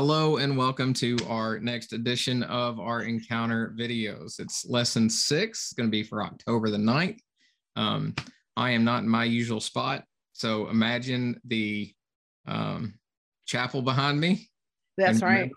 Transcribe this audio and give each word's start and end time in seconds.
Hello 0.00 0.38
and 0.38 0.56
welcome 0.56 0.94
to 0.94 1.18
our 1.28 1.58
next 1.58 1.92
edition 1.92 2.42
of 2.44 2.80
our 2.80 3.02
encounter 3.02 3.74
videos. 3.78 4.40
It's 4.40 4.64
lesson 4.64 5.10
six, 5.10 5.66
it's 5.66 5.72
going 5.74 5.88
to 5.88 5.90
be 5.90 6.02
for 6.02 6.22
October 6.22 6.70
the 6.70 6.78
9th. 6.78 7.18
Um, 7.76 8.14
I 8.56 8.70
am 8.70 8.82
not 8.82 9.02
in 9.02 9.08
my 9.10 9.24
usual 9.24 9.60
spot, 9.60 10.04
so 10.32 10.70
imagine 10.70 11.38
the 11.44 11.92
um, 12.46 12.94
chapel 13.44 13.82
behind 13.82 14.18
me. 14.18 14.48
That's 14.96 15.20
right. 15.20 15.50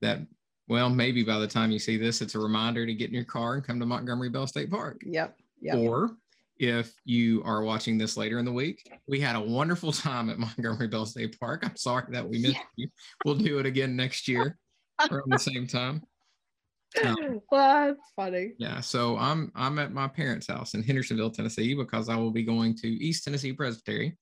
That, 0.00 0.20
well, 0.68 0.88
maybe 0.88 1.22
by 1.22 1.38
the 1.38 1.46
time 1.46 1.70
you 1.70 1.78
see 1.78 1.98
this, 1.98 2.22
it's 2.22 2.34
a 2.34 2.40
reminder 2.40 2.86
to 2.86 2.94
get 2.94 3.08
in 3.08 3.14
your 3.14 3.24
car 3.24 3.56
and 3.56 3.62
come 3.62 3.78
to 3.78 3.84
Montgomery 3.84 4.30
Bell 4.30 4.46
State 4.46 4.70
Park. 4.70 5.02
Yep. 5.04 5.36
yep. 5.60 5.76
Or 5.76 6.16
if 6.62 6.94
you 7.04 7.42
are 7.44 7.64
watching 7.64 7.98
this 7.98 8.16
later 8.16 8.38
in 8.38 8.44
the 8.44 8.52
week. 8.52 8.88
We 9.08 9.18
had 9.18 9.34
a 9.34 9.40
wonderful 9.40 9.90
time 9.90 10.30
at 10.30 10.38
Montgomery 10.38 10.86
Bell 10.86 11.04
State 11.04 11.38
Park. 11.40 11.62
I'm 11.64 11.76
sorry 11.76 12.04
that 12.10 12.26
we 12.26 12.38
missed 12.38 12.54
yeah. 12.54 12.62
you. 12.76 12.88
We'll 13.24 13.34
do 13.34 13.58
it 13.58 13.66
again 13.66 13.96
next 13.96 14.28
year 14.28 14.56
around 15.10 15.32
the 15.32 15.38
same 15.38 15.66
time. 15.66 16.02
Um, 17.04 17.40
well, 17.50 17.88
that's 17.88 18.12
funny. 18.14 18.52
Yeah, 18.58 18.80
so 18.80 19.18
I'm 19.18 19.50
I'm 19.56 19.80
at 19.80 19.92
my 19.92 20.06
parents' 20.06 20.46
house 20.46 20.74
in 20.74 20.84
Hendersonville, 20.84 21.30
Tennessee, 21.30 21.74
because 21.74 22.08
I 22.08 22.14
will 22.16 22.30
be 22.30 22.44
going 22.44 22.76
to 22.76 22.88
East 22.88 23.24
Tennessee 23.24 23.52
Presbytery 23.52 24.16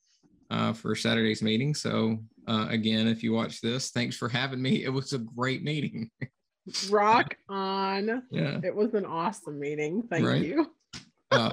uh, 0.51 0.73
for 0.73 0.95
Saturday's 0.95 1.43
meeting. 1.43 1.75
So 1.75 2.19
uh, 2.49 2.69
again, 2.71 3.07
if 3.07 3.23
you 3.23 3.35
watch 3.35 3.61
this, 3.61 3.91
thanks 3.91 4.17
for 4.17 4.31
having 4.31 4.63
me. 4.63 4.83
It 4.85 4.91
was 4.91 5.13
a 5.13 5.19
great 5.19 5.63
meeting. 5.63 6.11
Rock 6.89 7.37
on. 7.51 8.23
Yeah, 8.31 8.61
it 8.65 8.75
was 8.75 8.95
an 8.95 9.05
awesome 9.05 9.61
meeting. 9.61 10.05
Thank 10.09 10.27
right? 10.27 10.43
you. 10.43 10.73
uh, 11.33 11.53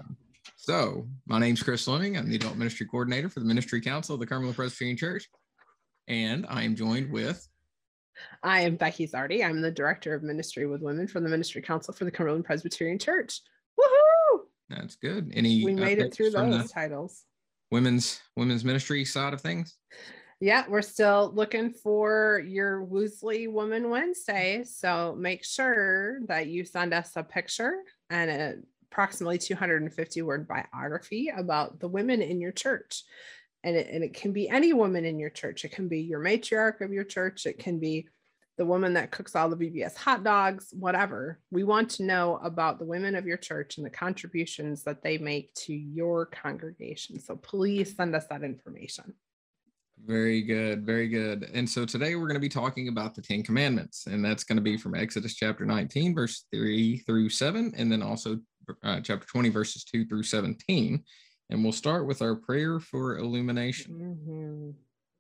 so, 0.67 1.07
my 1.25 1.39
name's 1.39 1.63
Chris 1.63 1.85
Fleming. 1.85 2.17
I'm 2.17 2.27
the 2.27 2.35
Adult 2.35 2.57
Ministry 2.57 2.85
Coordinator 2.85 3.29
for 3.29 3.39
the 3.39 3.45
Ministry 3.45 3.79
Council 3.79 4.15
of 4.15 4.19
the 4.19 4.27
Cumberland 4.27 4.57
Presbyterian 4.57 4.97
Church. 4.97 5.29
And 6.09 6.45
I 6.49 6.63
am 6.63 6.75
joined 6.75 7.09
with. 7.09 7.47
I 8.43 8.63
am 8.63 8.75
Becky 8.75 9.07
Zardy. 9.07 9.45
I'm 9.45 9.61
the 9.61 9.71
Director 9.71 10.13
of 10.13 10.23
Ministry 10.23 10.67
with 10.67 10.81
Women 10.81 11.07
from 11.07 11.23
the 11.23 11.29
Ministry 11.29 11.61
Council 11.61 11.93
for 11.93 12.03
the 12.03 12.11
Cumberland 12.11 12.43
Presbyterian 12.43 12.99
Church. 12.99 13.39
Woohoo! 13.79 14.39
That's 14.69 14.97
good. 14.97 15.31
Any 15.33 15.63
we 15.63 15.73
made 15.73 15.99
it 15.99 16.13
through 16.13 16.31
those 16.31 16.69
titles. 16.69 17.23
Women's 17.71 18.19
women's 18.35 18.65
ministry 18.65 19.05
side 19.05 19.31
of 19.31 19.39
things. 19.39 19.73
Yeah, 20.41 20.65
we're 20.67 20.81
still 20.81 21.31
looking 21.33 21.71
for 21.71 22.43
your 22.45 22.85
Woosley 22.85 23.49
Woman 23.49 23.89
Wednesday. 23.89 24.65
So 24.65 25.15
make 25.17 25.45
sure 25.45 26.19
that 26.27 26.47
you 26.47 26.65
send 26.65 26.93
us 26.93 27.13
a 27.15 27.23
picture 27.23 27.73
and 28.09 28.29
a 28.29 28.55
approximately 28.91 29.37
250 29.37 30.21
word 30.21 30.47
biography 30.47 31.31
about 31.35 31.79
the 31.79 31.87
women 31.87 32.21
in 32.21 32.41
your 32.41 32.51
church. 32.51 33.03
And 33.63 33.75
it, 33.75 33.87
and 33.91 34.03
it 34.03 34.13
can 34.13 34.33
be 34.33 34.49
any 34.49 34.73
woman 34.73 35.05
in 35.05 35.19
your 35.19 35.29
church. 35.29 35.65
It 35.65 35.71
can 35.71 35.87
be 35.87 36.01
your 36.01 36.19
matriarch 36.19 36.81
of 36.81 36.93
your 36.93 37.03
church. 37.03 37.45
It 37.45 37.59
can 37.59 37.79
be 37.79 38.07
the 38.57 38.65
woman 38.65 38.93
that 38.93 39.11
cooks 39.11 39.35
all 39.35 39.49
the 39.49 39.55
BBS 39.55 39.95
hot 39.95 40.23
dogs, 40.23 40.69
whatever. 40.71 41.39
We 41.51 41.63
want 41.63 41.91
to 41.91 42.03
know 42.03 42.39
about 42.43 42.79
the 42.79 42.85
women 42.85 43.15
of 43.15 43.27
your 43.27 43.37
church 43.37 43.77
and 43.77 43.85
the 43.85 43.91
contributions 43.91 44.83
that 44.83 45.03
they 45.03 45.17
make 45.17 45.53
to 45.65 45.73
your 45.73 46.25
congregation. 46.25 47.19
So 47.19 47.35
please 47.35 47.95
send 47.95 48.15
us 48.15 48.25
that 48.29 48.43
information. 48.43 49.13
Very 50.05 50.41
good. 50.41 50.85
Very 50.85 51.07
good. 51.07 51.49
And 51.53 51.69
so 51.69 51.85
today 51.85 52.15
we're 52.15 52.27
going 52.27 52.35
to 52.35 52.39
be 52.39 52.49
talking 52.49 52.87
about 52.87 53.15
the 53.15 53.21
Ten 53.21 53.43
Commandments, 53.43 54.07
and 54.07 54.23
that's 54.23 54.43
going 54.43 54.57
to 54.57 54.61
be 54.61 54.77
from 54.77 54.95
Exodus 54.95 55.35
chapter 55.35 55.65
19, 55.65 56.15
verse 56.15 56.45
3 56.53 56.99
through 56.99 57.29
7, 57.29 57.73
and 57.75 57.91
then 57.91 58.01
also 58.01 58.39
uh, 58.83 59.01
chapter 59.01 59.27
20, 59.27 59.49
verses 59.49 59.83
2 59.83 60.05
through 60.05 60.23
17. 60.23 61.03
And 61.49 61.63
we'll 61.63 61.73
start 61.73 62.05
with 62.05 62.21
our 62.21 62.35
prayer 62.35 62.79
for 62.79 63.17
illumination. 63.17 64.17
Mm-hmm. 64.27 64.69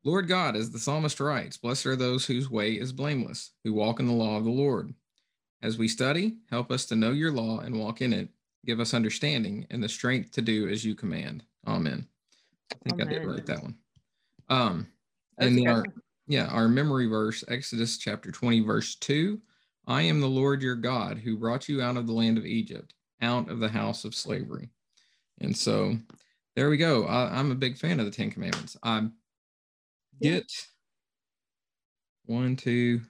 Lord 0.03 0.27
God, 0.27 0.55
as 0.55 0.71
the 0.71 0.79
psalmist 0.79 1.19
writes, 1.19 1.57
blessed 1.57 1.85
are 1.85 1.95
those 1.95 2.25
whose 2.25 2.49
way 2.49 2.73
is 2.73 2.93
blameless, 2.93 3.51
who 3.63 3.73
walk 3.73 3.99
in 3.99 4.07
the 4.07 4.13
law 4.13 4.37
of 4.37 4.45
the 4.45 4.49
Lord. 4.49 4.93
As 5.61 5.77
we 5.77 5.87
study, 5.87 6.37
help 6.49 6.71
us 6.71 6.85
to 6.85 6.95
know 6.95 7.11
your 7.11 7.31
law 7.31 7.59
and 7.59 7.77
walk 7.77 8.01
in 8.01 8.13
it. 8.13 8.29
Give 8.65 8.79
us 8.79 8.93
understanding 8.93 9.65
and 9.69 9.83
the 9.83 9.89
strength 9.89 10.31
to 10.33 10.41
do 10.41 10.69
as 10.69 10.85
you 10.85 10.95
command. 10.95 11.43
Amen. 11.67 12.07
I 12.71 12.75
think 12.83 13.01
Amen. 13.01 13.07
I 13.07 13.19
did 13.19 13.27
write 13.27 13.45
that 13.47 13.63
one. 13.63 13.75
Um, 14.49 14.87
and 15.37 15.67
our, 15.67 15.85
yeah, 16.27 16.47
our 16.47 16.67
memory 16.67 17.07
verse, 17.07 17.43
Exodus 17.47 17.97
chapter 17.97 18.31
20, 18.31 18.61
verse 18.61 18.95
2. 18.95 19.39
I 19.87 20.01
am 20.01 20.19
the 20.19 20.27
Lord 20.27 20.61
your 20.61 20.75
God 20.75 21.17
who 21.17 21.37
brought 21.37 21.69
you 21.69 21.81
out 21.81 21.97
of 21.97 22.07
the 22.07 22.13
land 22.13 22.37
of 22.37 22.45
Egypt 22.45 22.93
out 23.21 23.49
of 23.49 23.59
the 23.59 23.69
house 23.69 24.05
of 24.05 24.15
slavery. 24.15 24.69
And 25.39 25.55
so 25.55 25.97
there 26.55 26.69
we 26.69 26.77
go. 26.77 27.05
I, 27.05 27.39
am 27.39 27.51
a 27.51 27.55
big 27.55 27.77
fan 27.77 27.99
of 27.99 28.05
the 28.05 28.11
Ten 28.11 28.31
Commandments. 28.31 28.77
I 28.83 29.07
get 30.21 30.51
one, 32.25 32.55
two, 32.55 33.01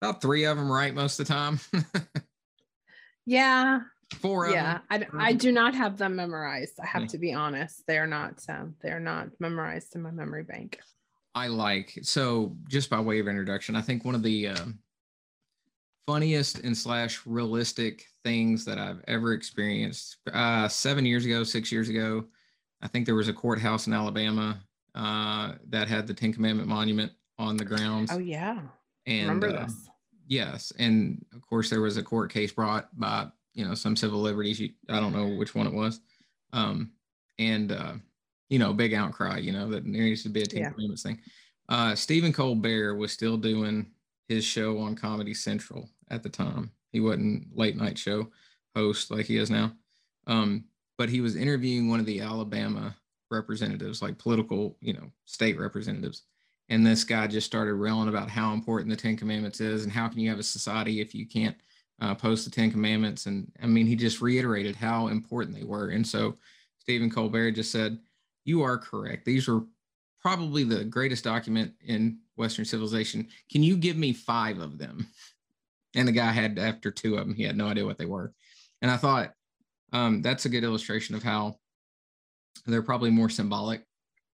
about 0.00 0.20
three 0.20 0.44
of 0.44 0.56
them 0.56 0.70
right 0.70 0.94
most 0.94 1.20
of 1.20 1.26
the 1.26 1.32
time. 1.32 1.60
yeah. 3.26 3.80
Four 4.14 4.50
yeah, 4.50 4.78
I, 4.88 5.04
I 5.18 5.32
do 5.32 5.50
not 5.50 5.74
have 5.74 5.98
them 5.98 6.14
memorized. 6.14 6.78
I 6.80 6.86
have 6.86 7.08
to 7.08 7.18
be 7.18 7.32
honest. 7.32 7.82
They're 7.88 8.06
not 8.06 8.40
um, 8.48 8.76
they're 8.80 9.00
not 9.00 9.28
memorized 9.40 9.96
in 9.96 10.02
my 10.02 10.12
memory 10.12 10.44
bank. 10.44 10.78
I 11.34 11.48
like 11.48 11.98
so 12.02 12.56
just 12.68 12.88
by 12.88 13.00
way 13.00 13.18
of 13.18 13.26
introduction, 13.26 13.74
I 13.74 13.82
think 13.82 14.04
one 14.04 14.14
of 14.14 14.22
the 14.22 14.48
um, 14.48 14.78
funniest 16.06 16.60
and 16.60 16.76
slash 16.76 17.20
realistic 17.26 18.06
things 18.22 18.64
that 18.64 18.78
I've 18.78 19.02
ever 19.08 19.32
experienced. 19.32 20.18
Uh, 20.32 20.68
seven 20.68 21.04
years 21.04 21.24
ago, 21.24 21.42
six 21.42 21.72
years 21.72 21.88
ago, 21.88 22.24
I 22.80 22.88
think 22.88 23.06
there 23.06 23.16
was 23.16 23.28
a 23.28 23.32
courthouse 23.32 23.88
in 23.88 23.92
Alabama 23.92 24.60
uh, 24.94 25.54
that 25.68 25.88
had 25.88 26.06
the 26.06 26.14
Ten 26.14 26.32
Commandment 26.32 26.68
monument 26.68 27.12
on 27.38 27.56
the 27.56 27.64
grounds. 27.64 28.10
Oh 28.12 28.18
yeah, 28.18 28.60
and 29.06 29.28
remember 29.28 29.48
uh, 29.48 29.64
this? 29.64 29.88
Yes, 30.28 30.72
and 30.78 31.24
of 31.34 31.42
course 31.46 31.70
there 31.70 31.80
was 31.80 31.96
a 31.96 32.02
court 32.02 32.32
case 32.32 32.52
brought 32.52 32.88
by 32.98 33.26
you 33.56 33.66
know 33.66 33.74
some 33.74 33.96
civil 33.96 34.20
liberties. 34.20 34.60
I 34.88 35.00
don't 35.00 35.14
know 35.14 35.34
which 35.34 35.54
one 35.54 35.66
it 35.66 35.72
was, 35.72 36.00
um, 36.52 36.92
and 37.38 37.72
uh, 37.72 37.94
you 38.48 38.58
know 38.58 38.72
big 38.72 38.94
outcry. 38.94 39.38
You 39.38 39.52
know 39.52 39.68
that 39.70 39.82
there 39.82 40.02
needs 40.02 40.22
to 40.22 40.28
be 40.28 40.42
a 40.42 40.46
Ten 40.46 40.60
yeah. 40.60 40.70
Commandments 40.70 41.02
thing. 41.02 41.18
Uh, 41.68 41.94
Stephen 41.94 42.32
Colbert 42.32 42.94
was 42.94 43.10
still 43.10 43.36
doing 43.36 43.86
his 44.28 44.44
show 44.44 44.78
on 44.78 44.94
Comedy 44.94 45.34
Central 45.34 45.88
at 46.10 46.22
the 46.22 46.28
time. 46.28 46.70
He 46.92 47.00
wasn't 47.00 47.48
late 47.56 47.76
night 47.76 47.98
show 47.98 48.28
host 48.76 49.10
like 49.10 49.26
he 49.26 49.38
is 49.38 49.50
now. 49.50 49.72
Um, 50.26 50.64
but 50.98 51.08
he 51.08 51.20
was 51.20 51.34
interviewing 51.34 51.88
one 51.88 51.98
of 51.98 52.06
the 52.06 52.20
Alabama 52.20 52.94
representatives, 53.30 54.02
like 54.02 54.18
political, 54.18 54.76
you 54.80 54.92
know, 54.92 55.10
state 55.24 55.58
representatives. 55.58 56.22
And 56.68 56.84
this 56.84 57.04
guy 57.04 57.26
just 57.26 57.46
started 57.46 57.74
railing 57.74 58.08
about 58.08 58.28
how 58.28 58.52
important 58.52 58.90
the 58.90 58.96
Ten 58.96 59.16
Commandments 59.16 59.60
is 59.60 59.84
and 59.84 59.92
how 59.92 60.08
can 60.08 60.20
you 60.20 60.28
have 60.28 60.38
a 60.38 60.44
society 60.44 61.00
if 61.00 61.14
you 61.14 61.26
can't 61.26 61.56
uh, 62.00 62.14
post 62.14 62.44
the 62.44 62.50
Ten 62.50 62.70
Commandments. 62.70 63.26
And 63.26 63.50
I 63.62 63.66
mean, 63.66 63.86
he 63.86 63.96
just 63.96 64.20
reiterated 64.20 64.76
how 64.76 65.08
important 65.08 65.56
they 65.56 65.64
were. 65.64 65.90
And 65.90 66.06
so 66.06 66.36
Stephen 66.78 67.10
Colbert 67.10 67.52
just 67.52 67.72
said, 67.72 67.98
You 68.44 68.62
are 68.62 68.78
correct. 68.78 69.24
These 69.24 69.48
were 69.48 69.64
probably 70.20 70.64
the 70.64 70.84
greatest 70.84 71.24
document 71.24 71.72
in 71.84 72.18
Western 72.36 72.64
civilization. 72.64 73.28
Can 73.50 73.62
you 73.62 73.76
give 73.76 73.96
me 73.96 74.12
five 74.12 74.58
of 74.58 74.78
them? 74.78 75.06
And 75.94 76.06
the 76.06 76.12
guy 76.12 76.30
had, 76.30 76.58
after 76.58 76.90
two 76.90 77.14
of 77.16 77.26
them, 77.26 77.34
he 77.34 77.42
had 77.42 77.56
no 77.56 77.68
idea 77.68 77.86
what 77.86 77.96
they 77.96 78.06
were. 78.06 78.34
And 78.82 78.90
I 78.90 78.98
thought 78.98 79.32
um, 79.92 80.20
that's 80.20 80.44
a 80.44 80.50
good 80.50 80.64
illustration 80.64 81.14
of 81.14 81.22
how 81.22 81.56
they're 82.66 82.82
probably 82.82 83.10
more 83.10 83.30
symbolic 83.30 83.82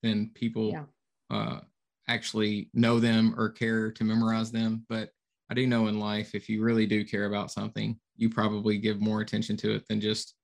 than 0.03 0.31
people 0.35 0.73
yeah. 0.73 0.85
uh, 1.31 1.61
actually 2.09 2.69
know 2.75 2.99
them 2.99 3.35
or 3.39 3.49
care 3.49 3.93
to 3.93 4.05
memorize 4.05 4.51
them. 4.51 4.85
But 4.89 5.11
I 5.53 5.55
do 5.55 5.67
know 5.67 5.89
in 5.89 6.01
life, 6.01 6.35
if 6.35 6.49
you 6.49 6.63
really 6.63 6.87
do 6.87 7.05
care 7.05 7.27
about 7.27 7.51
something, 7.51 8.01
you 8.17 8.31
probably 8.31 8.79
give 8.79 9.03
more 9.03 9.21
attention 9.21 9.55
to 9.59 9.75
it 9.75 9.87
than 9.87 10.01
just 10.01 10.35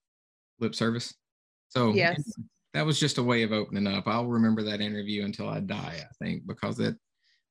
lip 0.61 0.75
service. 0.75 1.15
So 1.71 1.95
yes. 1.95 2.23
that 2.75 2.85
was 2.85 3.01
just 3.01 3.17
a 3.17 3.23
way 3.23 3.43
of 3.43 3.51
opening 3.51 3.87
up. 3.87 4.07
I'll 4.07 4.27
remember 4.27 4.63
that 4.65 4.83
interview 4.83 5.25
until 5.25 5.49
I 5.49 5.61
die, 5.61 6.03
I 6.03 6.25
think, 6.25 6.47
because 6.47 6.79
it 6.79 6.95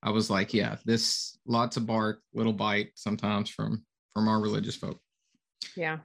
I 0.03 0.11
was 0.11 0.29
like, 0.29 0.53
yeah, 0.53 0.75
this 0.85 1.39
lots 1.47 1.77
of 1.77 1.87
bark, 1.87 2.21
little 2.31 2.53
bite 2.53 2.89
sometimes 2.93 3.49
from 3.49 3.83
from 4.13 4.27
our 4.27 4.39
religious 4.39 4.75
folk. 4.75 4.99
Yeah. 5.75 5.97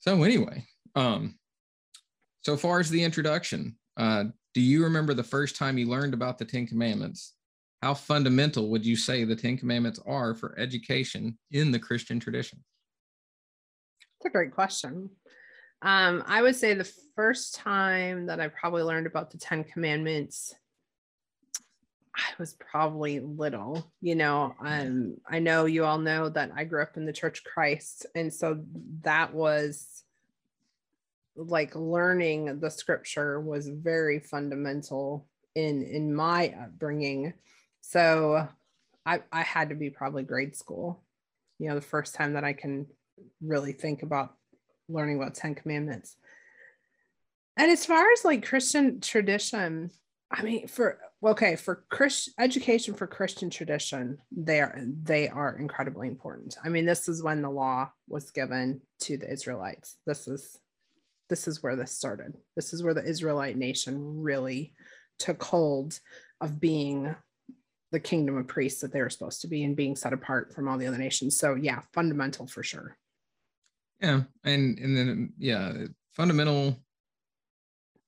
So 0.00 0.22
anyway, 0.22 0.66
um, 0.94 1.38
so 2.42 2.58
far 2.58 2.78
as 2.78 2.90
the 2.90 3.02
introduction, 3.02 3.78
uh, 3.96 4.24
do 4.52 4.60
you 4.60 4.84
remember 4.84 5.14
the 5.14 5.24
first 5.24 5.56
time 5.56 5.78
you 5.78 5.88
learned 5.88 6.12
about 6.12 6.36
the 6.36 6.44
Ten 6.44 6.66
Commandments? 6.66 7.33
How 7.84 7.92
fundamental 7.92 8.70
would 8.70 8.86
you 8.86 8.96
say 8.96 9.24
the 9.24 9.36
Ten 9.36 9.58
Commandments 9.58 10.00
are 10.06 10.34
for 10.34 10.58
education 10.58 11.36
in 11.50 11.70
the 11.70 11.78
Christian 11.78 12.18
tradition? 12.18 12.64
That's 14.22 14.30
a 14.30 14.32
great 14.32 14.52
question. 14.54 15.10
Um, 15.82 16.24
I 16.26 16.40
would 16.40 16.56
say 16.56 16.72
the 16.72 16.90
first 17.14 17.56
time 17.56 18.24
that 18.24 18.40
I 18.40 18.48
probably 18.48 18.82
learned 18.82 19.06
about 19.06 19.30
the 19.30 19.36
Ten 19.36 19.64
Commandments 19.64 20.54
I 22.16 22.22
was 22.38 22.54
probably 22.54 23.20
little, 23.20 23.92
you 24.00 24.14
know. 24.14 24.54
Um, 24.64 25.18
I 25.28 25.40
know 25.40 25.66
you 25.66 25.84
all 25.84 25.98
know 25.98 26.30
that 26.30 26.52
I 26.56 26.64
grew 26.64 26.80
up 26.80 26.96
in 26.96 27.04
the 27.04 27.12
Church 27.12 27.40
of 27.40 27.44
Christ, 27.44 28.06
and 28.14 28.32
so 28.32 28.64
that 29.02 29.34
was 29.34 30.04
like 31.36 31.74
learning 31.74 32.60
the 32.60 32.70
scripture 32.70 33.42
was 33.42 33.68
very 33.68 34.20
fundamental 34.20 35.28
in 35.54 35.82
in 35.82 36.14
my 36.14 36.54
upbringing. 36.62 37.34
So 37.86 38.48
I, 39.04 39.20
I 39.30 39.42
had 39.42 39.68
to 39.68 39.74
be 39.74 39.90
probably 39.90 40.22
grade 40.22 40.56
school. 40.56 41.02
You 41.58 41.68
know, 41.68 41.74
the 41.74 41.82
first 41.82 42.14
time 42.14 42.32
that 42.32 42.42
I 42.42 42.54
can 42.54 42.86
really 43.42 43.72
think 43.72 44.02
about 44.02 44.34
learning 44.88 45.16
about 45.16 45.34
Ten 45.34 45.54
Commandments. 45.54 46.16
And 47.56 47.70
as 47.70 47.84
far 47.86 48.10
as 48.10 48.24
like 48.24 48.44
Christian 48.44 49.00
tradition, 49.00 49.90
I 50.30 50.42
mean, 50.42 50.66
for 50.66 50.98
okay, 51.22 51.56
for 51.56 51.84
Christian 51.90 52.34
education 52.38 52.94
for 52.94 53.06
Christian 53.06 53.50
tradition, 53.50 54.18
they 54.32 54.60
are 54.60 54.76
they 55.02 55.28
are 55.28 55.56
incredibly 55.56 56.08
important. 56.08 56.56
I 56.64 56.70
mean, 56.70 56.86
this 56.86 57.06
is 57.06 57.22
when 57.22 57.42
the 57.42 57.50
law 57.50 57.90
was 58.08 58.30
given 58.30 58.80
to 59.02 59.18
the 59.18 59.30
Israelites. 59.30 59.98
This 60.06 60.26
is 60.26 60.58
this 61.28 61.46
is 61.46 61.62
where 61.62 61.76
this 61.76 61.92
started. 61.92 62.32
This 62.56 62.72
is 62.72 62.82
where 62.82 62.94
the 62.94 63.04
Israelite 63.04 63.56
nation 63.56 64.22
really 64.22 64.74
took 65.18 65.42
hold 65.44 66.00
of 66.40 66.58
being 66.58 67.14
the 67.94 68.00
kingdom 68.00 68.36
of 68.36 68.46
priests 68.48 68.80
that 68.80 68.92
they 68.92 69.00
were 69.00 69.08
supposed 69.08 69.40
to 69.40 69.46
be 69.46 69.62
and 69.62 69.76
being 69.76 69.94
set 69.94 70.12
apart 70.12 70.52
from 70.52 70.68
all 70.68 70.76
the 70.76 70.86
other 70.86 70.98
nations. 70.98 71.38
So 71.38 71.54
yeah, 71.54 71.80
fundamental 71.92 72.46
for 72.46 72.62
sure. 72.62 72.98
Yeah, 74.00 74.22
and 74.42 74.78
and 74.78 74.96
then 74.96 75.32
yeah, 75.38 75.72
fundamental 76.12 76.76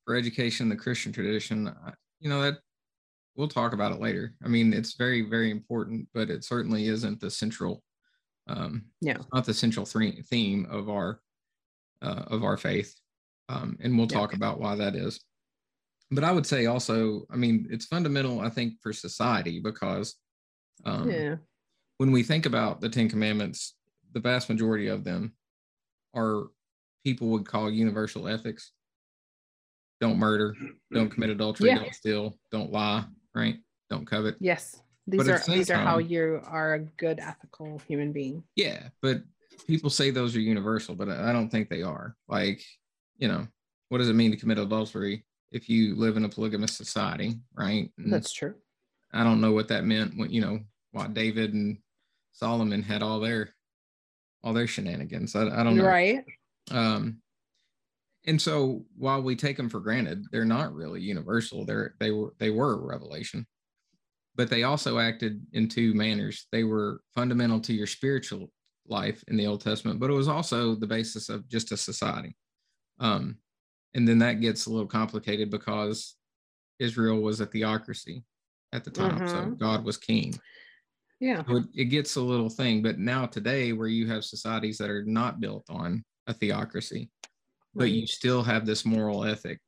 for 0.05 0.17
education, 0.17 0.69
the 0.69 0.77
Christian 0.77 1.13
tradition. 1.13 1.73
You 2.21 2.29
know 2.29 2.43
that 2.43 2.59
we'll 3.37 3.49
talk 3.49 3.73
about 3.73 3.93
it 3.93 4.01
later. 4.01 4.35
I 4.45 4.49
mean, 4.49 4.75
it's 4.75 4.95
very 4.95 5.23
very 5.23 5.51
important, 5.51 6.09
but 6.13 6.29
it 6.29 6.45
certainly 6.45 6.89
isn't 6.89 7.21
the 7.21 7.31
central. 7.31 7.83
Um, 8.49 8.87
yeah, 9.01 9.19
not 9.33 9.47
the 9.47 9.55
central 9.55 9.87
theme 9.87 10.67
of 10.69 10.91
our 10.91 11.21
uh, 12.03 12.25
of 12.27 12.43
our 12.43 12.57
faith, 12.57 12.95
um, 13.49 13.79
and 13.81 13.97
we'll 13.97 14.09
talk 14.09 14.33
yeah. 14.33 14.37
about 14.37 14.61
why 14.61 14.75
that 14.75 14.97
is 14.97 15.21
but 16.11 16.25
I 16.25 16.33
would 16.33 16.47
say 16.47 16.67
also, 16.67 17.27
I 17.31 17.37
mean, 17.37 17.67
it's 17.71 17.87
fundamental, 17.87 18.41
I 18.41 18.49
think, 18.49 18.75
for 18.83 18.93
society 18.93 19.61
because 19.61 20.15
um, 20.85 21.11
yeah. 21.11 21.37
when 21.99 22.13
we 22.13 22.23
think 22.23 22.47
about 22.47 22.81
the 22.81 22.89
Ten 22.89 23.09
Commandments, 23.09 23.75
the 24.13 24.21
vast 24.21 24.49
majority 24.49 24.89
of 24.89 25.05
them 25.05 25.35
are 26.15 26.49
people 27.05 27.29
would 27.29 27.47
call 27.47 27.71
universal 27.71 28.29
ethics. 28.29 28.73
Don't 30.01 30.19
murder, 30.19 30.55
don't 30.93 31.11
commit 31.11 31.31
adultery, 31.31 31.71
yeah. 31.71 31.79
don't 31.79 31.95
steal, 31.95 32.39
don't 32.53 32.71
lie, 32.71 33.05
right? 33.35 33.57
Don't 33.89 34.07
covet. 34.07 34.37
Yes. 34.41 34.81
These 35.07 35.25
but 35.25 35.29
are 35.29 35.39
these 35.47 35.71
are 35.71 35.77
how 35.77 35.99
you 35.99 36.41
are 36.45 36.75
a 36.75 36.81
good 36.81 37.21
ethical 37.21 37.81
human 37.87 38.13
being. 38.13 38.43
Yeah, 38.57 38.89
but 39.01 39.23
people 39.67 39.91
say 39.91 40.11
those 40.11 40.35
are 40.35 40.41
universal, 40.41 40.95
but 40.95 41.09
I 41.09 41.33
don't 41.33 41.49
think 41.49 41.69
they 41.69 41.83
are. 41.83 42.17
Like, 42.29 42.63
you 43.17 43.29
know, 43.29 43.47
what 43.89 43.99
does 43.99 44.09
it 44.09 44.15
mean 44.15 44.33
to 44.33 44.37
commit 44.37 44.59
adultery? 44.59 45.25
If 45.53 45.69
you 45.69 45.95
live 45.95 46.17
in 46.17 46.25
a 46.25 46.29
polygamous 46.29 46.77
society, 46.77 47.39
right? 47.55 47.91
And 47.99 48.13
That's 48.13 48.33
true. 48.33 48.55
I 49.13 49.25
don't 49.25 49.41
know 49.41 49.53
what 49.53 49.69
that 49.69 49.85
meant 49.85 50.17
when 50.17 50.31
you 50.31 50.41
know 50.41 50.61
why 50.93 51.07
David 51.09 51.55
and 51.55 51.79
Solomon 52.33 52.83
had 52.83 53.03
all 53.03 53.21
their 53.21 53.55
all 54.43 54.53
their 54.53 54.67
shenanigans. 54.67 55.35
I, 55.35 55.49
I 55.49 55.63
don't 55.63 55.77
know. 55.77 55.85
Right. 55.85 56.25
Um, 56.71 57.21
and 58.27 58.41
so 58.43 58.85
while 58.97 59.23
we 59.23 59.37
take 59.37 59.57
them 59.57 59.69
for 59.69 59.81
granted, 59.81 60.25
they're 60.31 60.45
not 60.45 60.75
really 60.75 61.01
universal. 61.01 61.65
They're 61.65 61.95
they 62.01 62.11
were 62.11 62.35
they 62.39 62.51
were 62.51 62.75
a 62.75 62.87
revelation, 62.87 63.47
but 64.35 64.51
they 64.51 64.65
also 64.65 64.99
acted 64.99 65.45
in 65.53 65.69
two 65.69 65.95
manners. 65.95 66.47
They 66.53 66.65
were 66.65 67.01
fundamental 67.15 67.61
to 67.61 67.73
your 67.73 67.87
spiritual 67.87 68.51
life 68.89 69.23
in 69.29 69.37
the 69.37 69.47
Old 69.47 69.61
Testament, 69.61 70.01
but 70.01 70.11
it 70.11 70.15
was 70.15 70.29
also 70.29 70.75
the 70.75 70.87
basis 70.87 71.29
of 71.29 71.49
just 71.49 71.73
a 71.73 71.77
society. 71.77 72.37
Um, 72.99 73.39
and 73.97 74.07
then 74.07 74.19
that 74.19 74.41
gets 74.41 74.67
a 74.67 74.71
little 74.71 74.87
complicated 74.87 75.51
because 75.51 76.17
Israel 76.79 77.21
was 77.23 77.41
a 77.41 77.47
theocracy 77.47 78.23
at 78.73 78.85
the 78.85 78.91
time, 78.91 79.19
mm-hmm. 79.19 79.27
so 79.27 79.45
God 79.53 79.85
was 79.85 79.97
king. 79.97 80.39
Yeah, 81.19 81.43
so 81.49 81.57
it, 81.57 81.65
it 81.75 81.85
gets 81.87 82.17
a 82.17 82.21
little 82.21 82.51
thing, 82.51 82.83
but 82.83 82.99
now 82.99 83.25
today, 83.25 83.73
where 83.73 83.89
you 83.89 84.07
have 84.09 84.23
societies 84.23 84.77
that 84.79 84.91
are 84.91 85.05
not 85.05 85.41
built 85.41 85.65
on 85.71 86.05
a 86.27 86.35
theocracy, 86.35 87.09
right. 87.23 87.31
but 87.75 87.91
you 87.91 88.07
still 88.07 88.43
have 88.43 88.67
this 88.67 88.85
moral 88.85 89.25
ethic, 89.25 89.59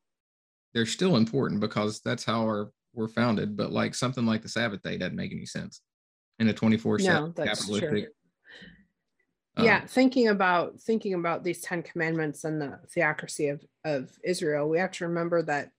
they're 0.74 0.84
still 0.84 1.16
important 1.16 1.58
because 1.60 2.02
that's 2.04 2.24
how 2.24 2.42
our 2.42 2.70
we're 2.92 3.08
founded. 3.08 3.56
But 3.56 3.72
like 3.72 3.94
something 3.94 4.26
like 4.26 4.42
the 4.42 4.48
Sabbath 4.50 4.82
day 4.82 4.98
doesn't 4.98 5.16
make 5.16 5.32
any 5.32 5.46
sense 5.46 5.80
in 6.38 6.48
a 6.48 6.52
24 6.52 6.98
no, 6.98 7.32
capitalistic 7.34 7.88
true 7.88 8.06
yeah 9.58 9.80
um, 9.80 9.86
thinking 9.86 10.28
about 10.28 10.80
thinking 10.80 11.14
about 11.14 11.44
these 11.44 11.60
10 11.62 11.82
commandments 11.82 12.44
and 12.44 12.60
the 12.60 12.78
theocracy 12.88 13.48
of 13.48 13.62
of 13.84 14.10
israel 14.24 14.68
we 14.68 14.78
have 14.78 14.92
to 14.92 15.06
remember 15.06 15.42
that 15.42 15.70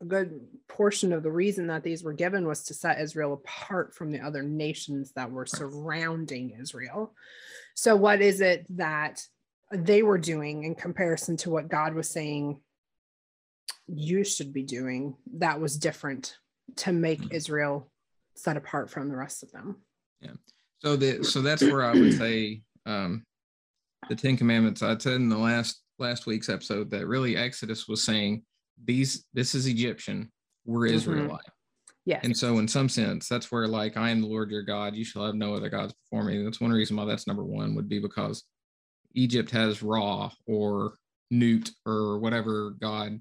a 0.00 0.04
good 0.04 0.40
portion 0.68 1.12
of 1.12 1.22
the 1.22 1.30
reason 1.30 1.68
that 1.68 1.82
these 1.82 2.04
were 2.04 2.12
given 2.12 2.46
was 2.46 2.64
to 2.64 2.74
set 2.74 3.00
israel 3.00 3.32
apart 3.32 3.94
from 3.94 4.12
the 4.12 4.20
other 4.20 4.42
nations 4.42 5.12
that 5.12 5.30
were 5.30 5.46
surrounding 5.46 6.56
israel. 6.60 7.14
So 7.74 7.96
what 7.96 8.20
is 8.20 8.40
it 8.40 8.66
that 8.76 9.22
they 9.72 10.02
were 10.02 10.18
doing 10.18 10.64
in 10.64 10.74
comparison 10.74 11.36
to 11.36 11.50
what 11.50 11.68
god 11.68 11.94
was 11.94 12.10
saying 12.10 12.60
you 13.88 14.24
should 14.24 14.52
be 14.52 14.62
doing 14.62 15.16
that 15.34 15.60
was 15.60 15.78
different 15.78 16.36
to 16.76 16.92
make 16.92 17.20
mm-hmm. 17.20 17.34
israel 17.34 17.90
set 18.34 18.56
apart 18.56 18.90
from 18.90 19.08
the 19.08 19.16
rest 19.16 19.42
of 19.42 19.50
them? 19.52 19.76
Yeah 20.20 20.32
so 20.78 20.96
the 20.96 21.24
so 21.24 21.40
that's 21.40 21.62
where 21.62 21.84
I 21.84 21.92
would 21.92 22.14
say 22.14 22.62
um, 22.84 23.24
the 24.08 24.14
Ten 24.14 24.36
Commandments. 24.36 24.82
I 24.82 24.96
said 24.98 25.14
in 25.14 25.28
the 25.28 25.38
last 25.38 25.82
last 25.98 26.26
week's 26.26 26.48
episode 26.48 26.90
that 26.90 27.06
really 27.06 27.36
Exodus 27.36 27.88
was 27.88 28.04
saying 28.04 28.42
these 28.84 29.24
this 29.32 29.54
is 29.54 29.66
Egyptian, 29.66 30.30
we're 30.64 30.86
mm-hmm. 30.86 30.96
Israelite. 30.96 31.40
Yeah. 32.04 32.20
And 32.22 32.36
so 32.36 32.58
in 32.58 32.68
some 32.68 32.88
sense, 32.88 33.28
that's 33.28 33.50
where 33.50 33.66
like 33.66 33.96
I 33.96 34.10
am 34.10 34.20
the 34.20 34.28
Lord 34.28 34.50
your 34.50 34.62
God, 34.62 34.94
you 34.94 35.04
shall 35.04 35.26
have 35.26 35.34
no 35.34 35.54
other 35.54 35.68
gods 35.68 35.92
before 35.92 36.24
me. 36.24 36.42
That's 36.42 36.60
one 36.60 36.70
reason 36.70 36.96
why 36.96 37.04
that's 37.04 37.26
number 37.26 37.44
one 37.44 37.74
would 37.74 37.88
be 37.88 37.98
because 37.98 38.44
Egypt 39.14 39.50
has 39.50 39.82
Ra 39.82 40.30
or 40.46 40.94
Nut 41.30 41.68
or 41.84 42.18
whatever 42.18 42.76
God. 42.80 43.20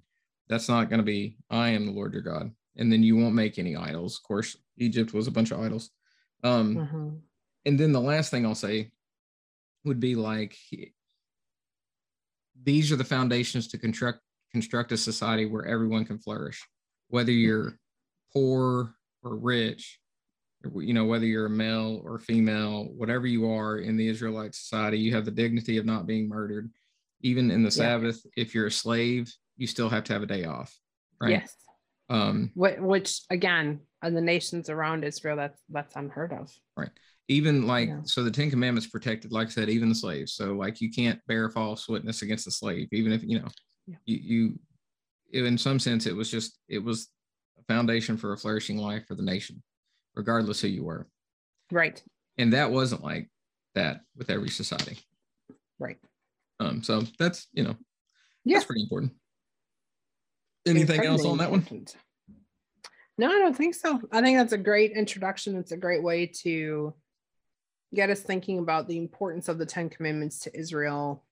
That's 0.49 0.69
not 0.69 0.89
going 0.89 0.99
to 0.99 1.05
be 1.05 1.37
I 1.49 1.69
am 1.69 1.87
the 1.87 1.93
Lord 1.93 2.13
your 2.13 2.21
God. 2.21 2.51
And 2.77 2.91
then 2.91 3.01
you 3.01 3.15
won't 3.15 3.33
make 3.33 3.57
any 3.57 3.75
idols. 3.75 4.17
Of 4.17 4.27
course, 4.27 4.55
Egypt 4.77 5.13
was 5.13 5.27
a 5.27 5.31
bunch 5.31 5.51
of 5.51 5.61
idols. 5.61 5.89
Um, 6.43 6.75
mm-hmm 6.75 7.15
and 7.65 7.79
then 7.79 7.91
the 7.91 8.01
last 8.01 8.31
thing 8.31 8.45
I'll 8.45 8.55
say 8.55 8.91
would 9.83 9.99
be 9.99 10.15
like 10.15 10.55
these 12.63 12.91
are 12.91 12.95
the 12.95 13.03
foundations 13.03 13.67
to 13.69 13.77
construct 13.77 14.19
construct 14.51 14.91
a 14.91 14.97
society 14.97 15.45
where 15.45 15.65
everyone 15.65 16.05
can 16.05 16.17
flourish, 16.17 16.65
whether 17.09 17.31
you're 17.31 17.77
poor 18.33 18.95
or 19.23 19.35
rich, 19.35 19.99
you 20.75 20.93
know, 20.93 21.05
whether 21.05 21.25
you're 21.25 21.47
a 21.47 21.49
male 21.49 22.01
or 22.05 22.19
female, 22.19 22.85
whatever 22.95 23.27
you 23.27 23.49
are 23.49 23.79
in 23.79 23.97
the 23.97 24.07
Israelite 24.07 24.55
society, 24.55 24.97
you 24.97 25.13
have 25.13 25.25
the 25.25 25.31
dignity 25.31 25.77
of 25.77 25.85
not 25.85 26.07
being 26.07 26.29
murdered. 26.29 26.69
Even 27.21 27.51
in 27.51 27.63
the 27.63 27.67
yeah. 27.67 27.71
Sabbath, 27.71 28.25
if 28.37 28.55
you're 28.55 28.67
a 28.67 28.71
slave, 28.71 29.33
you 29.57 29.67
still 29.67 29.89
have 29.89 30.03
to 30.05 30.13
have 30.13 30.23
a 30.23 30.27
day 30.27 30.45
off. 30.45 30.77
Right. 31.19 31.31
Yes. 31.31 31.55
Um, 32.09 32.51
which 32.55 33.21
again, 33.31 33.81
in 34.03 34.13
the 34.13 34.21
nations 34.21 34.69
around 34.69 35.03
Israel, 35.03 35.37
that's 35.37 35.59
that's 35.69 35.95
unheard 35.95 36.31
of. 36.33 36.53
Right 36.77 36.91
even 37.27 37.65
like 37.65 37.89
yeah. 37.89 37.99
so 38.03 38.23
the 38.23 38.31
ten 38.31 38.49
commandments 38.49 38.87
protected 38.87 39.31
like 39.31 39.47
i 39.47 39.49
said 39.49 39.69
even 39.69 39.89
the 39.89 39.95
slaves. 39.95 40.33
So 40.33 40.53
like 40.53 40.81
you 40.81 40.91
can't 40.91 41.19
bear 41.27 41.49
false 41.49 41.87
witness 41.87 42.21
against 42.21 42.45
the 42.45 42.51
slave 42.51 42.87
even 42.91 43.11
if 43.11 43.23
you 43.23 43.39
know 43.39 43.47
yeah. 43.87 43.95
you, 44.05 44.59
you 45.31 45.45
in 45.45 45.57
some 45.57 45.79
sense 45.79 46.05
it 46.05 46.15
was 46.15 46.29
just 46.29 46.59
it 46.69 46.83
was 46.83 47.09
a 47.59 47.63
foundation 47.73 48.17
for 48.17 48.33
a 48.33 48.37
flourishing 48.37 48.77
life 48.77 49.05
for 49.07 49.15
the 49.15 49.23
nation 49.23 49.61
regardless 50.15 50.61
who 50.61 50.69
you 50.69 50.83
were. 50.83 51.07
Right. 51.71 52.01
And 52.37 52.53
that 52.53 52.71
wasn't 52.71 53.03
like 53.03 53.29
that 53.73 54.01
with 54.15 54.29
every 54.29 54.49
society. 54.49 54.99
Right. 55.79 55.97
Um 56.59 56.83
so 56.83 57.03
that's 57.19 57.47
you 57.53 57.63
know 57.63 57.75
yeah. 58.43 58.57
that's 58.57 58.65
pretty 58.65 58.83
important. 58.83 59.13
Anything 60.67 61.05
else 61.05 61.25
on 61.25 61.37
that 61.39 61.51
one? 61.51 61.65
no 63.17 63.27
i 63.27 63.39
don't 63.39 63.55
think 63.55 63.73
so. 63.73 64.01
I 64.11 64.21
think 64.21 64.37
that's 64.37 64.53
a 64.53 64.57
great 64.57 64.91
introduction. 64.91 65.55
It's 65.57 65.71
a 65.71 65.77
great 65.77 66.03
way 66.03 66.27
to 66.43 66.93
get 67.93 68.09
us 68.09 68.21
thinking 68.21 68.59
about 68.59 68.87
the 68.87 68.97
importance 68.97 69.47
of 69.47 69.57
the 69.57 69.65
Ten 69.65 69.89
Commandments 69.89 70.39
to 70.39 70.57
Israel 70.57 71.23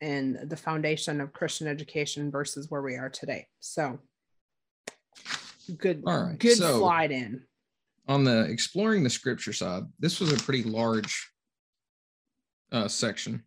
and 0.00 0.38
the 0.48 0.56
foundation 0.56 1.20
of 1.20 1.32
Christian 1.32 1.66
education 1.66 2.30
versus 2.30 2.70
where 2.70 2.82
we 2.82 2.96
are 2.96 3.10
today. 3.10 3.46
So 3.60 3.98
good, 5.76 6.02
All 6.06 6.24
right. 6.24 6.38
good 6.38 6.56
so, 6.56 6.78
slide 6.78 7.12
in. 7.12 7.42
On 8.08 8.24
the 8.24 8.44
exploring 8.44 9.04
the 9.04 9.10
scripture 9.10 9.52
side, 9.52 9.84
this 9.98 10.20
was 10.20 10.32
a 10.32 10.36
pretty 10.36 10.64
large 10.64 11.30
uh, 12.72 12.88
section. 12.88 13.44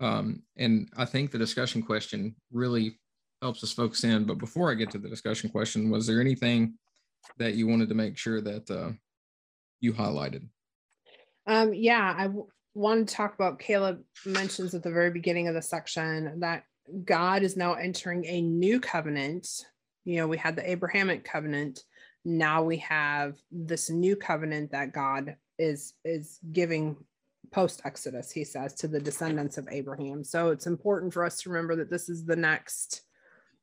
Um, 0.00 0.42
and 0.56 0.88
I 0.96 1.04
think 1.04 1.30
the 1.30 1.38
discussion 1.38 1.82
question 1.82 2.34
really 2.52 2.98
helps 3.42 3.62
us 3.62 3.72
focus 3.72 4.04
in. 4.04 4.24
But 4.24 4.38
before 4.38 4.70
I 4.70 4.74
get 4.74 4.90
to 4.92 4.98
the 4.98 5.08
discussion 5.08 5.50
question, 5.50 5.90
was 5.90 6.06
there 6.06 6.20
anything 6.20 6.74
that 7.38 7.54
you 7.54 7.66
wanted 7.66 7.88
to 7.90 7.94
make 7.94 8.16
sure 8.16 8.40
that 8.40 8.70
uh, 8.70 8.92
you 9.80 9.92
highlighted? 9.92 10.46
Um, 11.46 11.74
yeah, 11.74 12.14
I 12.16 12.24
w- 12.24 12.46
want 12.74 13.08
to 13.08 13.14
talk 13.14 13.34
about 13.34 13.58
Caleb 13.58 14.02
mentions 14.24 14.74
at 14.74 14.82
the 14.82 14.90
very 14.90 15.10
beginning 15.10 15.48
of 15.48 15.54
the 15.54 15.62
section 15.62 16.40
that 16.40 16.64
God 17.04 17.42
is 17.42 17.56
now 17.56 17.74
entering 17.74 18.24
a 18.26 18.40
new 18.40 18.80
covenant. 18.80 19.48
You 20.04 20.16
know, 20.16 20.28
we 20.28 20.36
had 20.36 20.56
the 20.56 20.70
Abrahamic 20.70 21.24
covenant, 21.24 21.80
now 22.24 22.62
we 22.62 22.78
have 22.78 23.36
this 23.50 23.90
new 23.90 24.16
covenant 24.16 24.72
that 24.72 24.92
God 24.92 25.36
is 25.58 25.94
is 26.04 26.38
giving 26.52 26.96
post 27.52 27.82
Exodus, 27.84 28.30
he 28.30 28.44
says, 28.44 28.74
to 28.74 28.88
the 28.88 29.00
descendants 29.00 29.58
of 29.58 29.66
Abraham. 29.70 30.22
So 30.22 30.50
it's 30.50 30.66
important 30.66 31.12
for 31.12 31.24
us 31.24 31.40
to 31.42 31.50
remember 31.50 31.76
that 31.76 31.90
this 31.90 32.08
is 32.08 32.24
the 32.24 32.36
next 32.36 33.02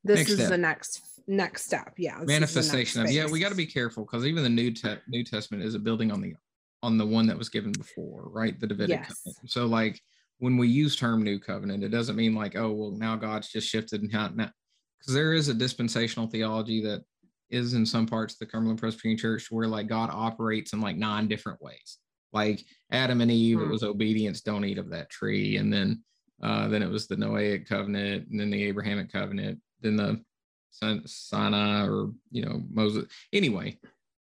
this 0.03 0.17
next 0.17 0.29
is 0.29 0.37
step. 0.37 0.49
the 0.49 0.57
next 0.57 1.01
next 1.27 1.65
step. 1.65 1.93
Yeah. 1.97 2.19
Manifestation 2.23 3.01
of 3.01 3.11
yeah, 3.11 3.27
we 3.27 3.39
got 3.39 3.49
to 3.49 3.55
be 3.55 3.65
careful 3.65 4.05
because 4.05 4.25
even 4.25 4.43
the 4.43 4.49
New 4.49 4.71
Te- 4.71 5.01
New 5.07 5.23
Testament 5.23 5.63
is 5.63 5.75
a 5.75 5.79
building 5.79 6.11
on 6.11 6.21
the 6.21 6.35
on 6.83 6.97
the 6.97 7.05
one 7.05 7.27
that 7.27 7.37
was 7.37 7.49
given 7.49 7.71
before, 7.71 8.29
right? 8.29 8.59
The 8.59 8.67
Davidic 8.67 8.99
yes. 8.99 9.07
covenant. 9.07 9.51
So 9.51 9.65
like 9.65 10.01
when 10.39 10.57
we 10.57 10.67
use 10.67 10.95
term 10.95 11.23
new 11.23 11.39
covenant, 11.39 11.83
it 11.83 11.89
doesn't 11.89 12.15
mean 12.15 12.35
like, 12.35 12.55
oh, 12.55 12.71
well, 12.71 12.91
now 12.91 13.15
God's 13.15 13.49
just 13.49 13.67
shifted 13.67 14.01
and 14.01 14.11
how 14.11 14.29
now 14.29 14.51
because 14.99 15.13
there 15.13 15.33
is 15.33 15.47
a 15.47 15.53
dispensational 15.53 16.27
theology 16.27 16.81
that 16.83 17.03
is 17.49 17.73
in 17.73 17.85
some 17.85 18.05
parts 18.05 18.33
of 18.33 18.39
the 18.39 18.45
Cumberland 18.45 18.79
Presbyterian 18.79 19.17
Church 19.17 19.47
where 19.49 19.67
like 19.67 19.87
God 19.87 20.09
operates 20.11 20.73
in 20.73 20.81
like 20.81 20.97
nine 20.97 21.27
different 21.27 21.61
ways. 21.61 21.97
Like 22.33 22.63
Adam 22.91 23.21
and 23.21 23.31
Eve, 23.31 23.59
hmm. 23.59 23.65
it 23.65 23.69
was 23.71 23.83
obedience, 23.83 24.41
don't 24.41 24.65
eat 24.65 24.77
of 24.77 24.89
that 24.89 25.09
tree. 25.09 25.57
And 25.57 25.71
then 25.71 26.03
uh, 26.41 26.67
then 26.67 26.83
it 26.83 26.89
was 26.89 27.07
the 27.07 27.15
Noahic 27.15 27.67
covenant, 27.67 28.27
and 28.29 28.39
then 28.39 28.51
the 28.51 28.63
Abrahamic 28.65 29.11
covenant, 29.11 29.59
then 29.81 29.95
the 29.95 30.21
Sinai 30.69 31.87
or 31.87 32.11
you 32.31 32.45
know 32.45 32.61
Moses. 32.69 33.05
Anyway, 33.33 33.79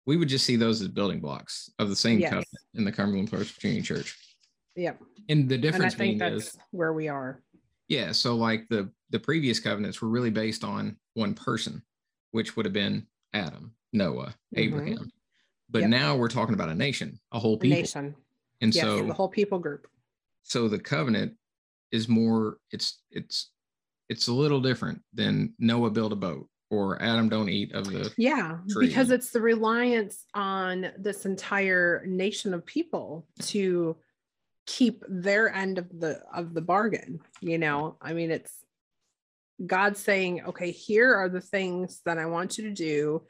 we 0.05 0.17
would 0.17 0.29
just 0.29 0.46
see 0.46 0.55
those 0.55 0.81
as 0.81 0.88
building 0.88 1.20
blocks 1.20 1.70
of 1.79 1.89
the 1.89 1.96
same 1.96 2.20
yes. 2.20 2.29
covenant 2.29 2.48
in 2.75 2.86
the 2.86 2.91
Cumberland 2.91 3.29
Presbyterian 3.29 3.84
Church. 3.84 4.17
Yep. 4.75 5.01
And 5.29 5.48
the 5.48 5.58
difference 5.58 5.93
and 5.93 6.01
I 6.01 6.05
think 6.05 6.20
that's 6.20 6.48
is, 6.48 6.58
where 6.72 6.93
we 6.93 7.08
are. 7.08 7.41
Yeah. 7.88 8.12
So 8.12 8.36
like 8.36 8.67
the 8.70 8.89
the 9.10 9.20
previous 9.20 9.60
covenants 9.60 10.01
were 10.01 10.08
really 10.08 10.29
based 10.29 10.63
on 10.63 10.98
one 11.13 11.34
person, 11.34 11.84
which 12.31 12.55
would 12.55 12.65
have 12.65 12.74
been 12.74 13.05
Adam, 13.34 13.74
Noah, 13.93 14.27
mm-hmm. 14.27 14.60
Abraham. 14.60 15.12
But 15.70 15.81
yep. 15.81 15.89
now 15.89 16.15
we're 16.15 16.29
talking 16.29 16.53
about 16.53 16.70
a 16.70 16.75
nation, 16.75 17.20
a 17.31 17.39
whole 17.39 17.58
people. 17.58 17.77
A 17.77 17.81
nation. 17.81 18.15
And 18.62 18.74
yes, 18.74 18.84
so 18.84 19.05
the 19.05 19.13
whole 19.13 19.29
people 19.29 19.60
group. 19.60 19.88
So 20.43 20.67
the 20.67 20.79
covenant 20.79 21.34
is 21.91 22.08
more 22.08 22.58
it's 22.72 23.01
it's 23.12 23.51
it's 24.10 24.27
a 24.27 24.34
little 24.34 24.62
different 24.62 25.01
than 25.13 25.53
Noah 25.60 25.91
build 25.91 26.13
a 26.13 26.15
boat 26.17 26.48
or 26.71 27.01
Adam 27.01 27.29
don't 27.29 27.49
eat 27.49 27.73
of 27.73 27.85
the 27.85 28.11
yeah 28.17 28.57
tree. 28.69 28.87
because 28.87 29.11
it's 29.11 29.29
the 29.29 29.41
reliance 29.41 30.25
on 30.33 30.91
this 30.97 31.25
entire 31.25 32.03
nation 32.07 32.53
of 32.53 32.65
people 32.65 33.27
to 33.39 33.95
keep 34.65 35.03
their 35.07 35.53
end 35.53 35.77
of 35.77 35.87
the 35.99 36.21
of 36.33 36.53
the 36.53 36.61
bargain 36.61 37.19
you 37.41 37.57
know? 37.57 37.97
I 38.01 38.13
mean 38.13 38.31
it's 38.31 38.53
god 39.63 39.95
saying 39.95 40.43
okay 40.45 40.71
here 40.71 41.13
are 41.13 41.29
the 41.29 41.39
things 41.39 42.01
that 42.03 42.17
i 42.17 42.25
want 42.25 42.57
you 42.57 42.63
to 42.63 42.73
do 42.73 43.21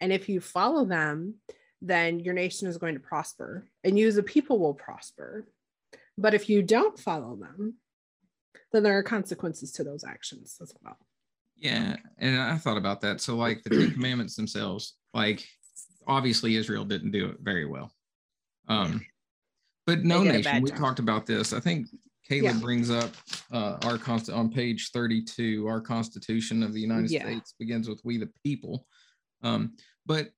and 0.00 0.12
if 0.12 0.28
you 0.28 0.40
follow 0.40 0.84
them 0.84 1.34
then 1.82 2.20
your 2.20 2.34
nation 2.34 2.68
is 2.68 2.78
going 2.78 2.94
to 2.94 3.00
prosper 3.00 3.68
and 3.84 3.98
you 3.98 4.06
as 4.06 4.16
a 4.16 4.22
people 4.22 4.58
will 4.58 4.74
prosper. 4.74 5.46
But 6.18 6.34
if 6.34 6.50
you 6.50 6.62
don't 6.62 6.98
follow 6.98 7.36
them 7.36 7.76
then 8.72 8.82
there 8.82 8.96
are 8.98 9.02
consequences 9.02 9.72
to 9.72 9.84
those 9.84 10.04
actions 10.04 10.58
as 10.60 10.72
well 10.82 10.98
yeah 11.60 11.96
and 12.18 12.40
i 12.40 12.56
thought 12.56 12.76
about 12.76 13.00
that 13.00 13.20
so 13.20 13.36
like 13.36 13.62
the 13.62 13.70
ten 13.70 13.90
commandments 13.92 14.34
themselves 14.34 14.94
like 15.14 15.46
obviously 16.08 16.56
israel 16.56 16.84
didn't 16.84 17.12
do 17.12 17.28
it 17.28 17.36
very 17.40 17.66
well 17.66 17.92
um 18.68 19.00
but 19.90 20.04
no 20.04 20.22
nation, 20.22 20.62
we 20.62 20.70
talked 20.70 21.00
about 21.00 21.26
this. 21.26 21.52
I 21.52 21.58
think 21.58 21.88
Caleb 22.28 22.44
yeah. 22.44 22.60
brings 22.60 22.90
up 22.90 23.10
uh, 23.50 23.76
our 23.84 23.98
const 23.98 24.30
on 24.30 24.48
page 24.48 24.90
32, 24.92 25.66
our 25.66 25.80
Constitution 25.80 26.62
of 26.62 26.72
the 26.72 26.80
United 26.80 27.10
yeah. 27.10 27.24
States 27.24 27.54
begins 27.58 27.88
with 27.88 28.00
we 28.04 28.16
the 28.16 28.30
people. 28.44 28.86
Um, 29.42 29.72
but 30.06 30.28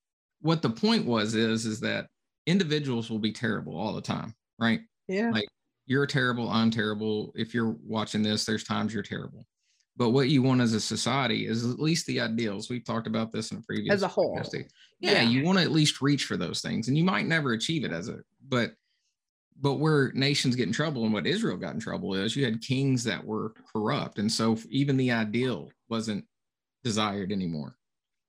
what 0.40 0.62
the 0.62 0.70
point 0.70 1.04
was 1.04 1.34
is 1.34 1.66
is 1.66 1.80
that 1.80 2.06
individuals 2.46 3.10
will 3.10 3.18
be 3.18 3.30
terrible 3.30 3.76
all 3.76 3.92
the 3.92 4.00
time, 4.00 4.34
right? 4.58 4.80
Yeah. 5.06 5.30
Like 5.30 5.48
you're 5.84 6.06
terrible, 6.06 6.48
I'm 6.48 6.70
terrible. 6.70 7.32
If 7.34 7.52
you're 7.52 7.76
watching 7.84 8.22
this, 8.22 8.46
there's 8.46 8.64
times 8.64 8.94
you're 8.94 9.02
terrible. 9.02 9.44
But 9.96 10.10
what 10.10 10.28
you 10.28 10.42
want 10.42 10.62
as 10.62 10.72
a 10.72 10.80
society 10.80 11.46
is 11.46 11.70
at 11.70 11.78
least 11.78 12.06
the 12.06 12.20
ideals. 12.20 12.70
We've 12.70 12.84
talked 12.84 13.06
about 13.06 13.30
this 13.30 13.50
in 13.50 13.58
a 13.58 13.60
previous 13.60 13.92
as 13.92 14.02
a 14.02 14.08
whole. 14.08 14.40
Yeah, 15.00 15.12
yeah, 15.12 15.22
you 15.22 15.44
want 15.44 15.58
to 15.58 15.64
at 15.64 15.70
least 15.70 16.00
reach 16.00 16.24
for 16.24 16.36
those 16.36 16.60
things, 16.60 16.88
and 16.88 16.96
you 16.96 17.04
might 17.04 17.26
never 17.26 17.52
achieve 17.52 17.84
it 17.84 17.92
as 17.92 18.08
a, 18.08 18.20
but 18.48 18.72
but 19.60 19.74
where 19.74 20.10
nations 20.12 20.56
get 20.56 20.66
in 20.66 20.72
trouble 20.72 21.04
and 21.04 21.12
what 21.12 21.26
Israel 21.26 21.56
got 21.56 21.74
in 21.74 21.80
trouble 21.80 22.14
is 22.14 22.34
you 22.34 22.44
had 22.44 22.60
kings 22.60 23.04
that 23.04 23.24
were 23.24 23.54
corrupt. 23.72 24.18
And 24.18 24.30
so 24.30 24.58
even 24.70 24.96
the 24.96 25.12
ideal 25.12 25.70
wasn't 25.88 26.24
desired 26.82 27.30
anymore. 27.30 27.76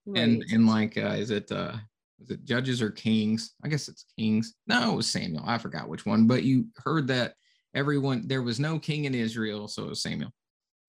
Right. 0.06 0.22
And 0.22 0.44
and 0.52 0.68
like 0.68 0.98
uh, 0.98 1.16
is 1.18 1.32
it 1.32 1.52
uh 1.52 1.76
is 2.22 2.30
it 2.30 2.46
judges 2.46 2.82
or 2.82 2.92
kings? 2.92 3.56
I 3.64 3.68
guess 3.68 3.88
it's 3.88 4.06
kings. 4.18 4.56
No, 4.68 4.94
it 4.94 4.96
was 4.96 5.10
Samuel. 5.10 5.44
I 5.46 5.58
forgot 5.58 5.90
which 5.90 6.06
one, 6.06 6.28
but 6.28 6.44
you 6.44 6.68
heard 6.78 7.08
that 7.08 7.34
everyone 7.74 8.28
there 8.28 8.44
was 8.44 8.60
no 8.60 8.78
king 8.78 9.06
in 9.06 9.16
Israel, 9.16 9.68
so 9.68 9.86
it 9.86 9.90
was 9.90 10.02
Samuel. 10.02 10.32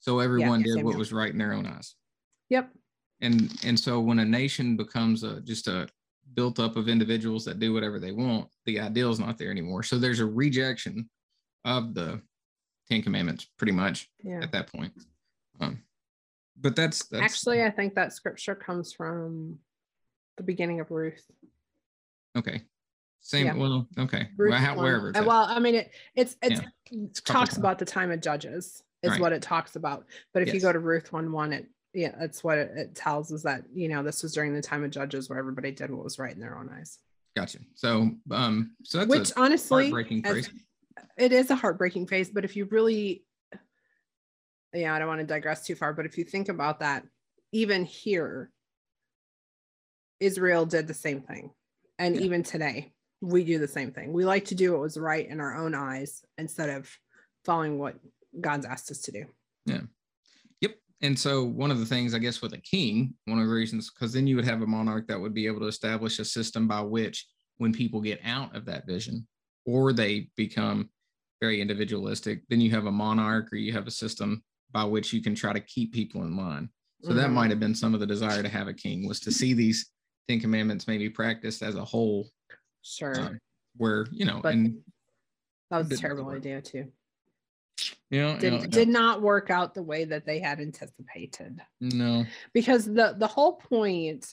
So 0.04 0.18
everyone 0.18 0.60
yeah, 0.60 0.74
did 0.74 0.84
what 0.84 0.98
was 0.98 1.14
right 1.14 1.32
in 1.32 1.38
their 1.38 1.54
own 1.54 1.66
eyes. 1.66 1.94
Yep. 2.50 2.68
And 3.22 3.50
and 3.64 3.80
so 3.80 4.00
when 4.00 4.18
a 4.18 4.24
nation 4.24 4.76
becomes 4.76 5.22
a 5.22 5.40
just 5.40 5.66
a 5.66 5.88
built 6.34 6.60
up 6.60 6.76
of 6.76 6.90
individuals 6.90 7.42
that 7.46 7.58
do 7.58 7.72
whatever 7.72 7.98
they 7.98 8.12
want, 8.12 8.48
the 8.66 8.80
ideal 8.80 9.10
is 9.10 9.18
not 9.18 9.38
there 9.38 9.50
anymore. 9.50 9.82
So 9.82 9.96
there's 9.96 10.20
a 10.20 10.26
rejection 10.26 11.08
of 11.64 11.94
the 11.94 12.20
Ten 12.90 13.00
Commandments, 13.00 13.46
pretty 13.56 13.72
much 13.72 14.10
yeah. 14.22 14.40
at 14.42 14.52
that 14.52 14.70
point. 14.70 14.92
Um, 15.58 15.82
but 16.60 16.76
that's, 16.76 17.06
that's 17.06 17.24
actually, 17.24 17.62
I 17.62 17.70
think 17.70 17.94
that 17.94 18.12
scripture 18.12 18.54
comes 18.54 18.92
from 18.92 19.58
the 20.36 20.42
beginning 20.42 20.80
of 20.80 20.90
Ruth. 20.90 21.24
Okay. 22.36 22.60
Same. 23.22 23.46
Yeah. 23.46 23.54
Well, 23.54 23.88
okay. 23.98 24.28
Well, 24.36 24.52
how, 24.52 24.76
wherever. 24.76 25.12
well, 25.24 25.46
I 25.48 25.58
mean, 25.60 25.76
it 25.76 25.92
it's, 26.14 26.36
it's 26.42 26.60
yeah. 26.60 26.98
it 27.04 27.24
talks 27.24 27.56
about 27.56 27.78
the 27.78 27.86
time 27.86 28.10
of 28.10 28.20
Judges 28.20 28.82
is 29.04 29.10
right. 29.12 29.20
what 29.20 29.32
it 29.32 29.42
talks 29.42 29.76
about. 29.76 30.06
But 30.32 30.42
if 30.42 30.48
yes. 30.48 30.54
you 30.54 30.60
go 30.60 30.72
to 30.72 30.78
Ruth 30.78 31.12
one 31.12 31.30
one, 31.30 31.52
it 31.52 31.66
yeah, 31.92 32.12
that's 32.18 32.42
what 32.42 32.58
it, 32.58 32.72
it 32.76 32.94
tells 32.94 33.30
is 33.30 33.44
that 33.44 33.62
you 33.72 33.88
know 33.88 34.02
this 34.02 34.22
was 34.22 34.32
during 34.32 34.52
the 34.52 34.60
time 34.60 34.84
of 34.84 34.90
judges 34.90 35.28
where 35.28 35.38
everybody 35.38 35.70
did 35.70 35.90
what 35.90 36.02
was 36.02 36.18
right 36.18 36.34
in 36.34 36.40
their 36.40 36.58
own 36.58 36.68
eyes. 36.76 36.98
Gotcha. 37.36 37.58
So, 37.74 38.10
um, 38.30 38.76
so 38.82 38.98
that's 38.98 39.08
which 39.08 39.32
honestly, 39.36 39.92
as, 40.24 40.50
it 41.16 41.32
is 41.32 41.50
a 41.50 41.56
heartbreaking 41.56 42.06
phase. 42.06 42.30
But 42.30 42.44
if 42.44 42.56
you 42.56 42.66
really, 42.66 43.24
yeah, 44.72 44.94
I 44.94 44.98
don't 44.98 45.08
want 45.08 45.20
to 45.20 45.26
digress 45.26 45.66
too 45.66 45.74
far, 45.74 45.92
but 45.92 46.06
if 46.06 46.18
you 46.18 46.24
think 46.24 46.48
about 46.48 46.80
that, 46.80 47.04
even 47.52 47.84
here, 47.84 48.50
Israel 50.20 50.66
did 50.66 50.86
the 50.86 50.94
same 50.94 51.22
thing, 51.22 51.50
and 51.98 52.16
yeah. 52.16 52.22
even 52.22 52.42
today, 52.42 52.92
we 53.20 53.44
do 53.44 53.58
the 53.58 53.68
same 53.68 53.92
thing. 53.92 54.12
We 54.12 54.24
like 54.24 54.46
to 54.46 54.54
do 54.54 54.72
what 54.72 54.80
was 54.80 54.96
right 54.96 55.28
in 55.28 55.40
our 55.40 55.56
own 55.56 55.74
eyes 55.74 56.24
instead 56.38 56.70
of 56.70 56.90
following 57.44 57.78
what 57.78 57.96
God's 58.40 58.66
asked 58.66 58.90
us 58.90 59.00
to 59.02 59.12
do. 59.12 59.24
Yeah 59.66 59.82
Yep. 60.60 60.76
and 61.02 61.18
so 61.18 61.44
one 61.44 61.70
of 61.70 61.78
the 61.78 61.86
things 61.86 62.14
i 62.14 62.18
guess 62.18 62.40
with 62.40 62.52
a 62.52 62.58
king 62.58 63.14
one 63.26 63.38
of 63.38 63.46
the 63.46 63.52
reasons 63.52 63.90
because 63.90 64.12
then 64.12 64.26
you 64.26 64.36
would 64.36 64.44
have 64.44 64.62
a 64.62 64.66
monarch 64.66 65.06
that 65.08 65.20
would 65.20 65.34
be 65.34 65.46
able 65.46 65.60
to 65.60 65.66
establish 65.66 66.18
a 66.18 66.24
system 66.24 66.68
by 66.68 66.80
which 66.80 67.26
when 67.58 67.72
people 67.72 68.00
get 68.00 68.20
out 68.24 68.54
of 68.54 68.64
that 68.64 68.86
vision 68.86 69.26
or 69.66 69.92
they 69.92 70.28
become 70.36 70.88
very 71.40 71.60
individualistic 71.60 72.42
then 72.48 72.60
you 72.60 72.70
have 72.70 72.86
a 72.86 72.92
monarch 72.92 73.52
or 73.52 73.56
you 73.56 73.72
have 73.72 73.86
a 73.86 73.90
system 73.90 74.42
by 74.72 74.84
which 74.84 75.12
you 75.12 75.22
can 75.22 75.34
try 75.34 75.52
to 75.52 75.60
keep 75.60 75.92
people 75.92 76.22
in 76.22 76.36
line 76.36 76.68
so 77.02 77.10
mm-hmm. 77.10 77.18
that 77.18 77.30
might 77.30 77.50
have 77.50 77.60
been 77.60 77.74
some 77.74 77.94
of 77.94 78.00
the 78.00 78.06
desire 78.06 78.42
to 78.42 78.48
have 78.48 78.68
a 78.68 78.74
king 78.74 79.06
was 79.06 79.20
to 79.20 79.32
see 79.32 79.52
these 79.52 79.90
ten 80.28 80.40
commandments 80.40 80.86
maybe 80.86 81.08
practiced 81.08 81.62
as 81.62 81.74
a 81.74 81.84
whole 81.84 82.28
sure 82.82 83.20
um, 83.20 83.38
where 83.76 84.06
you 84.10 84.24
know 84.24 84.40
but 84.42 84.52
and 84.52 84.78
that 85.70 85.78
was 85.78 85.92
a 85.92 85.96
terrible 85.96 86.30
idea 86.30 86.60
too 86.60 86.86
yeah, 88.10 88.38
did, 88.38 88.52
yeah, 88.52 88.66
did 88.66 88.88
not 88.88 89.22
work 89.22 89.50
out 89.50 89.74
the 89.74 89.82
way 89.82 90.04
that 90.04 90.26
they 90.26 90.38
had 90.38 90.60
anticipated. 90.60 91.60
No, 91.80 92.24
because 92.52 92.84
the 92.84 93.14
the 93.18 93.26
whole 93.26 93.54
point, 93.54 94.32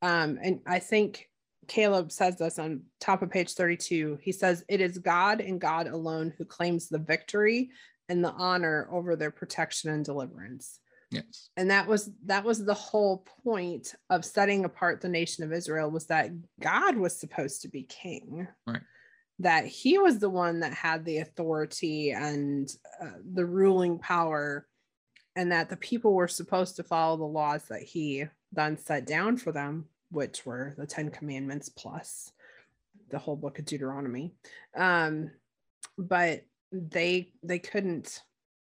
um, 0.00 0.38
and 0.42 0.60
I 0.66 0.78
think 0.78 1.28
Caleb 1.68 2.10
says 2.10 2.36
this 2.38 2.58
on 2.58 2.82
top 3.00 3.22
of 3.22 3.30
page 3.30 3.52
32. 3.52 4.18
He 4.22 4.32
says, 4.32 4.64
It 4.68 4.80
is 4.80 4.98
God 4.98 5.40
and 5.40 5.60
God 5.60 5.86
alone 5.86 6.32
who 6.36 6.44
claims 6.44 6.88
the 6.88 6.98
victory 6.98 7.70
and 8.08 8.24
the 8.24 8.32
honor 8.32 8.88
over 8.90 9.14
their 9.14 9.30
protection 9.30 9.90
and 9.90 10.04
deliverance. 10.04 10.80
Yes. 11.10 11.50
And 11.56 11.70
that 11.70 11.86
was 11.86 12.10
that 12.24 12.42
was 12.42 12.64
the 12.64 12.74
whole 12.74 13.26
point 13.44 13.94
of 14.08 14.24
setting 14.24 14.64
apart 14.64 15.00
the 15.02 15.08
nation 15.08 15.44
of 15.44 15.52
Israel 15.52 15.90
was 15.90 16.06
that 16.06 16.30
God 16.60 16.96
was 16.96 17.18
supposed 17.20 17.62
to 17.62 17.68
be 17.68 17.82
king. 17.82 18.48
Right 18.66 18.80
that 19.38 19.66
he 19.66 19.98
was 19.98 20.18
the 20.18 20.30
one 20.30 20.60
that 20.60 20.72
had 20.72 21.04
the 21.04 21.18
authority 21.18 22.12
and 22.12 22.70
uh, 23.02 23.18
the 23.34 23.44
ruling 23.44 23.98
power 23.98 24.66
and 25.34 25.50
that 25.50 25.70
the 25.70 25.76
people 25.76 26.14
were 26.14 26.28
supposed 26.28 26.76
to 26.76 26.84
follow 26.84 27.16
the 27.16 27.24
laws 27.24 27.64
that 27.68 27.82
he 27.82 28.24
then 28.52 28.76
set 28.76 29.06
down 29.06 29.36
for 29.36 29.50
them 29.50 29.86
which 30.12 30.44
were 30.44 30.74
the 30.76 30.86
10 30.86 31.10
commandments 31.10 31.68
plus 31.70 32.32
the 33.10 33.18
whole 33.18 33.36
book 33.36 33.58
of 33.58 33.64
deuteronomy. 33.64 34.32
Um, 34.76 35.30
but 35.98 36.44
they 36.70 37.32
they 37.42 37.58
couldn't 37.58 38.22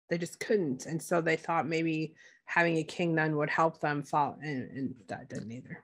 they 0.09 0.17
just 0.17 0.39
couldn't. 0.39 0.85
And 0.85 1.01
so 1.01 1.21
they 1.21 1.35
thought 1.35 1.67
maybe 1.67 2.13
having 2.45 2.77
a 2.77 2.83
king 2.83 3.15
then 3.15 3.37
would 3.37 3.49
help 3.49 3.79
them 3.79 4.03
follow 4.03 4.37
and, 4.41 4.69
and 4.71 4.95
that 5.07 5.29
didn't 5.29 5.51
either 5.51 5.83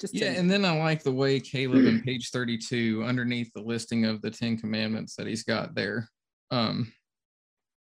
Just 0.00 0.14
yeah, 0.14 0.32
to- 0.32 0.38
and 0.38 0.50
then 0.50 0.64
I 0.64 0.76
like 0.78 1.02
the 1.02 1.12
way 1.12 1.40
Caleb 1.40 1.84
in 1.86 2.02
page 2.04 2.30
32, 2.30 3.02
underneath 3.04 3.52
the 3.52 3.62
listing 3.62 4.04
of 4.04 4.22
the 4.22 4.30
Ten 4.30 4.56
Commandments 4.56 5.16
that 5.16 5.26
he's 5.26 5.42
got 5.42 5.74
there. 5.74 6.08
Um, 6.50 6.92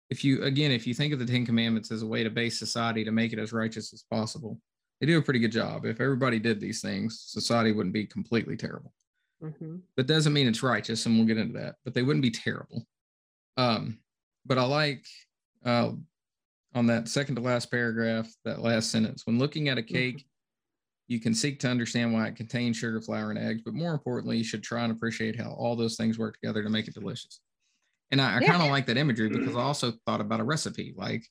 if 0.09 0.25
you 0.25 0.43
again, 0.45 0.71
if 0.71 0.87
you 0.87 0.95
think 0.95 1.13
of 1.13 1.19
the 1.19 1.27
Ten 1.27 1.45
Commandments 1.45 1.91
as 1.91 2.03
a 2.03 2.07
way 2.07 2.23
to 2.25 2.31
base 2.31 2.59
society 2.59 3.05
to 3.05 3.11
make 3.11 3.33
it 3.33 3.39
as 3.39 3.53
righteous 3.53 3.93
as 3.93 4.05
possible, 4.11 4.59
they 5.01 5.07
do 5.07 5.19
a 5.19 5.23
pretty 5.23 5.41
good 5.41 5.53
job. 5.53 5.85
If 5.85 6.01
everybody 6.01 6.39
did 6.39 6.61
these 6.61 6.81
things, 6.81 7.21
society 7.27 7.73
wouldn't 7.73 7.93
be 7.93 8.07
completely 8.07 8.57
terrible. 8.57 8.93
Mhm. 9.43 9.83
But 9.97 10.07
doesn't 10.07 10.33
mean 10.33 10.47
it's 10.47 10.63
righteous, 10.63 11.05
and 11.05 11.17
we'll 11.19 11.27
get 11.27 11.37
into 11.39 11.59
that. 11.59 11.75
But 11.85 11.93
they 11.93 12.03
wouldn't 12.03 12.23
be 12.23 12.31
terrible. 12.31 12.87
Um, 13.59 13.99
but 14.47 14.57
I 14.59 14.65
like 14.65 15.05
uh, 15.65 15.93
on 16.75 16.87
that 16.87 17.09
second 17.09 17.35
to 17.35 17.41
last 17.43 17.71
paragraph, 17.71 18.33
that 18.45 18.63
last 18.63 18.91
sentence. 18.91 19.27
When 19.27 19.39
looking 19.39 19.69
at 19.69 19.77
a 19.79 19.83
cake, 19.83 20.25
you 21.09 21.21
can 21.21 21.35
seek 21.35 21.61
to 21.61 21.69
understand 21.69 22.13
why 22.13 22.27
it 22.27 22.37
contains 22.37 22.77
sugar, 22.77 23.01
flour, 23.01 23.31
and 23.31 23.39
eggs. 23.39 23.63
But 23.65 23.75
more 23.75 23.93
importantly, 23.93 24.39
you 24.39 24.45
should 24.45 24.63
try 24.63 24.83
and 24.83 24.93
appreciate 24.93 25.39
how 25.39 25.53
all 25.53 25.77
those 25.77 25.97
things 25.97 26.19
work 26.19 26.35
together 26.35 26.63
to 26.63 26.71
make 26.71 26.89
it 26.89 26.95
delicious. 26.95 27.41
And 28.11 28.21
I, 28.21 28.37
I 28.37 28.41
Yeah. 28.41 28.53
kind 28.53 28.63
of 28.63 28.71
like 28.71 28.87
that 28.87 28.97
imagery 28.97 29.29
because 29.29 29.55
I 29.55 29.61
also 29.61 29.93
thought 30.05 30.21
about 30.21 30.41
a 30.41 30.45
recipe. 30.45 30.95
Like 30.97 31.25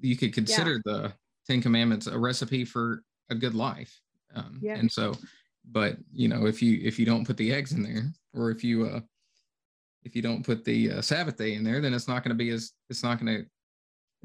you 0.00 0.16
could 0.16 0.32
consider 0.32 0.80
the 0.84 1.12
Ten 1.46 1.60
Commandments 1.60 2.06
a 2.06 2.18
recipe 2.18 2.64
for 2.64 3.02
a 3.30 3.34
good 3.34 3.54
life. 3.54 4.00
Um, 4.34 4.60
Yeah. 4.62 4.76
And 4.76 4.90
so, 4.90 5.14
but 5.64 5.96
you 6.12 6.28
know, 6.28 6.46
if 6.46 6.62
you 6.62 6.80
if 6.82 6.98
you 6.98 7.06
don't 7.06 7.26
put 7.26 7.36
the 7.36 7.52
eggs 7.52 7.72
in 7.72 7.82
there, 7.82 8.12
or 8.32 8.50
if 8.50 8.62
you 8.64 8.86
uh, 8.86 9.00
if 10.04 10.16
you 10.16 10.22
don't 10.22 10.44
put 10.44 10.64
the 10.64 10.92
uh, 10.92 11.02
Sabbath 11.02 11.36
day 11.36 11.54
in 11.54 11.64
there, 11.64 11.80
then 11.80 11.94
it's 11.94 12.08
not 12.08 12.22
going 12.24 12.36
to 12.36 12.44
be 12.44 12.50
as 12.50 12.72
it's 12.88 13.02
not 13.02 13.20
going 13.20 13.42
to 13.42 13.50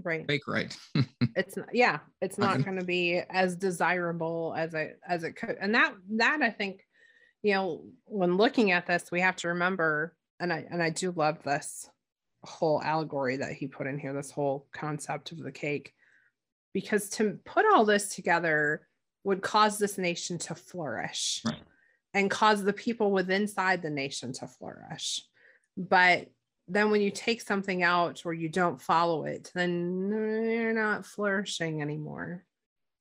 right. 0.04 0.26
bake 0.28 0.48
right. 0.48 0.76
It's 1.36 1.58
not, 1.58 1.68
yeah, 1.74 2.00
it's 2.22 2.38
not 2.38 2.64
going 2.64 2.80
to 2.80 2.86
be 2.86 3.22
as 3.30 3.56
desirable 3.58 4.54
as 4.58 4.74
it 4.74 5.00
as 5.08 5.24
it 5.24 5.36
could. 5.36 5.58
And 5.60 5.76
that 5.76 5.94
that 6.12 6.40
I 6.42 6.50
think, 6.50 6.86
you 7.44 7.54
know, 7.54 7.84
when 8.06 8.38
looking 8.38 8.72
at 8.72 8.88
this, 8.88 9.12
we 9.12 9.20
have 9.20 9.36
to 9.38 9.50
remember, 9.50 10.16
and 10.40 10.54
I 10.54 10.66
and 10.70 10.82
I 10.82 10.92
do 10.92 11.12
love 11.12 11.44
this 11.44 11.90
whole 12.44 12.82
allegory 12.82 13.38
that 13.38 13.52
he 13.54 13.68
put 13.68 13.88
in 13.88 14.00
here, 14.00 14.14
this 14.14 14.32
whole 14.32 14.68
concept 14.72 15.32
of 15.34 15.40
the 15.40 15.52
cake, 15.52 15.94
because 16.74 17.10
to 17.12 17.38
put 17.44 17.66
all 17.66 17.84
this 17.84 18.16
together 18.16 18.88
would 19.26 19.42
cause 19.42 19.78
this 19.78 19.98
nation 19.98 20.38
to 20.38 20.56
flourish 20.56 21.42
Right. 21.46 21.64
and 22.14 22.30
cause 22.30 22.64
the 22.64 22.72
people 22.72 23.12
within 23.12 23.42
inside 23.42 23.82
the 23.82 23.90
nation 23.90 24.32
to 24.34 24.48
flourish. 24.48 25.22
But 25.76 26.30
then 26.68 26.90
when 26.90 27.02
you 27.02 27.12
take 27.12 27.42
something 27.42 27.84
out 27.84 28.24
or 28.26 28.34
you 28.34 28.50
don't 28.50 28.82
follow 28.82 29.26
it, 29.26 29.52
then 29.54 30.10
you're 30.12 30.74
not 30.74 31.06
flourishing 31.06 31.82
anymore. 31.82 32.44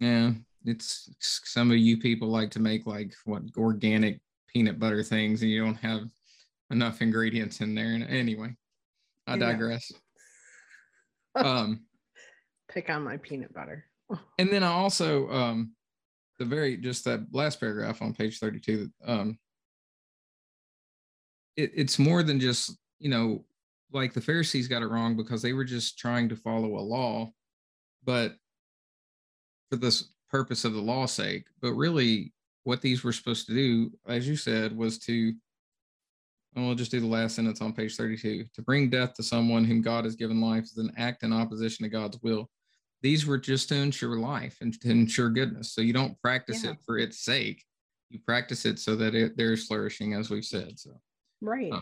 Yeah, 0.01 0.33
it's 0.65 1.11
some 1.21 1.71
of 1.71 1.79
you 1.79 1.99
people 1.99 2.29
like 2.29 2.51
to 2.53 2.61
make 2.61 2.87
like 2.87 3.15
what 3.25 3.43
organic 3.57 4.21
peanut 4.49 4.79
butter 4.79 5.03
things, 5.03 5.43
and 5.43 5.51
you 5.51 5.65
don't 5.65 5.77
have 5.77 6.03
enough 6.71 7.01
ingredients 7.01 7.61
in 7.61 7.75
there. 7.75 7.95
And 7.95 8.05
anyway, 8.05 8.55
I 9.27 9.39
digress. 9.39 9.91
um, 11.35 11.85
Pick 12.71 12.91
on 12.91 13.03
my 13.03 13.17
peanut 13.17 13.55
butter. 13.55 13.87
and 14.39 14.51
then 14.51 14.63
I 14.63 14.69
also 14.69 15.31
um, 15.31 15.73
the 16.39 16.45
very 16.45 16.77
just 16.77 17.05
that 17.07 17.21
last 17.33 17.61
paragraph 17.61 18.03
on 18.03 18.13
page 18.13 18.39
thirty-two. 18.39 18.91
Um, 19.07 19.39
it, 21.57 21.73
it's 21.75 21.99
more 21.99 22.23
than 22.23 22.41
just 22.41 22.77
you 22.99 23.09
know 23.09 23.45
like 23.95 24.13
the 24.13 24.21
Pharisees 24.21 24.69
got 24.69 24.83
it 24.83 24.89
wrong 24.89 25.17
because 25.17 25.41
they 25.41 25.53
were 25.53 25.65
just 25.65 25.99
trying 25.99 26.29
to 26.29 26.37
follow 26.37 26.77
a 26.77 26.81
law, 26.81 27.33
but 28.05 28.35
for 29.71 29.77
this 29.77 30.11
purpose 30.31 30.65
of 30.65 30.75
the 30.75 30.81
law's 30.81 31.13
sake. 31.13 31.47
But 31.61 31.75
really, 31.75 32.33
what 32.65 32.81
these 32.81 33.05
were 33.05 33.13
supposed 33.13 33.47
to 33.47 33.55
do, 33.55 33.91
as 34.07 34.27
you 34.27 34.37
said, 34.37 34.77
was 34.77 34.99
to, 35.01 35.33
and 36.55 36.67
we'll 36.67 36.75
just 36.75 36.91
do 36.91 37.01
the 37.01 37.07
last 37.07 37.37
sentence 37.37 37.61
on 37.61 37.73
page 37.73 37.97
32 37.97 38.45
to 38.53 38.63
bring 38.63 38.91
death 38.91 39.15
to 39.15 39.23
someone 39.23 39.65
whom 39.65 39.83
God 39.83 40.05
has 40.05 40.17
given 40.17 40.41
life 40.41 40.65
is 40.65 40.79
an 40.79 40.93
act 40.97 41.23
in 41.23 41.33
opposition 41.33 41.85
to 41.85 41.89
God's 41.89 42.19
will. 42.23 42.51
These 43.03 43.27
were 43.27 43.39
just 43.39 43.69
to 43.69 43.75
ensure 43.77 44.19
life 44.19 44.57
and 44.61 44.79
to 44.81 44.91
ensure 44.91 45.29
goodness. 45.31 45.73
So 45.75 45.83
you 45.83 45.93
don't 45.93 46.21
practice 46.23 46.65
Yeah. 46.65 46.71
it 46.71 46.79
for 46.87 46.99
its 46.99 47.21
sake. 47.21 47.63
You 48.11 48.19
practice 48.21 48.65
it 48.65 48.79
so 48.79 48.97
that 48.97 49.15
it, 49.15 49.37
there's 49.37 49.67
flourishing, 49.67 50.15
as 50.15 50.31
we've 50.31 50.45
said. 50.45 50.79
So 50.79 51.01
Right. 51.41 51.73
Oh, 51.73 51.81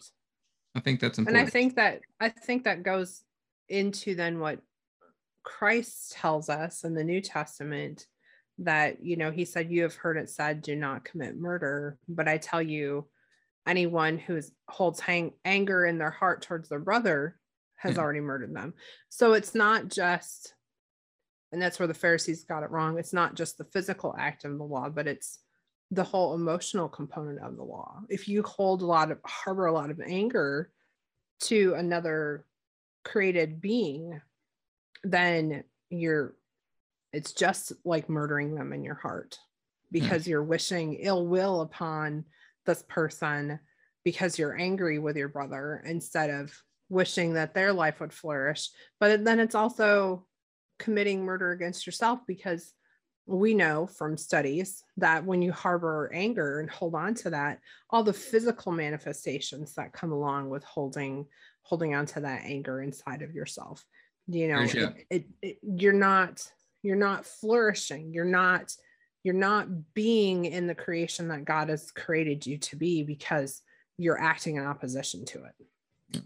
I 0.74 0.80
think 0.80 1.00
that's 1.00 1.18
important. 1.18 1.38
and. 1.40 1.48
I 1.48 1.50
think 1.50 1.76
that 1.76 2.00
I 2.20 2.28
think 2.28 2.64
that 2.64 2.82
goes 2.82 3.22
into 3.68 4.14
then 4.14 4.38
what 4.38 4.61
Christ 5.44 6.12
tells 6.12 6.48
us 6.48 6.85
in 6.85 6.94
the 6.94 7.04
New 7.04 7.20
Testament 7.20 8.06
that 8.58 9.02
you 9.04 9.16
know 9.16 9.30
he 9.30 9.44
said 9.44 9.70
you 9.70 9.82
have 9.82 9.94
heard 9.94 10.16
it 10.16 10.28
said 10.30 10.62
do 10.62 10.76
not 10.76 11.04
commit 11.04 11.37
murder 11.37 11.98
but 12.08 12.28
I 12.28 12.37
tell 12.38 12.61
you 12.62 13.08
anyone 13.66 14.18
who 14.18 14.37
is, 14.37 14.52
holds 14.68 15.00
hang, 15.00 15.32
anger 15.44 15.87
in 15.87 15.96
their 15.98 16.11
heart 16.11 16.42
towards 16.42 16.68
their 16.68 16.78
brother 16.80 17.38
has 17.76 17.96
Yeah. 17.96 18.02
already 18.02 18.20
murdered 18.20 18.54
them 18.54 18.74
so 19.08 19.32
it's 19.32 19.54
not 19.54 19.88
just 19.88 20.54
and 21.50 21.61
that's 21.61 21.78
where 21.78 21.88
the 21.88 21.94
Pharisees 21.94 22.44
got 22.44 22.62
it 22.62 22.70
wrong 22.70 22.98
it's 22.98 23.12
not 23.14 23.35
just 23.35 23.56
the 23.58 23.64
physical 23.64 24.14
act 24.18 24.44
of 24.44 24.56
the 24.58 24.64
law 24.64 24.88
but 24.90 25.06
it's 25.06 25.38
the 25.92 26.02
whole 26.02 26.33
emotional 26.33 26.88
component 26.88 27.38
of 27.40 27.57
the 27.57 27.62
law. 27.62 28.00
If 28.09 28.26
you 28.26 28.42
hold 28.42 28.81
a 28.81 28.87
lot 28.87 29.11
of 29.11 29.18
harbor 29.26 29.66
a 29.66 29.72
lot 29.72 29.90
of 29.90 30.00
anger 30.00 30.70
to 31.40 31.74
another 31.74 32.46
created 33.05 33.61
being, 33.61 34.18
then 35.05 35.64
you're 35.90 36.35
it's 37.12 37.33
just 37.33 37.74
like 37.85 38.09
murdering 38.09 38.55
them 38.55 38.72
in 38.72 38.83
your 38.83 38.94
heart 38.94 39.37
hmm. 39.37 39.98
because 39.98 40.26
you're 40.26 40.42
wishing 40.42 40.94
ill 40.94 41.26
will 41.26 41.61
upon 41.61 42.24
this 42.64 42.83
person 42.88 43.61
because 44.02 44.38
you're 44.38 44.59
angry 44.59 44.98
with 44.98 45.16
your 45.16 45.28
brother 45.28 45.83
instead 45.85 46.31
of 46.31 46.59
wishing 46.88 47.35
that 47.35 47.52
their 47.52 47.72
life 47.72 48.00
would 48.00 48.14
flourish. 48.14 48.70
But 48.98 49.24
then 49.24 49.40
it's 49.40 49.55
also 49.55 50.26
committing 50.78 51.22
murder 51.22 51.50
against 51.50 51.87
yourself 51.87 52.20
because 52.26 52.72
we 53.26 53.54
know 53.54 53.87
from 53.87 54.16
studies 54.16 54.82
that 54.96 55.24
when 55.24 55.40
you 55.42 55.52
harbor 55.52 56.11
anger 56.12 56.61
and 56.61 56.68
hold 56.68 56.94
on 56.94 57.14
to 57.14 57.30
that 57.30 57.61
all 57.90 58.02
the 58.02 58.12
physical 58.12 58.72
manifestations 58.72 59.74
that 59.74 59.92
come 59.92 60.12
along 60.12 60.50
with 60.50 60.64
holding 60.64 61.26
holding 61.62 61.94
on 61.94 62.04
to 62.04 62.20
that 62.20 62.42
anger 62.44 62.82
inside 62.82 63.22
of 63.22 63.32
yourself 63.32 63.85
you 64.26 64.48
know 64.48 64.61
your- 64.61 64.88
it, 64.88 65.06
it, 65.11 65.26
it, 65.40 65.58
you're 65.62 65.92
not 65.92 66.46
you're 66.82 66.96
not 66.96 67.24
flourishing. 67.24 68.12
You're 68.12 68.24
not 68.24 68.74
you're 69.22 69.35
not 69.35 69.94
being 69.94 70.46
in 70.46 70.66
the 70.66 70.74
creation 70.74 71.28
that 71.28 71.44
god 71.44 71.68
has 71.68 71.92
created 71.92 72.44
you 72.44 72.58
to 72.58 72.76
be 72.76 73.04
because 73.04 73.62
you're 73.98 74.20
acting 74.20 74.56
in 74.56 74.64
opposition 74.64 75.24
to 75.26 75.44
it. 75.44 76.22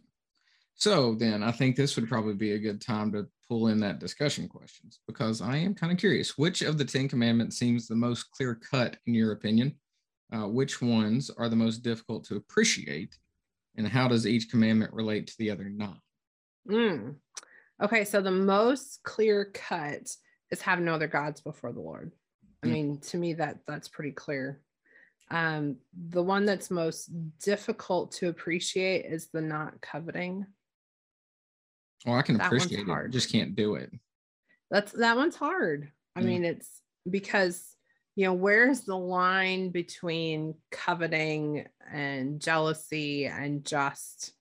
So 0.75 1.15
then 1.15 1.43
I 1.43 1.53
think 1.53 1.77
this 1.77 1.97
would 1.97 2.09
probably 2.09 2.35
be 2.35 2.53
a 2.53 2.59
good 2.59 2.81
time 2.81 3.13
to 3.13 3.27
pull 3.49 3.69
in 3.69 3.79
that 3.81 3.99
discussion 3.99 4.49
questions 4.49 5.01
because 5.07 5.41
I 5.41 5.57
am 5.57 5.75
kind 5.75 5.93
of 5.93 5.99
curious 5.99 6.37
which 6.37 6.63
of 6.63 6.79
the 6.79 6.85
10 6.85 7.09
commandments 7.09 7.59
seems 7.59 7.87
the 7.87 7.95
most 7.95 8.31
clear 8.31 8.55
cut 8.55 8.97
in 9.07 9.15
your 9.15 9.33
opinion? 9.33 9.79
Uh, 10.33 10.49
which 10.49 10.83
ones 10.83 11.31
are 11.31 11.49
the 11.49 11.57
most 11.57 11.79
difficult 11.79 12.25
to 12.25 12.37
appreciate? 12.37 13.17
And 13.77 13.87
how 13.87 14.09
does 14.09 14.27
each 14.27 14.51
commandment 14.51 14.93
relate 14.93 15.27
to 15.29 15.35
the 15.39 15.51
other 15.51 15.69
nine? 15.69 16.01
Mm. 16.69 17.17
Okay, 17.83 18.05
so 18.05 18.21
the 18.21 18.31
most 18.31 19.03
clear 19.05 19.51
cut 19.53 20.11
is 20.51 20.63
have 20.63 20.81
no 20.81 20.95
other 20.95 21.09
gods 21.09 21.41
before 21.41 21.73
the 21.73 21.81
Lord. 21.81 22.13
I 22.63 22.67
Mm. 22.67 22.73
mean, 22.73 23.01
to 23.01 23.19
me 23.19 23.35
that 23.35 23.67
that's 23.67 23.89
pretty 23.89 24.13
clear. 24.13 24.63
Um, 25.31 25.79
the 25.93 26.23
one 26.23 26.45
that's 26.45 26.71
most 26.71 27.11
difficult 27.39 28.13
to 28.13 28.29
appreciate 28.29 29.05
is 29.05 29.29
the 29.29 29.41
not 29.41 29.81
coveting. 29.81 30.47
Well, 32.07 32.17
I 32.17 32.23
can 32.23 32.37
That 32.39 32.47
appreciate 32.47 32.89
it, 32.89 32.93
I 32.93 33.09
just 33.09 33.31
can't 33.33 33.57
do 33.57 33.75
it. 33.75 33.91
That's 34.71 34.93
that 34.93 35.17
one's 35.17 35.37
hard. 35.37 35.93
I 36.15 36.21
Mm. 36.21 36.25
mean, 36.27 36.45
it's 36.45 36.83
because 37.09 37.77
you 38.17 38.25
know, 38.25 38.33
where's 38.33 38.83
the 38.83 38.97
line 38.97 39.71
between 39.73 40.55
coveting 40.71 41.67
and 41.93 42.41
jealousy 42.41 43.27
and 43.27 43.63
just 43.65 44.33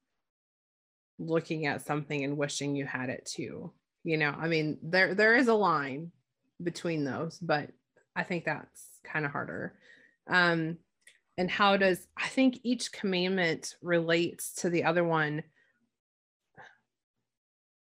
looking 1.19 1.65
at 1.65 1.81
something 1.85 2.23
and 2.23 2.37
wishing 2.37 2.75
you 2.75 2.85
had 2.85 3.09
it 3.09 3.25
too? 3.25 3.73
You 4.03 4.17
know, 4.17 4.31
I 4.37 4.47
mean, 4.47 4.79
there 4.83 5.15
there 5.15 5.35
is 5.35 5.47
a 5.47 5.53
line 5.53 6.11
between 6.61 7.03
those, 7.03 7.39
but 7.39 7.71
I 8.15 8.23
think 8.23 8.45
that's 8.45 8.99
kind 9.03 9.25
of 9.25 9.31
harder. 9.31 9.77
Um, 10.27 10.77
and 11.37 11.51
how 11.51 11.77
does 11.77 12.07
I 12.17 12.27
think 12.27 12.59
each 12.63 12.91
commandment 12.91 13.75
relates 13.81 14.55
to 14.55 14.69
the 14.69 14.85
other 14.85 15.03
one 15.03 15.43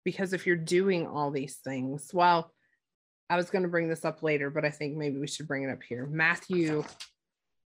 because 0.07 0.33
if 0.33 0.47
you're 0.47 0.55
doing 0.55 1.05
all 1.05 1.33
these 1.33 1.57
things, 1.57 2.13
well, 2.15 2.53
I 3.29 3.35
was 3.35 3.51
going 3.51 3.65
to 3.65 3.69
bring 3.69 3.89
this 3.89 4.05
up 4.05 4.23
later, 4.23 4.51
but 4.51 4.65
I 4.65 4.71
think 4.71 4.97
maybe 4.97 5.19
we 5.19 5.27
should 5.27 5.49
bring 5.49 5.65
it 5.65 5.73
up 5.73 5.83
here. 5.83 6.07
Matthew 6.07 6.85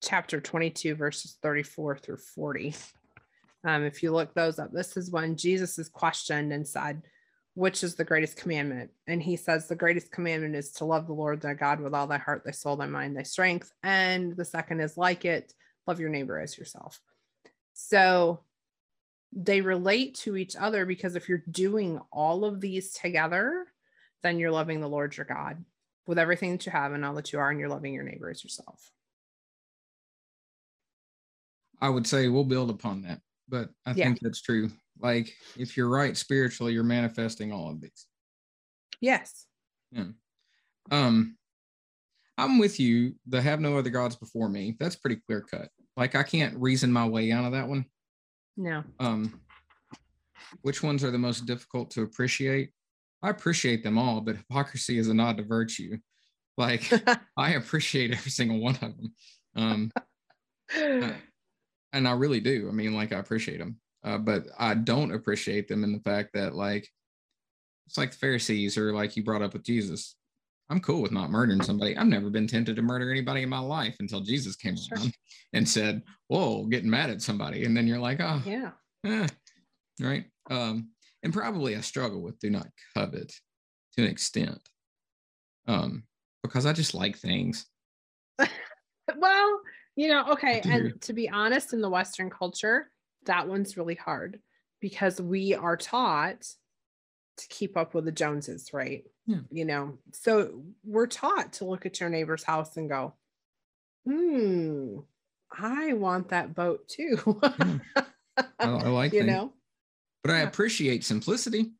chapter 0.02 0.40
22, 0.40 0.96
verses 0.96 1.38
34 1.44 1.98
through 1.98 2.16
40. 2.16 2.74
Um, 3.62 3.84
if 3.84 4.02
you 4.02 4.10
look 4.10 4.34
those 4.34 4.58
up, 4.58 4.72
this 4.72 4.96
is 4.96 5.12
when 5.12 5.36
Jesus 5.36 5.78
is 5.78 5.88
questioned 5.88 6.52
and 6.52 6.66
said, 6.66 7.02
which 7.54 7.84
is 7.84 7.94
the 7.94 8.02
greatest 8.02 8.36
commandment? 8.36 8.90
And 9.06 9.22
he 9.22 9.36
says 9.36 9.68
the 9.68 9.76
greatest 9.76 10.10
commandment 10.10 10.56
is 10.56 10.72
to 10.72 10.84
love 10.84 11.06
the 11.06 11.12
Lord 11.12 11.40
thy 11.40 11.54
God 11.54 11.78
with 11.78 11.94
all 11.94 12.08
thy 12.08 12.18
heart, 12.18 12.42
thy 12.44 12.50
soul, 12.50 12.74
thy 12.74 12.86
mind, 12.86 13.16
thy 13.16 13.22
strength. 13.22 13.70
And 13.84 14.36
the 14.36 14.44
second 14.44 14.80
is 14.80 14.96
like 14.96 15.24
it, 15.24 15.54
love 15.86 16.00
your 16.00 16.10
neighbor 16.10 16.40
as 16.40 16.58
yourself. 16.58 17.00
So 17.74 18.40
they 19.34 19.60
relate 19.60 20.14
to 20.14 20.36
each 20.36 20.54
other 20.56 20.86
because 20.86 21.16
if 21.16 21.28
you're 21.28 21.42
doing 21.50 22.00
all 22.12 22.44
of 22.44 22.60
these 22.60 22.92
together, 22.92 23.66
then 24.22 24.38
you're 24.38 24.52
loving 24.52 24.80
the 24.80 24.88
Lord 24.88 25.16
your 25.16 25.26
God 25.26 25.64
with 26.06 26.18
everything 26.18 26.52
that 26.52 26.66
you 26.66 26.72
have 26.72 26.92
and 26.92 27.04
all 27.04 27.14
that 27.14 27.32
you 27.32 27.38
are, 27.38 27.50
and 27.50 27.58
you're 27.58 27.68
loving 27.68 27.92
your 27.92 28.04
neighbor 28.04 28.30
as 28.30 28.44
yourself. 28.44 28.90
I 31.80 31.88
would 31.88 32.06
say 32.06 32.28
we'll 32.28 32.44
build 32.44 32.70
upon 32.70 33.02
that, 33.02 33.20
but 33.48 33.70
I 33.84 33.92
yeah. 33.92 34.04
think 34.04 34.20
that's 34.20 34.40
true. 34.40 34.70
Like 35.00 35.34
if 35.58 35.76
you're 35.76 35.88
right 35.88 36.16
spiritually, 36.16 36.72
you're 36.72 36.84
manifesting 36.84 37.52
all 37.52 37.70
of 37.70 37.80
these. 37.80 38.06
Yes. 39.00 39.46
Yeah. 39.90 40.04
Um, 40.90 41.36
I'm 42.38 42.58
with 42.58 42.78
you. 42.78 43.14
The 43.26 43.42
have 43.42 43.60
no 43.60 43.76
other 43.76 43.90
gods 43.90 44.16
before 44.16 44.48
me. 44.48 44.76
That's 44.78 44.96
pretty 44.96 45.20
clear 45.26 45.40
cut. 45.40 45.68
Like 45.96 46.14
I 46.14 46.22
can't 46.22 46.56
reason 46.56 46.92
my 46.92 47.06
way 47.06 47.32
out 47.32 47.44
of 47.44 47.52
that 47.52 47.68
one. 47.68 47.86
No. 48.56 48.84
Um, 49.00 49.40
which 50.62 50.82
ones 50.82 51.02
are 51.04 51.10
the 51.10 51.18
most 51.18 51.46
difficult 51.46 51.90
to 51.92 52.02
appreciate? 52.02 52.70
I 53.22 53.30
appreciate 53.30 53.82
them 53.82 53.98
all, 53.98 54.20
but 54.20 54.36
hypocrisy 54.36 54.98
is 54.98 55.08
a 55.08 55.14
nod 55.14 55.38
to 55.38 55.42
virtue. 55.42 55.98
Like 56.56 56.90
I 57.36 57.52
appreciate 57.52 58.12
every 58.12 58.30
single 58.30 58.60
one 58.60 58.74
of 58.74 58.80
them. 58.80 59.14
Um, 59.56 59.92
uh, 60.76 61.12
and 61.92 62.08
I 62.08 62.12
really 62.12 62.40
do. 62.40 62.68
I 62.68 62.72
mean, 62.72 62.94
like 62.94 63.12
I 63.12 63.18
appreciate 63.18 63.58
them, 63.58 63.78
uh, 64.04 64.18
but 64.18 64.46
I 64.58 64.74
don't 64.74 65.12
appreciate 65.12 65.68
them 65.68 65.84
in 65.84 65.92
the 65.92 66.00
fact 66.00 66.30
that 66.34 66.54
like 66.54 66.88
it's 67.86 67.98
like 67.98 68.12
the 68.12 68.18
Pharisees 68.18 68.78
or 68.78 68.92
like 68.92 69.16
you 69.16 69.24
brought 69.24 69.42
up 69.42 69.52
with 69.52 69.62
Jesus. 69.62 70.16
I'm 70.70 70.80
cool 70.80 71.02
with 71.02 71.12
not 71.12 71.30
murdering 71.30 71.62
somebody. 71.62 71.96
I've 71.96 72.06
never 72.06 72.30
been 72.30 72.46
tempted 72.46 72.76
to 72.76 72.82
murder 72.82 73.10
anybody 73.10 73.42
in 73.42 73.48
my 73.48 73.58
life 73.58 73.96
until 74.00 74.20
Jesus 74.20 74.56
came 74.56 74.76
sure. 74.76 74.96
along 74.96 75.12
and 75.52 75.68
said, 75.68 76.02
"Whoa, 76.28 76.64
getting 76.64 76.90
mad 76.90 77.10
at 77.10 77.22
somebody," 77.22 77.64
and 77.64 77.76
then 77.76 77.86
you're 77.86 77.98
like, 77.98 78.20
"Oh, 78.20 78.42
yeah, 78.46 78.70
eh. 79.04 79.28
right." 80.00 80.24
Um, 80.50 80.90
and 81.22 81.32
probably 81.32 81.76
I 81.76 81.80
struggle 81.80 82.22
with 82.22 82.38
do 82.38 82.50
not 82.50 82.66
covet 82.94 83.32
to 83.96 84.04
an 84.04 84.10
extent, 84.10 84.60
um, 85.68 86.04
because 86.42 86.64
I 86.64 86.72
just 86.72 86.94
like 86.94 87.18
things. 87.18 87.66
well, 89.16 89.60
you 89.96 90.08
know, 90.08 90.24
okay. 90.30 90.60
And 90.64 91.00
to 91.02 91.12
be 91.12 91.28
honest, 91.28 91.74
in 91.74 91.80
the 91.80 91.90
Western 91.90 92.30
culture, 92.30 92.90
that 93.26 93.46
one's 93.46 93.76
really 93.76 93.94
hard 93.94 94.40
because 94.80 95.20
we 95.20 95.54
are 95.54 95.76
taught 95.76 96.42
to 97.36 97.48
keep 97.48 97.76
up 97.76 97.94
with 97.94 98.04
the 98.04 98.12
Joneses, 98.12 98.70
right? 98.72 99.04
Yeah. 99.26 99.38
You 99.50 99.64
know, 99.64 99.98
so 100.12 100.62
we're 100.84 101.06
taught 101.06 101.54
to 101.54 101.64
look 101.64 101.86
at 101.86 102.00
your 102.00 102.10
neighbor's 102.10 102.44
house 102.44 102.76
and 102.76 102.88
go, 102.88 103.14
hmm, 104.06 104.98
I 105.50 105.94
want 105.94 106.28
that 106.28 106.54
boat 106.54 106.86
too. 106.88 107.40
yeah. 107.42 107.78
I, 108.36 108.44
I, 108.58 108.88
like 108.88 109.12
you 109.12 109.20
things. 109.20 109.32
know, 109.32 109.52
but 110.22 110.32
I 110.32 110.40
appreciate 110.40 111.04
simplicity. 111.04 111.72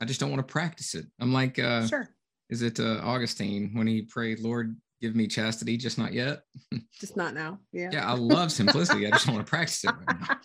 I 0.00 0.04
just 0.04 0.20
don't 0.20 0.30
want 0.30 0.46
to 0.46 0.52
practice 0.52 0.94
it. 0.94 1.06
I'm 1.18 1.32
like, 1.32 1.58
uh, 1.58 1.86
sure. 1.86 2.08
Is 2.50 2.62
it 2.62 2.80
uh, 2.80 3.00
Augustine 3.02 3.70
when 3.74 3.86
he 3.86 4.02
prayed, 4.02 4.40
Lord, 4.40 4.76
give 5.00 5.14
me 5.14 5.26
chastity, 5.26 5.76
just 5.76 5.98
not 5.98 6.12
yet. 6.12 6.42
just 7.00 7.16
not 7.16 7.34
now. 7.34 7.58
Yeah. 7.72 7.90
Yeah, 7.92 8.10
I 8.10 8.14
love 8.14 8.52
simplicity. 8.52 9.06
I 9.06 9.10
just 9.10 9.26
don't 9.26 9.36
want 9.36 9.46
to 9.46 9.50
practice 9.50 9.84
it 9.84 9.92
right 10.06 10.36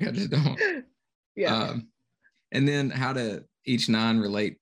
I 0.08 0.10
just 0.10 0.30
don't. 0.30 0.84
Yeah. 1.36 1.54
Um, 1.54 1.88
and 2.52 2.66
then 2.66 2.90
how 2.90 3.12
to 3.12 3.44
each 3.66 3.88
nine 3.88 4.18
relate 4.18 4.58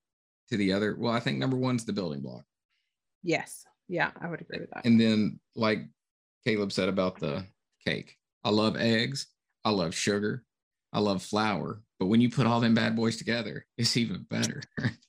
to 0.51 0.57
the 0.57 0.73
other. 0.73 0.97
Well, 0.99 1.13
I 1.13 1.21
think 1.21 1.39
number 1.39 1.57
one's 1.57 1.85
the 1.85 1.93
building 1.93 2.21
block. 2.21 2.45
Yes. 3.23 3.65
Yeah, 3.89 4.11
I 4.21 4.29
would 4.29 4.41
agree 4.41 4.61
with 4.61 4.71
that. 4.71 4.87
And 4.87 5.01
then, 5.01 5.41
like 5.55 5.81
Caleb 6.45 6.73
said 6.73 6.89
about 6.89 7.21
the 7.21 7.45
cake, 7.87 8.17
I 8.43 8.51
love 8.51 8.77
eggs. 8.77 9.27
I 9.65 9.71
love 9.71 9.95
sugar. 9.95 10.45
I 10.93 11.01
love 11.01 11.23
flour. 11.23 11.83
But 11.99 12.07
when 12.07 12.21
you 12.21 12.31
put 12.31 12.47
all 12.47 12.61
them 12.61 12.75
bad 12.75 12.97
boys 12.97 13.17
together, 13.17 13.67
it's 13.77 13.97
even 13.97 14.27
better. 14.29 14.63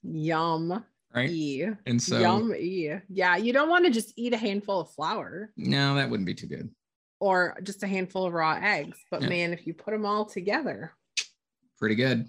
Yum 0.03 0.83
right? 1.15 1.29
E. 1.29 1.67
And 1.85 2.01
so 2.01 2.19
yummy. 2.19 3.01
Yeah, 3.09 3.37
you 3.37 3.53
don't 3.53 3.69
want 3.69 3.85
to 3.85 3.91
just 3.91 4.13
eat 4.17 4.33
a 4.33 4.37
handful 4.37 4.81
of 4.81 4.91
flour. 4.91 5.51
No, 5.57 5.95
that 5.95 6.09
wouldn't 6.09 6.27
be 6.27 6.35
too 6.35 6.47
good. 6.47 6.69
Or 7.19 7.57
just 7.63 7.81
a 7.83 7.87
handful 7.87 8.25
of 8.25 8.33
raw 8.33 8.59
eggs. 8.61 8.99
But 9.09 9.23
yeah. 9.23 9.29
man, 9.29 9.53
if 9.53 9.65
you 9.65 9.73
put 9.73 9.91
them 9.91 10.05
all 10.05 10.25
together, 10.25 10.91
pretty 11.79 11.95
good. 11.95 12.27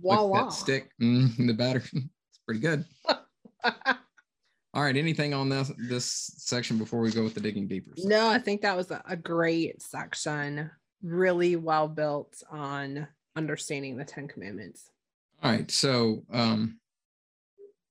Voila. 0.00 0.48
stick 0.50 0.90
mm, 1.00 1.34
the 1.46 1.52
batter. 1.52 1.82
it's 1.92 2.40
pretty 2.46 2.60
good. 2.60 2.84
all 3.64 4.82
right. 4.82 4.96
Anything 4.96 5.34
on 5.34 5.48
this 5.48 5.72
this 5.88 6.32
section 6.36 6.78
before 6.78 7.00
we 7.00 7.10
go 7.10 7.22
with 7.22 7.34
the 7.34 7.40
digging 7.40 7.68
deeper? 7.68 7.92
No, 7.98 8.28
I 8.28 8.38
think 8.38 8.62
that 8.62 8.76
was 8.76 8.90
a, 8.90 9.02
a 9.08 9.16
great 9.16 9.82
section. 9.82 10.70
Really 11.02 11.56
well 11.56 11.88
built 11.88 12.42
on 12.50 13.06
understanding 13.36 13.96
the 13.96 14.04
Ten 14.04 14.28
Commandments. 14.28 14.90
All 15.42 15.50
right. 15.50 15.70
So 15.70 16.22
um 16.32 16.78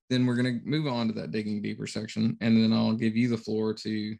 then 0.09 0.25
we're 0.27 0.35
going 0.35 0.59
to 0.59 0.65
move 0.67 0.85
on 0.85 1.07
to 1.07 1.13
that 1.13 1.31
digging 1.31 1.61
deeper 1.61 1.87
section 1.87 2.37
and 2.41 2.57
then 2.57 2.71
i'll 2.71 2.93
give 2.93 3.15
you 3.15 3.27
the 3.27 3.37
floor 3.37 3.73
to 3.73 4.15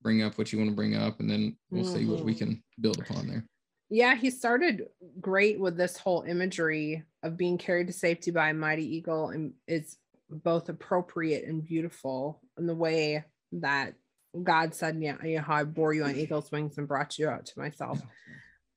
bring 0.00 0.22
up 0.22 0.38
what 0.38 0.52
you 0.52 0.58
want 0.58 0.70
to 0.70 0.76
bring 0.76 0.96
up 0.96 1.20
and 1.20 1.28
then 1.28 1.56
we'll 1.70 1.84
mm-hmm. 1.84 1.94
see 1.94 2.06
what 2.06 2.24
we 2.24 2.32
mm-hmm. 2.32 2.52
can 2.52 2.62
build 2.80 2.98
upon 2.98 3.26
there 3.26 3.44
yeah 3.90 4.14
he 4.14 4.30
started 4.30 4.84
great 5.20 5.58
with 5.58 5.76
this 5.76 5.96
whole 5.96 6.22
imagery 6.22 7.04
of 7.22 7.36
being 7.36 7.58
carried 7.58 7.86
to 7.86 7.92
safety 7.92 8.30
by 8.30 8.50
a 8.50 8.54
mighty 8.54 8.96
eagle 8.96 9.28
and 9.30 9.52
it's 9.66 9.96
both 10.30 10.68
appropriate 10.68 11.46
and 11.46 11.64
beautiful 11.64 12.40
in 12.58 12.66
the 12.66 12.74
way 12.74 13.24
that 13.52 13.94
god 14.42 14.74
said 14.74 14.98
yeah 15.00 15.16
you 15.24 15.36
know 15.36 15.44
i 15.48 15.64
bore 15.64 15.94
you 15.94 16.04
on 16.04 16.14
eagle's 16.14 16.50
wings 16.52 16.76
and 16.76 16.86
brought 16.86 17.18
you 17.18 17.28
out 17.28 17.46
to 17.46 17.58
myself 17.58 18.00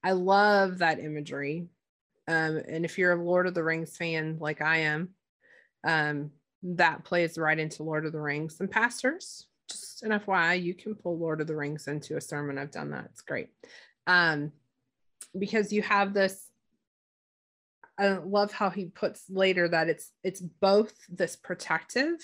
i 0.04 0.12
love 0.12 0.78
that 0.80 1.00
imagery 1.00 1.68
um, 2.28 2.62
and 2.68 2.86
if 2.86 2.98
you're 2.98 3.12
a 3.12 3.24
lord 3.24 3.48
of 3.48 3.54
the 3.54 3.64
rings 3.64 3.98
fan 3.98 4.38
like 4.40 4.62
i 4.62 4.78
am 4.78 5.10
um, 5.84 6.32
that 6.64 7.04
plays 7.04 7.38
right 7.38 7.58
into 7.58 7.84
Lord 7.84 8.06
of 8.06 8.12
the 8.12 8.22
Rings. 8.22 8.60
And 8.60 8.70
pastors, 8.70 9.48
just 9.70 10.04
an 10.04 10.12
FYI, 10.12 10.62
you 10.62 10.74
can 10.74 10.96
pull 10.96 11.18
Lord 11.18 11.42
of 11.42 11.48
the 11.48 11.56
Rings 11.56 11.88
into 11.88 12.18
a 12.18 12.22
sermon. 12.22 12.58
I've 12.58 12.72
done 12.72 12.92
that. 12.92 13.06
It's 13.06 13.22
great. 13.22 13.50
Um, 14.08 14.52
because 15.38 15.72
you 15.72 15.82
have 15.82 16.14
this 16.14 16.48
I 17.98 18.14
love 18.14 18.52
how 18.52 18.70
he 18.70 18.86
puts 18.86 19.30
later 19.30 19.68
that 19.68 19.90
it's 19.90 20.12
it's 20.24 20.42
both 20.42 20.94
this 21.10 21.36
protective 21.36 22.20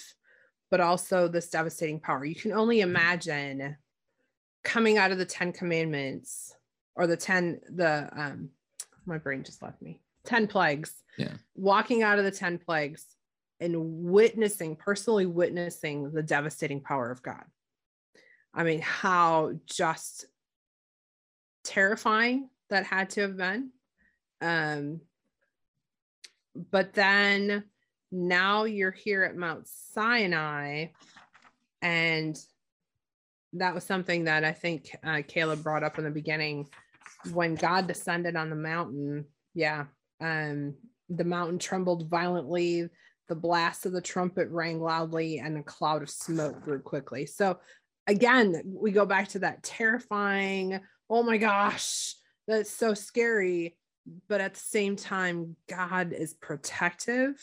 but 0.70 0.82
also 0.82 1.28
this 1.28 1.50
devastating 1.50 2.00
power. 2.00 2.26
You 2.26 2.36
can 2.36 2.52
only 2.52 2.82
imagine 2.82 3.78
coming 4.64 4.98
out 4.98 5.12
of 5.12 5.18
the 5.18 5.26
10 5.26 5.54
commandments 5.54 6.54
or 6.96 7.08
the 7.08 7.16
10 7.16 7.62
the 7.76 8.10
um 8.16 8.50
my 9.06 9.18
brain 9.18 9.44
just 9.44 9.62
left 9.62 9.82
me. 9.82 10.02
10 10.26 10.48
plagues. 10.48 10.94
Yeah. 11.18 11.34
Walking 11.56 12.04
out 12.04 12.20
of 12.20 12.26
the 12.26 12.32
10 12.32 12.58
plagues 12.58 13.06
and 13.60 13.74
witnessing, 14.04 14.76
personally 14.76 15.26
witnessing 15.26 16.12
the 16.12 16.22
devastating 16.22 16.82
power 16.82 17.10
of 17.10 17.24
God. 17.24 17.44
I 18.54 18.64
mean, 18.64 18.82
how 18.82 19.54
just 19.66 20.26
terrifying 21.64 22.50
that 22.70 22.86
had 22.86 23.10
to 23.12 23.22
have 23.22 23.38
been. 23.38 23.72
Um, 24.42 25.02
but 26.72 26.94
then 26.94 27.64
now 28.12 28.64
you're 28.66 28.92
here 28.92 29.24
at 29.24 29.36
Mount 29.36 29.68
Sinai, 29.68 30.88
and 31.82 32.38
that 33.54 33.74
was 33.74 33.84
something 33.84 34.26
that 34.26 34.44
I 34.44 34.52
think 34.52 34.96
uh, 35.04 35.22
Caleb 35.28 35.64
brought 35.64 35.84
up 35.84 35.98
in 35.98 36.04
the 36.04 36.12
beginning 36.12 36.68
when 37.34 37.56
God 37.56 37.88
descended 37.88 38.36
on 38.36 38.50
the 38.50 38.56
mountain. 38.56 39.26
Yeah, 39.54 39.86
um, 40.22 40.76
the 41.10 41.24
mountain 41.24 41.60
trembled 41.60 42.10
violently 42.10 42.90
the 43.28 43.36
blast 43.36 43.86
of 43.86 43.92
the 43.92 44.02
trumpet 44.02 44.50
rang 44.50 44.82
loudly 44.82 45.40
and 45.40 45.58
a 45.58 45.64
cloud 45.64 46.02
of 46.02 46.10
smoke 46.10 46.62
grew 46.62 46.80
quickly. 46.80 47.26
So 47.26 47.60
again, 48.08 48.62
we 48.66 48.92
go 48.92 49.06
back 49.06 49.30
to 49.30 49.40
that 49.40 49.64
terrifying, 49.64 50.80
oh 51.10 51.24
my 51.24 51.38
gosh, 51.38 52.16
that's 52.48 52.72
so 52.72 52.94
scary. 52.94 53.78
But 54.30 54.42
at 54.42 54.54
the 54.54 54.60
same 54.60 54.96
time, 54.96 55.56
God 55.68 56.14
is 56.14 56.34
protective 56.34 57.36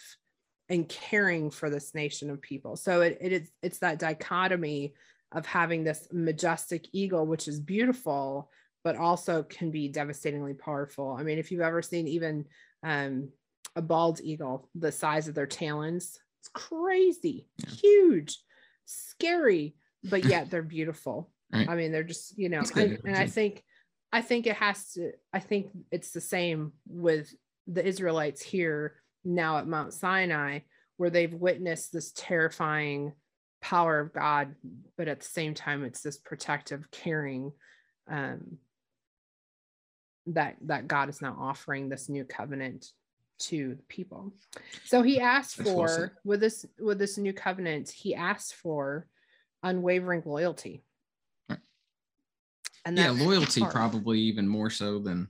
and 0.70 0.88
caring 0.88 1.50
for 1.50 1.68
this 1.68 1.94
nation 1.94 2.30
of 2.30 2.40
people. 2.40 2.76
So 2.76 3.02
it, 3.02 3.18
it 3.20 3.32
is 3.32 3.50
it's 3.62 3.78
that 3.78 3.98
dichotomy 3.98 4.94
of 5.32 5.44
having 5.44 5.84
this 5.84 6.08
majestic 6.10 6.86
eagle, 6.92 7.26
which 7.26 7.48
is 7.48 7.60
beautiful, 7.60 8.50
but 8.82 8.96
also 8.96 9.42
can 9.42 9.70
be 9.70 9.88
devastatingly 9.88 10.54
powerful. 10.54 11.16
I 11.18 11.22
mean, 11.22 11.38
if 11.38 11.50
you've 11.50 11.60
ever 11.60 11.82
seen 11.82 12.08
even 12.08 12.46
um, 12.82 13.28
a 13.76 13.82
bald 13.82 14.20
eagle 14.22 14.68
the 14.74 14.92
size 14.92 15.28
of 15.28 15.34
their 15.34 15.46
talons. 15.46 16.18
It's 16.40 16.48
crazy, 16.48 17.48
yeah. 17.58 17.70
huge, 17.70 18.38
scary, 18.84 19.76
but 20.02 20.24
yet 20.24 20.50
they're 20.50 20.62
beautiful. 20.62 21.30
Right. 21.52 21.68
I 21.68 21.74
mean, 21.74 21.92
they're 21.92 22.04
just, 22.04 22.36
you 22.38 22.48
know, 22.48 22.62
I, 22.74 22.98
and 23.04 23.16
I 23.16 23.26
think, 23.26 23.64
I 24.14 24.22
think 24.22 24.46
it 24.46 24.54
has 24.54 24.92
to, 24.92 25.10
I 25.32 25.40
think 25.40 25.70
it's 25.90 26.12
the 26.12 26.20
same 26.20 26.72
with 26.86 27.34
the 27.66 27.84
Israelites 27.84 28.40
here 28.40 28.94
now 29.24 29.58
at 29.58 29.66
Mount 29.66 29.92
Sinai, 29.92 30.60
where 30.98 31.10
they've 31.10 31.34
witnessed 31.34 31.92
this 31.92 32.12
terrifying 32.12 33.12
power 33.60 33.98
of 33.98 34.12
God, 34.12 34.54
but 34.96 35.08
at 35.08 35.18
the 35.18 35.26
same 35.26 35.52
time, 35.52 35.82
it's 35.82 36.00
this 36.00 36.16
protective, 36.16 36.88
caring 36.92 37.50
um, 38.08 38.58
that 40.26 40.58
that 40.66 40.86
God 40.86 41.08
is 41.08 41.20
now 41.20 41.36
offering 41.36 41.88
this 41.88 42.08
new 42.08 42.24
covenant 42.24 42.92
to 43.40 43.74
the 43.74 43.82
people. 43.88 44.32
So 44.84 45.02
he 45.02 45.18
asked 45.18 45.56
for 45.56 46.12
with 46.24 46.38
this 46.38 46.64
with 46.78 47.00
this 47.00 47.18
new 47.18 47.32
covenant, 47.32 47.90
he 47.90 48.14
asked 48.14 48.54
for 48.54 49.08
unwavering 49.64 50.22
loyalty. 50.24 50.84
And 52.84 52.98
yeah, 52.98 53.10
loyalty 53.10 53.60
hard. 53.60 53.72
probably 53.72 54.18
even 54.20 54.46
more 54.46 54.70
so 54.70 54.98
than 54.98 55.28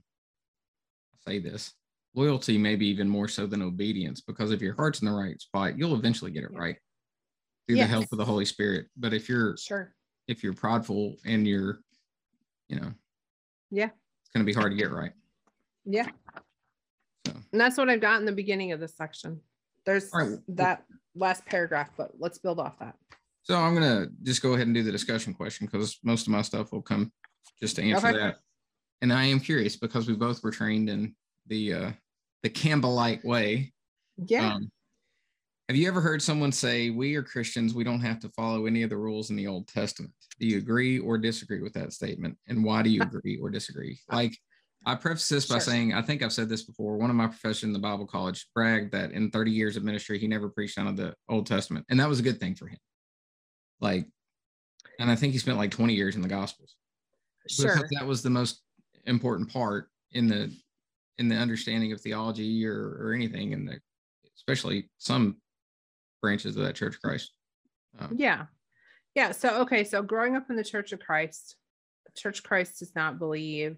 say 1.27 1.39
this. 1.39 1.73
Loyalty 2.13 2.57
maybe 2.57 2.87
even 2.87 3.09
more 3.09 3.27
so 3.27 3.45
than 3.45 3.61
obedience 3.61 4.21
because 4.21 4.51
if 4.51 4.61
your 4.61 4.73
heart's 4.75 5.01
in 5.01 5.07
the 5.07 5.13
right 5.13 5.39
spot, 5.41 5.77
you'll 5.77 5.95
eventually 5.95 6.31
get 6.31 6.43
it 6.43 6.51
yeah. 6.53 6.59
right 6.59 6.75
through 7.67 7.77
yes. 7.77 7.87
the 7.87 7.91
help 7.91 8.11
of 8.11 8.17
the 8.17 8.25
Holy 8.25 8.45
Spirit. 8.45 8.87
But 8.97 9.13
if 9.13 9.27
you're 9.27 9.57
sure 9.57 9.93
if 10.27 10.43
you're 10.43 10.53
prideful 10.53 11.15
and 11.25 11.47
you're, 11.47 11.79
you 12.67 12.79
know, 12.79 12.91
yeah, 13.71 13.85
it's 13.85 14.29
gonna 14.33 14.45
be 14.45 14.53
hard 14.53 14.71
to 14.71 14.77
get 14.77 14.91
right. 14.91 15.11
Yeah. 15.85 16.07
So. 17.25 17.33
And 17.51 17.61
that's 17.61 17.77
what 17.77 17.89
I've 17.89 18.01
got 18.01 18.19
in 18.19 18.25
the 18.25 18.31
beginning 18.31 18.71
of 18.71 18.79
this 18.79 18.95
section. 18.95 19.41
There's 19.85 20.09
right. 20.13 20.37
that 20.49 20.83
last 21.15 21.45
paragraph, 21.45 21.91
but 21.97 22.11
let's 22.17 22.37
build 22.37 22.59
off 22.59 22.79
that. 22.79 22.95
So 23.43 23.57
I'm 23.57 23.73
gonna 23.73 24.07
just 24.23 24.41
go 24.41 24.53
ahead 24.53 24.67
and 24.67 24.75
do 24.75 24.83
the 24.83 24.91
discussion 24.91 25.33
question 25.33 25.67
because 25.67 25.99
most 26.03 26.27
of 26.27 26.31
my 26.31 26.41
stuff 26.41 26.71
will 26.71 26.81
come 26.81 27.11
just 27.59 27.75
to 27.77 27.83
answer 27.83 28.07
okay. 28.07 28.17
that. 28.17 28.37
And 29.01 29.11
I 29.11 29.25
am 29.25 29.39
curious 29.39 29.75
because 29.75 30.07
we 30.07 30.15
both 30.15 30.43
were 30.43 30.51
trained 30.51 30.89
in 30.89 31.15
the 31.47 31.73
uh 31.73 31.91
the 32.43 32.49
Campbellite 32.49 33.23
way. 33.23 33.73
Yeah. 34.17 34.53
Um, 34.53 34.71
have 35.67 35.75
you 35.75 35.87
ever 35.87 35.99
heard 35.99 36.21
someone 36.21 36.51
say, 36.51 36.91
We 36.91 37.15
are 37.15 37.23
Christians, 37.23 37.73
we 37.73 37.83
don't 37.83 38.01
have 38.01 38.19
to 38.19 38.29
follow 38.29 38.67
any 38.67 38.83
of 38.83 38.91
the 38.91 38.97
rules 38.97 39.31
in 39.31 39.35
the 39.35 39.47
Old 39.47 39.67
Testament? 39.67 40.13
Do 40.39 40.45
you 40.45 40.59
agree 40.59 40.99
or 40.99 41.17
disagree 41.17 41.61
with 41.61 41.73
that 41.73 41.91
statement? 41.91 42.37
And 42.47 42.63
why 42.63 42.83
do 42.83 42.89
you 42.91 43.01
agree 43.01 43.39
or 43.41 43.49
disagree? 43.49 43.99
Like, 44.11 44.37
I 44.85 44.93
preface 44.93 45.27
this 45.27 45.47
by 45.47 45.55
sure. 45.55 45.61
saying, 45.61 45.93
I 45.95 46.03
think 46.03 46.21
I've 46.21 46.33
said 46.33 46.49
this 46.49 46.61
before. 46.61 46.97
One 46.97 47.09
of 47.09 47.15
my 47.15 47.25
professors 47.25 47.63
in 47.63 47.73
the 47.73 47.79
Bible 47.79 48.05
college 48.05 48.47
bragged 48.53 48.91
that 48.91 49.11
in 49.11 49.31
30 49.31 49.49
years 49.49 49.75
of 49.75 49.83
ministry, 49.83 50.19
he 50.19 50.27
never 50.27 50.49
preached 50.49 50.77
out 50.77 50.85
of 50.85 50.97
the 50.97 51.15
Old 51.27 51.47
Testament. 51.47 51.87
And 51.89 51.99
that 51.99 52.09
was 52.09 52.19
a 52.19 52.23
good 52.23 52.39
thing 52.39 52.53
for 52.53 52.67
him. 52.67 52.77
Like, 53.81 54.05
and 54.99 55.09
I 55.09 55.15
think 55.15 55.33
he 55.33 55.39
spent 55.39 55.57
like 55.57 55.71
20 55.71 55.95
years 55.95 56.15
in 56.15 56.21
the 56.21 56.27
Gospels. 56.27 56.75
Sure. 57.47 57.75
Because 57.75 57.89
that 57.91 58.05
was 58.05 58.21
the 58.21 58.29
most 58.29 58.61
important 59.05 59.51
part 59.51 59.89
in 60.11 60.27
the 60.27 60.51
in 61.17 61.29
the 61.29 61.35
understanding 61.35 61.91
of 61.91 62.01
theology 62.01 62.65
or 62.65 62.97
or 62.99 63.13
anything 63.13 63.53
in 63.53 63.65
the 63.65 63.79
especially 64.35 64.89
some 64.97 65.37
branches 66.21 66.55
of 66.55 66.63
that 66.63 66.75
Church 66.75 66.95
of 66.95 67.01
Christ. 67.01 67.31
Um, 67.99 68.15
yeah. 68.17 68.45
Yeah. 69.13 69.31
So, 69.31 69.61
okay. 69.61 69.83
So, 69.83 70.01
growing 70.01 70.35
up 70.35 70.49
in 70.49 70.55
the 70.55 70.63
Church 70.63 70.91
of 70.91 70.99
Christ, 70.99 71.55
Church 72.15 72.39
of 72.39 72.45
Christ 72.45 72.79
does 72.79 72.95
not 72.95 73.19
believe, 73.19 73.77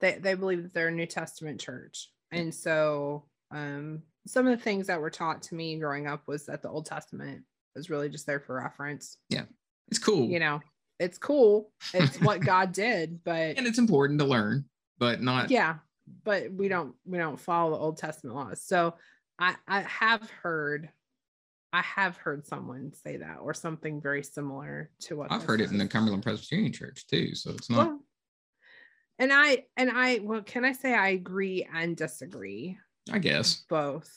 they, 0.00 0.18
they 0.18 0.34
believe 0.34 0.62
that 0.62 0.74
they're 0.74 0.88
a 0.88 0.92
New 0.92 1.06
Testament 1.06 1.60
church. 1.60 2.10
And 2.30 2.54
so, 2.54 3.24
um, 3.50 4.02
some 4.26 4.46
of 4.46 4.56
the 4.56 4.62
things 4.62 4.86
that 4.86 5.00
were 5.00 5.10
taught 5.10 5.42
to 5.42 5.54
me 5.54 5.78
growing 5.78 6.06
up 6.06 6.22
was 6.26 6.46
that 6.46 6.62
the 6.62 6.70
Old 6.70 6.86
Testament 6.86 7.42
was 7.74 7.90
really 7.90 8.08
just 8.08 8.26
there 8.26 8.40
for 8.40 8.56
reference. 8.56 9.18
Yeah. 9.28 9.44
It's 9.88 9.98
cool. 9.98 10.28
You 10.28 10.38
know, 10.38 10.60
it's 10.98 11.18
cool. 11.18 11.70
It's 11.92 12.20
what 12.20 12.40
God 12.40 12.72
did, 12.72 13.22
but 13.24 13.56
and 13.56 13.66
it's 13.66 13.78
important 13.78 14.20
to 14.20 14.26
learn, 14.26 14.64
but 14.98 15.20
not 15.20 15.50
yeah. 15.50 15.76
But 16.22 16.52
we 16.52 16.68
don't 16.68 16.94
we 17.06 17.18
don't 17.18 17.40
follow 17.40 17.72
the 17.72 17.78
Old 17.78 17.96
Testament 17.96 18.36
laws. 18.36 18.62
So 18.62 18.94
I 19.38 19.56
I 19.66 19.80
have 19.80 20.28
heard 20.30 20.90
I 21.72 21.82
have 21.82 22.16
heard 22.16 22.46
someone 22.46 22.92
say 23.04 23.16
that 23.16 23.38
or 23.40 23.54
something 23.54 24.00
very 24.00 24.22
similar 24.22 24.90
to 25.00 25.16
what 25.16 25.32
I've 25.32 25.42
heard 25.42 25.60
it 25.60 25.70
in 25.70 25.78
the 25.78 25.88
Cumberland 25.88 26.22
Presbyterian 26.22 26.72
Church 26.72 27.06
too. 27.06 27.34
So 27.34 27.50
it's 27.50 27.68
not. 27.68 27.88
Well, 27.88 28.00
and 29.18 29.32
I 29.32 29.64
and 29.76 29.90
I 29.90 30.20
well, 30.22 30.42
can 30.42 30.64
I 30.64 30.72
say 30.72 30.94
I 30.94 31.08
agree 31.08 31.66
and 31.72 31.96
disagree? 31.96 32.78
I 33.10 33.18
guess 33.18 33.64
both. 33.68 34.10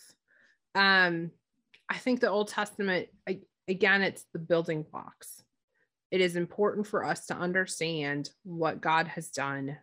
Um, 0.76 1.32
I 1.90 1.98
think 1.98 2.20
the 2.20 2.30
Old 2.30 2.50
Testament 2.50 3.08
again, 3.68 4.02
it's 4.02 4.26
the 4.34 4.40
building 4.40 4.86
blocks. 4.92 5.44
It 6.12 6.22
is 6.22 6.36
important 6.36 6.88
for 6.88 7.04
us 7.04 7.26
to 7.28 7.36
understand 7.36 8.30
what 8.44 8.82
God 8.82 9.08
has 9.08 9.30
done 9.30 9.78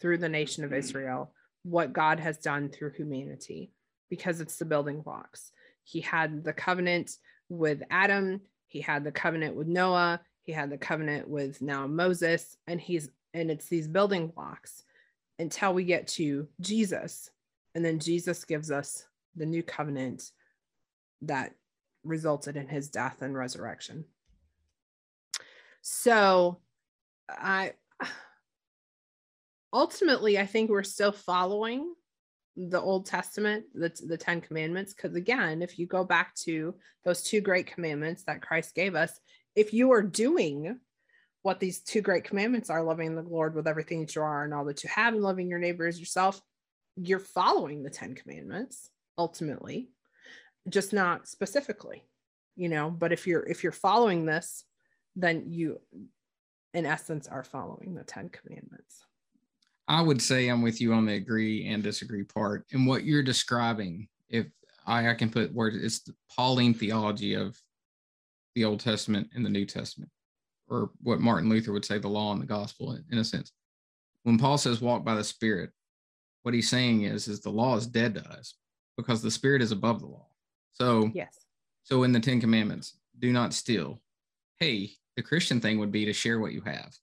through 0.00 0.18
the 0.18 0.28
nation 0.28 0.64
of 0.64 0.72
Israel, 0.72 1.32
what 1.62 1.92
God 1.92 2.20
has 2.20 2.38
done 2.38 2.68
through 2.68 2.92
humanity, 2.92 3.72
because 4.08 4.40
it's 4.40 4.56
the 4.56 4.64
building 4.64 5.02
blocks 5.02 5.52
he 5.86 6.00
had 6.00 6.42
the 6.42 6.52
covenant 6.52 7.12
with 7.48 7.82
Adam, 7.90 8.40
he 8.66 8.80
had 8.80 9.04
the 9.04 9.12
covenant 9.12 9.54
with 9.54 9.68
Noah, 9.68 10.20
he 10.42 10.52
had 10.52 10.68
the 10.68 10.76
covenant 10.76 11.28
with 11.28 11.62
now 11.62 11.86
Moses, 11.86 12.56
and 12.66 12.80
he's 12.80 13.08
and 13.32 13.50
it's 13.50 13.68
these 13.68 13.86
building 13.86 14.28
blocks 14.28 14.82
until 15.38 15.72
we 15.72 15.84
get 15.84 16.08
to 16.08 16.48
Jesus. 16.60 17.30
And 17.74 17.84
then 17.84 18.00
Jesus 18.00 18.44
gives 18.44 18.70
us 18.70 19.04
the 19.36 19.46
new 19.46 19.62
covenant 19.62 20.32
that 21.22 21.52
resulted 22.02 22.56
in 22.56 22.68
his 22.68 22.88
death 22.88 23.22
and 23.22 23.36
resurrection. 23.36 24.06
So 25.88 26.58
I 27.28 27.74
ultimately 29.72 30.36
I 30.36 30.44
think 30.44 30.68
we're 30.68 30.82
still 30.82 31.12
following 31.12 31.94
the 32.56 32.80
Old 32.80 33.06
Testament, 33.06 33.66
the, 33.72 33.92
the 34.04 34.16
Ten 34.16 34.40
Commandments, 34.40 34.94
because 34.94 35.14
again, 35.14 35.62
if 35.62 35.78
you 35.78 35.86
go 35.86 36.02
back 36.02 36.34
to 36.38 36.74
those 37.04 37.22
two 37.22 37.40
great 37.40 37.68
commandments 37.68 38.24
that 38.24 38.42
Christ 38.42 38.74
gave 38.74 38.96
us, 38.96 39.20
if 39.54 39.72
you 39.72 39.92
are 39.92 40.02
doing 40.02 40.76
what 41.42 41.60
these 41.60 41.78
two 41.78 42.00
great 42.00 42.24
commandments 42.24 42.68
are, 42.68 42.82
loving 42.82 43.14
the 43.14 43.22
Lord 43.22 43.54
with 43.54 43.68
everything 43.68 44.00
that 44.00 44.16
you 44.16 44.22
are 44.22 44.42
and 44.42 44.52
all 44.52 44.64
that 44.64 44.82
you 44.82 44.90
have, 44.92 45.14
and 45.14 45.22
loving 45.22 45.48
your 45.48 45.60
neighbor 45.60 45.86
as 45.86 46.00
yourself, 46.00 46.40
you're 46.96 47.20
following 47.20 47.84
the 47.84 47.90
Ten 47.90 48.16
Commandments 48.16 48.90
ultimately, 49.16 49.90
just 50.68 50.92
not 50.92 51.28
specifically, 51.28 52.02
you 52.56 52.68
know. 52.68 52.90
But 52.90 53.12
if 53.12 53.28
you're 53.28 53.44
if 53.44 53.62
you're 53.62 53.70
following 53.70 54.26
this, 54.26 54.64
then 55.16 55.44
you, 55.48 55.80
in 56.74 56.86
essence, 56.86 57.26
are 57.26 57.42
following 57.42 57.94
the 57.94 58.04
Ten 58.04 58.28
Commandments. 58.28 59.04
I 59.88 60.02
would 60.02 60.20
say 60.20 60.48
I'm 60.48 60.62
with 60.62 60.80
you 60.80 60.92
on 60.92 61.06
the 61.06 61.14
agree 61.14 61.66
and 61.66 61.82
disagree 61.82 62.24
part. 62.24 62.66
And 62.72 62.86
what 62.86 63.04
you're 63.04 63.22
describing, 63.22 64.08
if 64.28 64.46
I, 64.86 65.08
I 65.08 65.14
can 65.14 65.30
put 65.30 65.54
words, 65.54 65.76
it's 65.76 66.00
the 66.00 66.14
Pauline 66.36 66.74
theology 66.74 67.34
of 67.34 67.56
the 68.54 68.64
Old 68.64 68.80
Testament 68.80 69.28
and 69.34 69.44
the 69.44 69.50
New 69.50 69.64
Testament, 69.64 70.10
or 70.68 70.90
what 71.02 71.20
Martin 71.20 71.48
Luther 71.48 71.72
would 71.72 71.84
say, 71.84 71.98
the 71.98 72.08
law 72.08 72.32
and 72.32 72.42
the 72.42 72.46
gospel, 72.46 72.92
in, 72.92 73.04
in 73.10 73.18
a 73.18 73.24
sense. 73.24 73.52
When 74.24 74.38
Paul 74.38 74.58
says 74.58 74.80
walk 74.80 75.04
by 75.04 75.14
the 75.14 75.24
Spirit, 75.24 75.70
what 76.42 76.54
he's 76.54 76.68
saying 76.68 77.02
is, 77.02 77.28
is 77.28 77.40
the 77.40 77.50
law 77.50 77.76
is 77.76 77.86
dead 77.86 78.14
to 78.14 78.28
us 78.30 78.54
because 78.96 79.22
the 79.22 79.30
Spirit 79.30 79.62
is 79.62 79.72
above 79.72 80.00
the 80.00 80.06
law. 80.06 80.26
So 80.72 81.10
yes. 81.14 81.44
So 81.84 82.02
in 82.02 82.12
the 82.12 82.20
Ten 82.20 82.40
Commandments, 82.40 82.98
do 83.18 83.32
not 83.32 83.54
steal. 83.54 84.00
Hey, 84.58 84.90
the 85.16 85.22
Christian 85.22 85.60
thing 85.60 85.78
would 85.78 85.92
be 85.92 86.04
to 86.04 86.12
share 86.12 86.40
what 86.40 86.52
you 86.52 86.60
have 86.62 86.94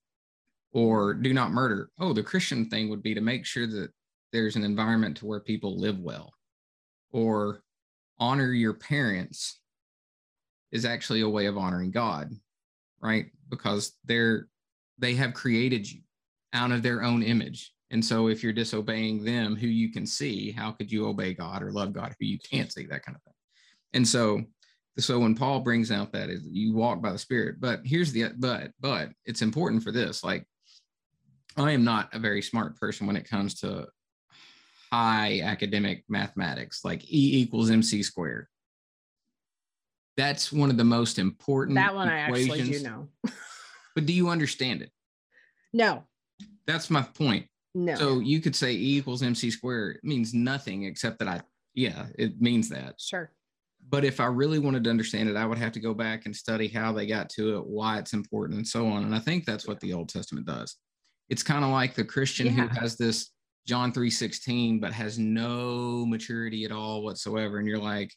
or 0.74 1.14
do 1.14 1.34
not 1.34 1.52
murder. 1.52 1.90
Oh, 2.00 2.14
the 2.14 2.24
Christian 2.24 2.70
thing 2.70 2.90
would 2.90 3.04
be 3.04 3.14
to 3.14 3.22
make 3.22 3.46
sure 3.46 3.68
that 3.68 3.92
there's 4.32 4.56
an 4.56 4.64
environment 4.64 5.18
to 5.18 5.26
where 5.26 5.40
people 5.40 5.80
live 5.80 6.00
well, 6.00 6.34
or 7.12 7.62
honor 8.20 8.52
your 8.52 8.74
parents 8.74 9.60
is 10.72 10.86
actually 10.86 11.22
a 11.22 11.30
way 11.30 11.46
of 11.46 11.58
honoring 11.58 11.92
God, 11.92 12.32
right? 13.00 13.28
Because 13.50 13.94
they're 14.06 14.48
they 14.98 15.14
have 15.16 15.34
created 15.34 15.90
you 15.90 16.02
out 16.54 16.72
of 16.72 16.84
their 16.84 17.04
own 17.04 17.24
image. 17.24 17.74
And 17.92 18.04
so 18.04 18.28
if 18.28 18.42
you're 18.42 18.54
disobeying 18.54 19.24
them 19.24 19.56
who 19.56 19.68
you 19.68 19.92
can 19.92 20.06
see, 20.06 20.52
how 20.52 20.72
could 20.72 20.92
you 20.92 21.08
obey 21.08 21.34
God 21.34 21.62
or 21.62 21.72
love 21.72 21.94
God 21.94 22.16
who 22.20 22.26
you 22.26 22.40
can't 22.40 22.72
see, 22.72 22.86
that 22.88 23.04
kind 23.04 23.16
of 23.16 23.22
thing. 23.22 23.34
And 23.94 24.08
so 24.08 24.42
so 25.00 25.20
when 25.20 25.36
Paul 25.36 25.62
brings 25.62 25.92
out 25.92 26.12
that 26.14 26.30
is 26.30 26.46
you 26.46 26.74
walk 26.74 27.02
by 27.02 27.12
the 27.12 27.18
spirit, 27.18 27.60
but 27.60 27.82
here's 27.84 28.12
the 28.12 28.32
but 28.38 28.72
but 28.80 29.10
it's 29.26 29.42
important 29.42 29.84
for 29.84 29.92
this 29.92 30.24
like 30.24 30.46
I 31.58 31.72
am 31.72 31.84
not 31.84 32.14
a 32.14 32.20
very 32.20 32.42
smart 32.42 32.80
person 32.80 33.08
when 33.08 33.16
it 33.16 33.30
comes 33.30 33.56
to 33.62 33.88
high 34.92 35.42
academic 35.44 36.04
mathematics, 36.08 36.84
like 36.84 37.04
E 37.06 37.42
equals 37.42 37.72
MC 37.72 38.04
squared. 38.04 38.48
That's 40.18 40.52
one 40.52 40.70
of 40.70 40.78
the 40.78 40.84
most 40.84 41.18
important. 41.18 41.76
That 41.76 41.96
one 41.96 42.08
equations. 42.08 42.52
I 42.52 42.54
actually 42.54 42.78
do 42.78 42.84
know. 42.84 43.08
but 43.96 44.06
do 44.06 44.14
you 44.14 44.30
understand 44.30 44.84
it? 44.84 44.92
No. 45.74 46.04
That's 46.68 46.90
my 46.90 47.02
point. 47.02 47.48
No. 47.74 47.96
So 47.96 48.20
you 48.20 48.40
could 48.40 48.56
say 48.56 48.74
E 48.74 48.98
equals 48.98 49.24
MC 49.24 49.50
squared. 49.50 49.96
It 49.98 50.04
means 50.04 50.34
nothing 50.34 50.84
except 50.84 51.18
that 51.20 51.28
I, 51.28 51.42
yeah, 51.74 52.06
it 52.18 52.40
means 52.40 52.70
that. 52.70 53.02
Sure. 53.02 53.32
But 53.94 54.04
if 54.04 54.20
I 54.20 54.26
really 54.26 54.58
wanted 54.58 54.84
to 54.86 54.90
understand 54.90 55.30
it, 55.30 55.38
I 55.38 55.46
would 55.46 55.60
have 55.60 55.72
to 55.74 55.80
go 55.80 55.94
back 55.94 56.26
and 56.26 56.36
study 56.36 56.68
how 56.68 56.92
they 56.92 57.06
got 57.06 57.30
to 57.36 57.58
it, 57.58 57.68
why 57.68 58.00
it's 58.00 58.14
important, 58.14 58.58
and 58.58 58.68
so 58.68 58.88
on. 58.88 59.04
And 59.04 59.14
I 59.14 59.20
think 59.20 59.46
that's 59.46 59.68
what 59.68 59.80
the 59.82 59.94
Old 59.94 60.10
Testament 60.10 60.48
does 60.48 60.76
it's 61.30 61.44
kind 61.44 61.64
of 61.64 61.72
like 61.72 61.94
the 61.94 62.04
Christian 62.04 62.48
yeah. 62.48 62.68
who 62.68 62.80
has 62.80 62.96
this 62.96 63.32
John 63.66 63.92
3:16, 63.92 64.80
but 64.82 64.94
has 64.94 65.18
no 65.18 66.06
maturity 66.06 66.66
at 66.66 66.72
all 66.72 67.04
whatsoever. 67.04 67.60
And 67.60 67.68
you're 67.68 67.80
like, 67.80 68.14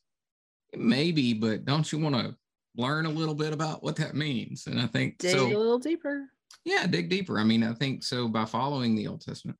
maybe, 0.74 1.32
but 1.32 1.64
don't 1.64 1.90
you 1.90 1.98
want 1.98 2.16
to 2.16 2.36
learn 2.76 3.06
a 3.06 3.10
little 3.10 3.34
bit 3.34 3.52
about 3.52 3.82
what 3.82 3.96
that 3.96 4.14
means? 4.14 4.66
And 4.66 4.80
I 4.80 4.86
think 4.86 5.18
dig 5.18 5.36
so, 5.36 5.46
a 5.46 5.48
little 5.48 5.78
deeper. 5.78 6.26
Yeah, 6.64 6.86
dig 6.86 7.08
deeper. 7.08 7.38
I 7.38 7.44
mean, 7.44 7.62
I 7.62 7.72
think 7.74 8.02
so 8.02 8.28
by 8.28 8.44
following 8.44 8.96
the 8.96 9.06
Old 9.06 9.20
Testament. 9.20 9.58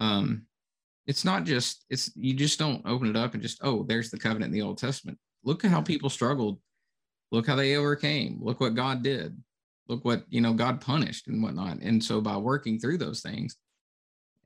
Um, 0.00 0.46
it's 1.10 1.24
not 1.24 1.42
just 1.42 1.84
it's 1.90 2.12
you 2.14 2.32
just 2.32 2.56
don't 2.56 2.86
open 2.86 3.08
it 3.08 3.16
up 3.16 3.34
and 3.34 3.42
just 3.42 3.58
oh 3.64 3.82
there's 3.82 4.10
the 4.10 4.18
covenant 4.18 4.54
in 4.54 4.58
the 4.60 4.64
old 4.64 4.78
testament. 4.78 5.18
Look 5.42 5.64
at 5.64 5.70
how 5.72 5.82
people 5.82 6.08
struggled. 6.08 6.60
Look 7.32 7.48
how 7.48 7.56
they 7.56 7.74
overcame. 7.74 8.38
Look 8.40 8.60
what 8.60 8.76
god 8.76 9.02
did. 9.02 9.36
Look 9.88 10.04
what 10.04 10.22
you 10.28 10.40
know 10.40 10.52
god 10.52 10.80
punished 10.80 11.26
and 11.26 11.42
whatnot. 11.42 11.78
And 11.78 12.02
so 12.02 12.20
by 12.20 12.36
working 12.36 12.78
through 12.78 12.98
those 12.98 13.22
things 13.22 13.56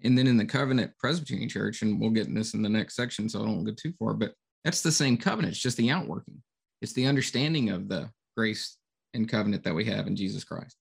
and 0.05 0.17
then 0.17 0.27
in 0.27 0.39
the 0.39 0.47
Cumberland 0.47 0.91
Presbyterian 0.99 1.51
Church 1.51 1.83
and 1.83 2.01
we'll 2.01 2.09
get 2.09 2.29
in 2.29 2.35
this 2.35 2.55
in 2.55 2.63
the 2.63 2.69
next 2.71 2.97
section 2.97 3.29
so 3.29 3.43
i 3.43 3.45
don't 3.45 3.65
go 3.65 3.73
too 3.73 3.93
far 3.99 4.15
but 4.15 4.33
that's 4.65 4.81
the 4.81 4.91
same 4.91 5.19
covenant. 5.19 5.53
It's 5.53 5.63
just 5.63 5.77
the 5.77 5.91
outworking. 5.91 6.43
It's 6.81 6.95
the 6.95 7.07
understanding 7.07 7.69
of 7.69 7.91
the 7.91 8.09
grace 8.39 8.79
and 9.13 9.29
covenant 9.29 9.65
that 9.65 9.75
we 9.75 9.85
have 9.85 10.07
in 10.07 10.17
jesus 10.17 10.45
christ. 10.45 10.77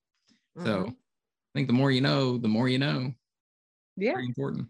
Mm-hmm. 0.57 0.65
so 0.65 0.85
i 0.87 1.53
think 1.53 1.67
the 1.67 1.73
more 1.73 1.91
you 1.91 1.99
know 1.99 2.37
the 2.37 2.47
more 2.47 2.69
you 2.69 2.79
know. 2.79 3.11
Yeah. 3.97 4.13
Very 4.13 4.27
important 4.27 4.69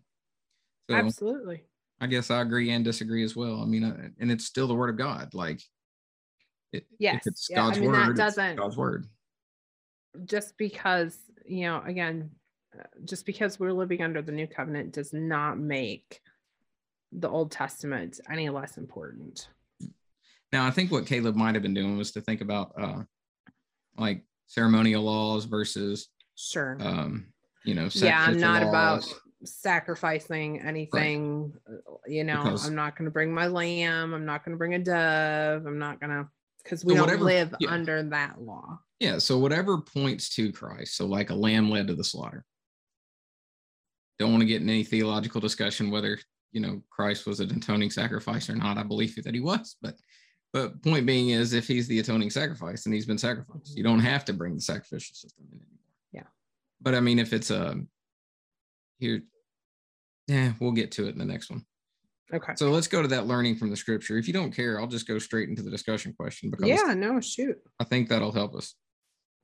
so 0.94 1.06
Absolutely. 1.06 1.64
I 2.00 2.08
guess 2.08 2.32
I 2.32 2.42
agree 2.42 2.70
and 2.72 2.84
disagree 2.84 3.24
as 3.24 3.36
well. 3.36 3.62
I 3.62 3.66
mean, 3.66 3.84
uh, 3.84 4.10
and 4.20 4.32
it's 4.32 4.46
still 4.46 4.68
the 4.68 4.76
word 4.76 4.90
of 4.90 4.98
God. 4.98 5.34
Like, 5.34 5.62
it, 6.72 6.86
yes, 7.00 7.22
if 7.22 7.28
it's 7.28 7.48
yeah. 7.50 7.58
God's 7.58 7.78
I 7.78 7.82
mean, 7.82 7.92
word, 7.92 8.10
that 8.10 8.16
doesn't 8.18 8.56
God's 8.58 8.78
word. 8.78 9.08
Just 10.26 10.58
because 10.58 11.18
you 11.46 11.66
know, 11.66 11.82
again, 11.86 12.32
uh, 12.78 12.84
just 13.06 13.26
because 13.26 13.60
we're 13.60 13.72
living 13.72 14.02
under 14.02 14.22
the 14.22 14.32
new 14.32 14.48
covenant 14.48 14.92
does 14.92 15.14
not 15.14 15.58
make 15.58 16.20
the 17.12 17.30
Old 17.30 17.52
Testament 17.52 18.20
any 18.30 18.50
less 18.50 18.78
important. 18.78 19.48
Now, 20.52 20.68
I 20.68 20.72
think 20.72 20.92
what 20.92 21.06
Caleb 21.06 21.36
might 21.36 21.56
have 21.56 21.64
been 21.64 21.74
doing 21.74 21.98
was 21.98 22.12
to 22.12 22.22
think 22.22 22.42
about 22.42 22.74
uh, 22.78 23.04
like 23.98 24.24
ceremonial 24.48 25.04
laws 25.04 25.46
versus 25.46 26.10
sure, 26.36 26.78
um, 26.80 27.28
you 27.64 27.76
know, 27.76 27.88
yeah, 27.94 28.26
I'm 28.28 28.40
not 28.40 28.62
laws. 28.62 28.70
about 28.70 29.20
sacrificing 29.46 30.62
anything 30.62 31.54
right. 31.68 31.78
Uh, 31.88 31.98
you 32.08 32.24
know 32.24 32.44
because, 32.44 32.68
i'm 32.68 32.76
not 32.76 32.98
going 32.98 33.06
to 33.06 33.12
bring 33.12 33.34
my 33.34 33.48
lamb 33.48 34.14
i'm 34.14 34.26
not 34.26 34.44
going 34.44 34.54
to 34.54 34.58
bring 34.58 34.74
a 34.74 34.80
dove 34.80 35.66
i'm 35.66 35.80
not 35.80 36.00
going 36.00 36.10
to 36.10 36.28
because 36.64 36.86
we 36.86 36.96
so 36.96 37.06
don't 37.06 37.22
live 37.22 37.54
yeah. 37.60 37.70
under 37.70 38.04
that 38.04 38.42
law. 38.42 38.80
Yeah 39.00 39.18
so 39.18 39.38
whatever 39.38 39.80
points 39.80 40.34
to 40.36 40.52
christ 40.52 40.96
so 40.96 41.06
like 41.06 41.30
a 41.30 41.36
lamb 41.36 41.70
led 41.70 41.88
to 41.88 41.96
the 41.96 42.04
slaughter. 42.04 42.46
Don't 44.20 44.32
want 44.32 44.42
to 44.42 44.48
get 44.48 44.62
in 44.62 44.70
any 44.70 44.84
theological 44.84 45.42
discussion 45.42 45.92
whether 45.92 46.18
you 46.52 46.62
know 46.62 46.82
christ 46.90 47.26
was 47.26 47.40
an 47.40 47.52
atoning 47.52 47.90
sacrifice 47.90 48.50
or 48.50 48.56
not 48.56 48.78
i 48.78 48.84
believe 48.84 49.22
that 49.24 49.34
he 49.34 49.42
was 49.42 49.76
but 49.82 49.96
but 50.54 50.82
point 50.84 51.06
being 51.06 51.30
is 51.30 51.54
if 51.54 51.68
he's 51.68 51.88
the 51.88 52.00
atoning 52.00 52.30
sacrifice 52.30 52.86
and 52.86 52.94
he's 52.94 53.08
been 53.08 53.18
sacrificed. 53.18 53.76
You 53.76 53.84
don't 53.84 54.00
have 54.00 54.24
to 54.26 54.34
bring 54.34 54.54
the 54.54 54.62
sacrificial 54.62 55.16
system 55.16 55.46
in 55.52 55.58
anymore. 55.58 55.80
Yeah. 56.12 56.28
But 56.80 56.96
i 56.96 57.00
mean 57.00 57.20
if 57.20 57.34
it's 57.34 57.50
a 57.50 57.82
here 59.00 59.24
yeah, 60.28 60.54
we'll 60.60 60.72
get 60.72 60.92
to 60.94 61.08
it 61.08 61.14
in 61.14 61.18
the 61.18 61.26
next 61.26 61.50
one. 61.50 61.66
Okay. 62.34 62.54
So 62.56 62.72
let's 62.72 62.88
go 62.88 63.02
to 63.02 63.08
that 63.10 63.28
learning 63.28 63.58
from 63.58 63.70
the 63.70 63.76
scripture. 63.76 64.18
If 64.18 64.28
you 64.28 64.34
don't 64.34 64.52
care, 64.52 64.80
I'll 64.80 64.88
just 64.88 65.08
go 65.08 65.20
straight 65.20 65.50
into 65.50 65.62
the 65.62 65.70
discussion 65.70 66.14
question 66.18 66.50
because 66.50 66.68
yeah, 66.68 66.94
no, 66.96 67.20
shoot. 67.20 67.58
I 67.80 67.84
think 67.84 68.10
that'll 68.10 68.32
help 68.32 68.56
us. 68.56 68.76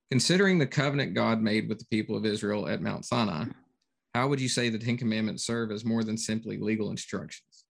Considering 0.09 0.57
the 0.57 0.65
covenant 0.65 1.13
God 1.13 1.39
made 1.41 1.69
with 1.69 1.77
the 1.77 1.85
people 1.91 2.15
of 2.15 2.25
Israel 2.25 2.67
at 2.67 2.81
Mount 2.81 3.05
Sinai, 3.05 3.45
how 4.15 4.27
would 4.27 4.41
you 4.41 4.49
say 4.49 4.69
the 4.69 4.79
Ten 4.79 4.97
Commandments 4.97 5.45
serve 5.45 5.71
as 5.71 5.85
more 5.85 6.03
than 6.03 6.17
simply 6.17 6.57
legal 6.57 6.89
instructions? 6.89 7.65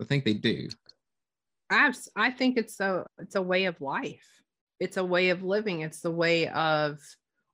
I 0.00 0.04
think 0.04 0.24
they 0.24 0.34
do. 0.34 0.68
I 1.70 1.92
I 2.16 2.30
think 2.30 2.56
it's 2.56 2.80
a 2.80 3.04
it's 3.18 3.36
a 3.36 3.42
way 3.42 3.66
of 3.66 3.80
life. 3.80 4.26
It's 4.80 4.96
a 4.96 5.04
way 5.04 5.30
of 5.30 5.42
living. 5.42 5.82
It's 5.82 6.00
the 6.00 6.10
way 6.10 6.48
of 6.48 6.98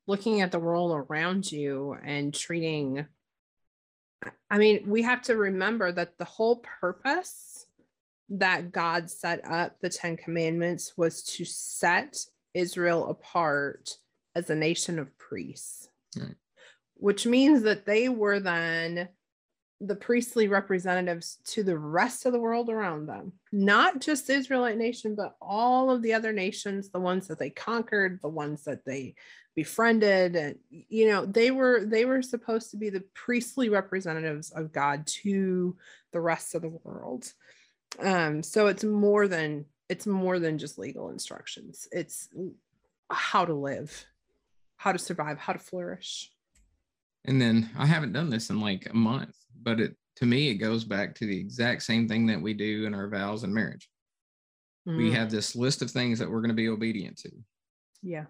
looking 0.06 0.40
at 0.40 0.52
the 0.52 0.58
world 0.58 0.92
around 0.92 1.50
you 1.50 1.96
and 2.04 2.32
treating 2.32 3.06
I 4.50 4.58
mean, 4.58 4.84
we 4.86 5.02
have 5.02 5.22
to 5.22 5.36
remember 5.36 5.92
that 5.92 6.18
the 6.18 6.24
whole 6.24 6.62
purpose 6.80 7.66
that 8.30 8.72
God 8.72 9.10
set 9.10 9.44
up 9.44 9.80
the 9.80 9.88
Ten 9.88 10.16
Commandments 10.16 10.94
was 10.96 11.22
to 11.24 11.44
set 11.44 12.16
Israel 12.54 13.08
apart 13.08 13.98
as 14.34 14.50
a 14.50 14.54
nation 14.54 14.98
of 14.98 15.16
priests, 15.18 15.88
right. 16.18 16.34
which 16.94 17.26
means 17.26 17.62
that 17.62 17.86
they 17.86 18.08
were 18.08 18.40
then 18.40 19.08
the 19.80 19.96
priestly 19.96 20.48
representatives 20.48 21.38
to 21.44 21.62
the 21.62 21.76
rest 21.76 22.24
of 22.26 22.32
the 22.32 22.40
world 22.40 22.70
around 22.70 23.06
them, 23.06 23.32
not 23.52 24.00
just 24.00 24.26
the 24.26 24.34
Israelite 24.34 24.78
nation, 24.78 25.14
but 25.14 25.36
all 25.42 25.90
of 25.90 26.00
the 26.00 26.14
other 26.14 26.32
nations, 26.32 26.90
the 26.90 27.00
ones 27.00 27.26
that 27.26 27.38
they 27.38 27.50
conquered, 27.50 28.18
the 28.22 28.28
ones 28.28 28.64
that 28.64 28.84
they 28.84 29.14
befriended 29.54 30.34
and 30.34 30.58
you 30.70 31.08
know 31.08 31.24
they 31.24 31.50
were 31.50 31.84
they 31.84 32.04
were 32.04 32.22
supposed 32.22 32.70
to 32.70 32.76
be 32.76 32.90
the 32.90 33.04
priestly 33.14 33.68
representatives 33.68 34.50
of 34.50 34.72
god 34.72 35.06
to 35.06 35.76
the 36.12 36.20
rest 36.20 36.54
of 36.54 36.62
the 36.62 36.76
world. 36.82 37.32
Um 38.00 38.42
so 38.42 38.66
it's 38.66 38.84
more 38.84 39.28
than 39.28 39.66
it's 39.88 40.06
more 40.06 40.38
than 40.38 40.58
just 40.58 40.78
legal 40.78 41.10
instructions. 41.10 41.86
It's 41.92 42.28
how 43.10 43.44
to 43.44 43.54
live 43.54 44.06
how 44.76 44.92
to 44.92 44.98
survive 44.98 45.38
how 45.38 45.52
to 45.52 45.58
flourish. 45.58 46.30
And 47.26 47.40
then 47.40 47.70
i 47.78 47.86
haven't 47.86 48.12
done 48.12 48.30
this 48.30 48.50
in 48.50 48.60
like 48.60 48.88
a 48.90 48.96
month 48.96 49.36
but 49.62 49.80
it 49.80 49.96
to 50.16 50.26
me 50.26 50.50
it 50.50 50.56
goes 50.56 50.84
back 50.84 51.14
to 51.14 51.26
the 51.26 51.38
exact 51.38 51.82
same 51.82 52.08
thing 52.08 52.26
that 52.26 52.40
we 52.40 52.54
do 52.54 52.86
in 52.86 52.94
our 52.94 53.08
vows 53.08 53.44
and 53.44 53.54
marriage. 53.54 53.88
Mm. 54.86 54.98
we 54.98 55.12
have 55.12 55.30
this 55.30 55.56
list 55.56 55.80
of 55.80 55.90
things 55.90 56.18
that 56.18 56.30
we're 56.30 56.42
going 56.42 56.48
to 56.50 56.54
be 56.54 56.68
obedient 56.68 57.16
to. 57.18 57.30
Yeah 58.02 58.24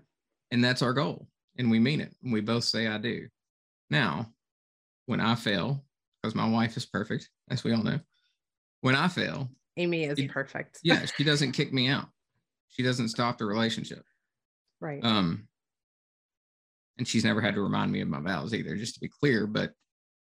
and 0.55 0.62
that's 0.62 0.83
our 0.83 0.93
goal. 0.93 1.27
And 1.59 1.69
we 1.69 1.81
mean 1.81 2.01
it. 2.01 2.14
And 2.23 2.33
we 2.33 2.40
both 2.40 2.62
say, 2.62 2.87
I 2.87 2.97
do. 2.97 3.27
Now, 3.90 4.33
when 5.07 5.21
I 5.21 5.35
fail, 5.35 5.85
because 6.23 6.37
my 6.37 6.49
wife 6.49 6.77
is 6.77 6.87
perfect, 6.87 7.29
as 7.51 7.64
we 7.64 7.73
all 7.73 7.83
know, 7.83 7.99
when 8.81 8.95
I 8.95 9.09
fail, 9.09 9.51
Amy 9.77 10.05
is 10.05 10.17
she, 10.17 10.29
perfect. 10.29 10.79
yeah, 10.85 11.05
she 11.17 11.25
doesn't 11.25 11.53
kick 11.53 11.73
me 11.73 11.88
out. 11.88 12.07
She 12.69 12.85
doesn't 12.85 13.09
stop 13.09 13.37
the 13.37 13.45
relationship. 13.45 14.05
Right. 14.81 15.05
Um, 15.05 15.49
and 16.99 17.07
she's 17.07 17.25
never 17.25 17.40
had 17.40 17.57
to 17.57 17.62
remind 17.62 17.90
me 17.90 18.01
of 18.01 18.09
my 18.09 18.21
vows 18.21 18.55
either, 18.55 18.77
just 18.77 18.95
to 18.95 19.01
be 19.01 19.09
clear. 19.09 19.49
But 19.49 19.73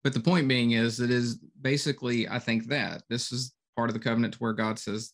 but 0.03 0.13
the 0.13 0.19
point 0.19 0.49
being 0.49 0.71
is 0.71 0.99
it 0.99 1.09
is 1.09 1.35
basically, 1.61 2.27
I 2.27 2.39
think 2.39 2.67
that 2.67 3.03
this 3.09 3.31
is 3.31 3.53
part 3.77 3.89
of 3.89 3.93
the 3.93 3.99
covenant 4.01 4.33
to 4.33 4.39
where 4.39 4.53
God 4.53 4.77
says, 4.77 5.13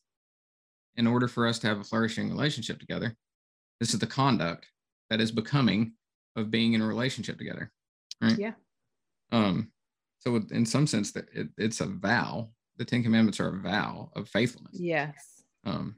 in 0.96 1.06
order 1.06 1.28
for 1.28 1.48
us 1.48 1.60
to 1.60 1.68
have 1.68 1.80
a 1.80 1.84
flourishing 1.84 2.30
relationship 2.32 2.80
together, 2.80 3.16
this 3.80 3.94
is 3.94 4.00
the 4.00 4.08
conduct 4.08 4.68
that 5.10 5.22
is 5.22 5.32
becoming 5.32 5.94
of 6.36 6.52
being 6.52 6.74
in 6.74 6.82
a 6.82 6.88
relationship 6.88 7.38
together 7.38 7.72
right? 8.22 8.38
Yeah. 8.38 8.54
Um 9.32 9.72
so 10.20 10.42
in 10.52 10.66
some 10.66 10.88
sense 10.88 11.12
that 11.12 11.26
it, 11.34 11.50
it's 11.58 11.82
a 11.82 11.86
vow. 11.88 12.50
The 12.78 12.86
ten 12.86 13.04
commandments 13.04 13.40
are 13.40 13.50
a 13.50 13.60
vow 13.60 14.10
of 14.16 14.30
faithfulness. 14.30 14.80
Yes. 14.80 15.44
Um 15.66 15.98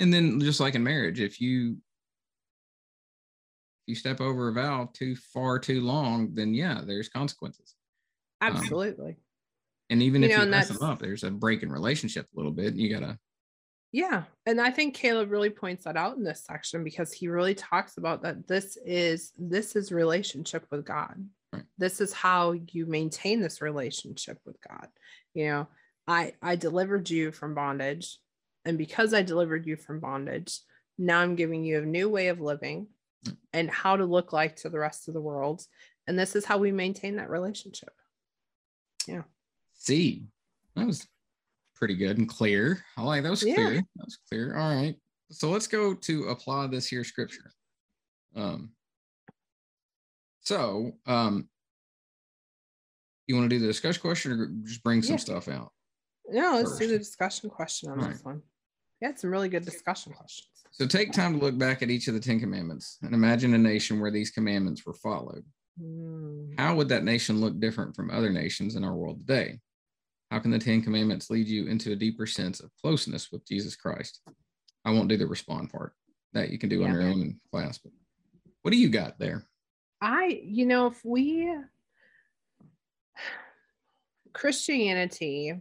and 0.00 0.12
then 0.12 0.40
just 0.40 0.60
like 0.60 0.74
in 0.74 0.82
marriage 0.82 1.20
if 1.20 1.40
you 1.40 1.76
if 3.82 3.88
you 3.88 3.94
step 3.94 4.20
over 4.20 4.48
a 4.48 4.52
vow 4.52 4.88
too 4.92 5.16
far 5.16 5.58
too 5.58 5.80
long 5.80 6.34
then 6.34 6.54
yeah 6.54 6.82
there's 6.86 7.08
consequences. 7.08 7.74
Um, 8.40 8.54
absolutely. 8.54 9.10
um, 9.10 9.16
and 9.90 10.02
even 10.02 10.22
you 10.22 10.28
if 10.28 10.36
know, 10.36 10.44
you 10.44 10.50
mess 10.50 10.68
them 10.68 10.82
up 10.82 11.00
there's 11.00 11.24
a 11.24 11.30
break 11.30 11.62
in 11.62 11.72
relationship 11.72 12.26
a 12.32 12.36
little 12.36 12.52
bit 12.52 12.74
you 12.74 12.88
gotta 12.92 13.18
yeah. 13.92 14.24
And 14.46 14.60
I 14.60 14.70
think 14.70 14.94
Caleb 14.94 15.30
really 15.30 15.50
points 15.50 15.84
that 15.84 15.96
out 15.96 16.16
in 16.16 16.24
this 16.24 16.44
section 16.44 16.84
because 16.84 17.12
he 17.12 17.28
really 17.28 17.54
talks 17.54 17.96
about 17.96 18.22
that 18.22 18.46
this 18.46 18.76
is 18.84 19.32
this 19.38 19.76
is 19.76 19.92
relationship 19.92 20.66
with 20.70 20.84
God. 20.84 21.16
Right. 21.52 21.64
This 21.78 22.00
is 22.00 22.12
how 22.12 22.52
you 22.52 22.86
maintain 22.86 23.40
this 23.40 23.62
relationship 23.62 24.38
with 24.44 24.56
God. 24.66 24.88
You 25.34 25.46
know, 25.46 25.68
I 26.06 26.34
I 26.42 26.56
delivered 26.56 27.08
you 27.08 27.32
from 27.32 27.54
bondage 27.54 28.18
and 28.64 28.76
because 28.76 29.14
I 29.14 29.22
delivered 29.22 29.66
you 29.66 29.76
from 29.76 30.00
bondage, 30.00 30.60
now 30.98 31.20
I'm 31.20 31.36
giving 31.36 31.64
you 31.64 31.78
a 31.78 31.86
new 31.86 32.10
way 32.10 32.28
of 32.28 32.40
living 32.40 32.88
mm. 33.26 33.36
and 33.54 33.70
how 33.70 33.96
to 33.96 34.04
look 34.04 34.34
like 34.34 34.56
to 34.56 34.68
the 34.68 34.78
rest 34.78 35.08
of 35.08 35.14
the 35.14 35.22
world. 35.22 35.64
And 36.06 36.18
this 36.18 36.36
is 36.36 36.44
how 36.44 36.58
we 36.58 36.72
maintain 36.72 37.16
that 37.16 37.30
relationship. 37.30 37.92
Yeah. 39.06 39.22
See, 39.72 40.24
that 40.76 40.86
was 40.86 41.06
pretty 41.78 41.94
good 41.94 42.18
and 42.18 42.28
clear. 42.28 42.84
I 42.96 43.02
like 43.02 43.22
that 43.22 43.30
was 43.30 43.42
yeah. 43.42 43.54
clear. 43.54 43.74
That 43.74 44.04
was 44.04 44.18
clear. 44.28 44.56
All 44.56 44.74
right. 44.74 44.94
So 45.30 45.50
let's 45.50 45.66
go 45.66 45.94
to 45.94 46.24
apply 46.24 46.66
this 46.66 46.86
here 46.86 47.04
scripture. 47.04 47.52
Um 48.34 48.70
so 50.42 50.92
um 51.06 51.48
you 53.26 53.36
want 53.36 53.48
to 53.48 53.54
do 53.54 53.60
the 53.60 53.66
discussion 53.66 54.00
question 54.00 54.32
or 54.32 54.50
just 54.64 54.82
bring 54.82 55.02
some 55.02 55.14
yeah. 55.14 55.18
stuff 55.18 55.48
out? 55.48 55.72
No, 56.30 56.54
let's 56.56 56.70
first? 56.70 56.80
do 56.80 56.88
the 56.88 56.98
discussion 56.98 57.50
question 57.50 57.90
on 57.90 58.00
All 58.00 58.08
this 58.08 58.16
right. 58.24 58.34
one. 58.34 58.42
Yeah, 59.00 59.14
some 59.14 59.30
really 59.30 59.48
good 59.48 59.64
discussion 59.64 60.12
questions. 60.12 60.48
So 60.72 60.86
take 60.86 61.12
time 61.12 61.38
to 61.38 61.44
look 61.44 61.56
back 61.56 61.82
at 61.82 61.90
each 61.90 62.08
of 62.08 62.14
the 62.14 62.20
Ten 62.20 62.40
Commandments 62.40 62.98
and 63.02 63.14
imagine 63.14 63.54
a 63.54 63.58
nation 63.58 64.00
where 64.00 64.10
these 64.10 64.30
commandments 64.30 64.84
were 64.84 64.94
followed. 64.94 65.44
Mm. 65.80 66.58
How 66.58 66.74
would 66.74 66.88
that 66.88 67.04
nation 67.04 67.40
look 67.40 67.60
different 67.60 67.94
from 67.94 68.10
other 68.10 68.30
nations 68.30 68.76
in 68.76 68.84
our 68.84 68.94
world 68.94 69.26
today? 69.26 69.60
How 70.30 70.38
can 70.38 70.50
the 70.50 70.58
Ten 70.58 70.82
Commandments 70.82 71.30
lead 71.30 71.46
you 71.46 71.66
into 71.66 71.92
a 71.92 71.96
deeper 71.96 72.26
sense 72.26 72.60
of 72.60 72.70
closeness 72.80 73.32
with 73.32 73.46
Jesus 73.46 73.76
Christ? 73.76 74.20
I 74.84 74.90
won't 74.90 75.08
do 75.08 75.16
the 75.16 75.26
respond 75.26 75.70
part 75.70 75.94
that 76.32 76.50
you 76.50 76.58
can 76.58 76.68
do 76.68 76.80
yeah. 76.80 76.86
on 76.86 76.92
your 76.92 77.02
own 77.02 77.20
in 77.20 77.40
class, 77.50 77.78
but 77.78 77.92
what 78.62 78.72
do 78.72 78.76
you 78.76 78.88
got 78.88 79.18
there? 79.18 79.44
I, 80.00 80.40
you 80.44 80.66
know, 80.66 80.86
if 80.88 81.04
we 81.04 81.50
Christianity, 84.32 85.54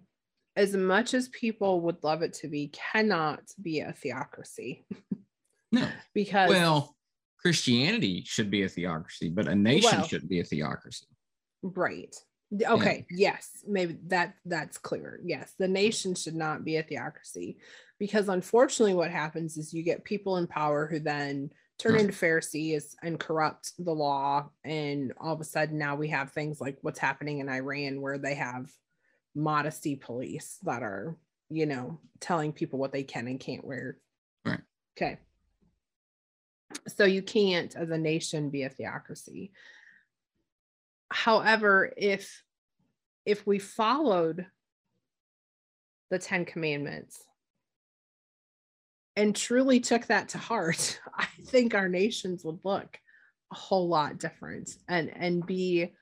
as 0.55 0.75
much 0.75 1.13
as 1.13 1.29
people 1.29 1.81
would 1.81 2.03
love 2.03 2.21
it 2.21 2.33
to 2.33 2.47
be, 2.47 2.67
cannot 2.67 3.41
be 3.61 3.79
a 3.79 3.93
theocracy. 3.93 4.85
No. 5.69 5.85
because 6.13 6.49
well, 6.49 6.95
Christianity 7.41 8.23
should 8.25 8.49
be 8.49 8.63
a 8.63 8.69
theocracy, 8.69 9.27
but 9.27 9.49
a 9.49 9.53
nation 9.53 9.97
well, 9.97 10.07
should 10.07 10.29
be 10.29 10.39
a 10.39 10.43
theocracy. 10.45 11.07
Right. 11.61 12.15
Okay. 12.65 13.05
Yes. 13.11 13.63
Maybe 13.67 13.97
that 14.07 14.35
that's 14.45 14.77
clear. 14.77 15.19
Yes. 15.23 15.53
The 15.59 15.67
nation 15.67 16.15
should 16.15 16.35
not 16.35 16.63
be 16.63 16.77
a 16.77 16.83
theocracy 16.83 17.57
because 17.99 18.29
unfortunately 18.29 18.93
what 18.93 19.11
happens 19.11 19.57
is 19.57 19.73
you 19.73 19.83
get 19.83 20.03
people 20.03 20.37
in 20.37 20.47
power 20.47 20.87
who 20.87 20.99
then 20.99 21.51
turn 21.77 21.95
mm. 21.95 22.01
into 22.01 22.13
Pharisees 22.13 22.95
and 23.03 23.19
corrupt 23.19 23.73
the 23.77 23.91
law. 23.91 24.49
And 24.63 25.13
all 25.19 25.33
of 25.33 25.41
a 25.41 25.45
sudden 25.45 25.77
now 25.77 25.95
we 25.95 26.09
have 26.09 26.31
things 26.31 26.61
like 26.61 26.77
what's 26.81 26.99
happening 26.99 27.39
in 27.39 27.49
Iran 27.49 28.01
where 28.01 28.17
they 28.17 28.35
have 28.35 28.71
modesty 29.35 29.95
police 29.95 30.57
that 30.63 30.83
are, 30.83 31.17
you 31.49 31.65
know, 31.65 31.99
telling 32.19 32.53
people 32.53 32.79
what 32.79 32.93
they 32.93 33.03
can 33.03 33.27
and 33.27 33.39
can't 33.39 33.65
wear. 33.65 33.97
Right. 34.45 34.61
Okay. 34.97 35.19
So 36.87 37.05
you 37.05 37.21
can't, 37.21 37.75
as 37.75 37.89
a 37.89 37.97
nation, 37.97 38.49
be 38.49 38.63
a 38.63 38.69
theocracy. 38.69 39.51
However, 41.09 41.91
if 41.97 42.43
if 43.25 43.45
we 43.45 43.59
followed 43.59 44.45
the 46.09 46.19
Ten 46.19 46.45
Commandments 46.45 47.21
and 49.15 49.35
truly 49.35 49.79
took 49.79 50.05
that 50.07 50.29
to 50.29 50.37
heart, 50.37 50.99
I 51.17 51.27
think 51.45 51.75
our 51.75 51.89
nations 51.89 52.43
would 52.43 52.59
look 52.63 52.97
a 53.51 53.55
whole 53.55 53.87
lot 53.87 54.19
different 54.19 54.69
and 54.87 55.11
and 55.15 55.45
be 55.45 55.93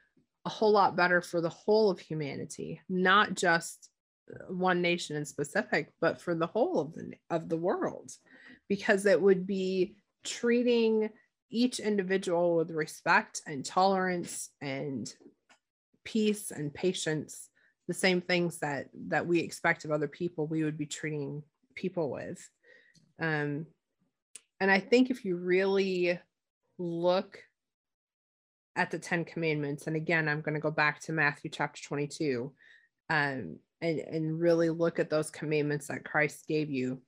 a 0.46 0.50
whole 0.50 0.72
lot 0.72 0.96
better 0.96 1.22
for 1.22 1.42
the 1.42 1.50
whole 1.50 1.90
of 1.90 2.00
humanity, 2.00 2.82
not 2.88 3.34
just 3.34 3.90
one 4.48 4.82
nation 4.82 5.16
in 5.16 5.26
specific, 5.26 5.92
but 6.02 6.22
for 6.22 6.36
the 6.36 6.48
whole 6.48 6.80
of 6.80 6.94
the 6.94 7.14
of 7.30 7.50
the 7.50 7.58
world, 7.58 8.12
because 8.68 9.06
it 9.06 9.22
would 9.22 9.46
be 9.46 9.96
treating 10.24 11.10
each 11.50 11.80
individual 11.80 12.56
with 12.56 12.72
respect 12.72 13.42
and 13.46 13.66
tolerance 13.66 14.50
and 14.62 15.14
peace 16.04 16.52
and 16.52 16.74
patience 16.74 17.50
the 17.88 17.94
same 17.94 18.22
things 18.22 18.60
that 18.60 18.88
that 19.08 19.28
we 19.28 19.40
expect 19.40 19.86
of 19.86 19.92
other 19.92 20.08
people 20.08 20.48
we 20.48 20.64
would 20.64 20.78
be 20.78 20.86
treating 20.86 21.44
people 21.76 22.10
with. 22.10 22.50
Um 23.20 23.68
and 24.60 24.72
i 24.72 24.80
think 24.80 25.10
if 25.10 25.26
you 25.26 25.36
really 25.36 26.20
look 26.78 27.40
at 28.76 28.92
the 28.92 29.00
10 29.00 29.26
commandments 29.26 29.88
and 29.88 29.96
again 29.96 30.28
i'm 30.28 30.42
going 30.42 30.56
to 30.56 30.62
go 30.62 30.72
back 30.72 31.00
to 31.02 31.14
matthew 31.14 31.50
chapter 31.50 31.82
22 31.84 32.52
um 33.10 33.58
and 33.82 34.00
and 34.00 34.40
really 34.40 34.70
look 34.70 35.00
at 35.00 35.10
those 35.10 35.30
commandments 35.30 35.88
that 35.88 36.06
christ 36.06 36.48
gave 36.48 36.70
you. 36.70 37.02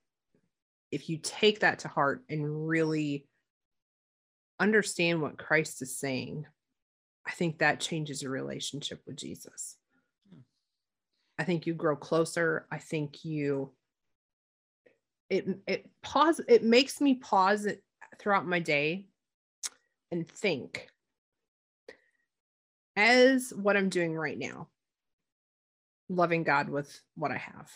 If 0.92 1.10
you 1.10 1.18
take 1.22 1.62
that 1.62 1.80
to 1.80 1.88
heart 1.88 2.24
and 2.30 2.68
really 2.68 3.28
understand 4.60 5.22
what 5.22 5.38
Christ 5.38 5.82
is 5.82 5.98
saying, 5.98 6.46
I 7.26 7.32
think 7.32 7.60
that 7.60 7.80
changes 7.80 8.22
your 8.22 8.32
relationship 8.32 9.02
with 9.06 9.18
Jesus. 9.18 9.78
Hmm. 10.30 10.42
I 11.40 11.44
think 11.44 11.68
you 11.68 11.74
grow 11.74 11.96
closer. 11.96 12.68
I 12.72 12.78
think 12.78 13.26
you 13.26 13.72
it 15.30 15.46
it 15.68 15.90
pause 16.02 16.40
it 16.48 16.64
makes 16.64 17.02
me 17.02 17.16
pause 17.16 17.66
it 17.66 17.84
throughout 18.18 18.48
my 18.48 18.60
day 18.60 19.08
and 20.10 20.28
think 20.28 20.88
as 22.96 23.52
what 23.56 23.76
I'm 23.76 23.90
doing 23.90 24.16
right 24.16 24.38
now, 24.38 24.70
loving 26.08 26.44
God 26.44 26.70
with 26.70 27.02
what 27.16 27.32
I 27.32 27.38
have 27.38 27.70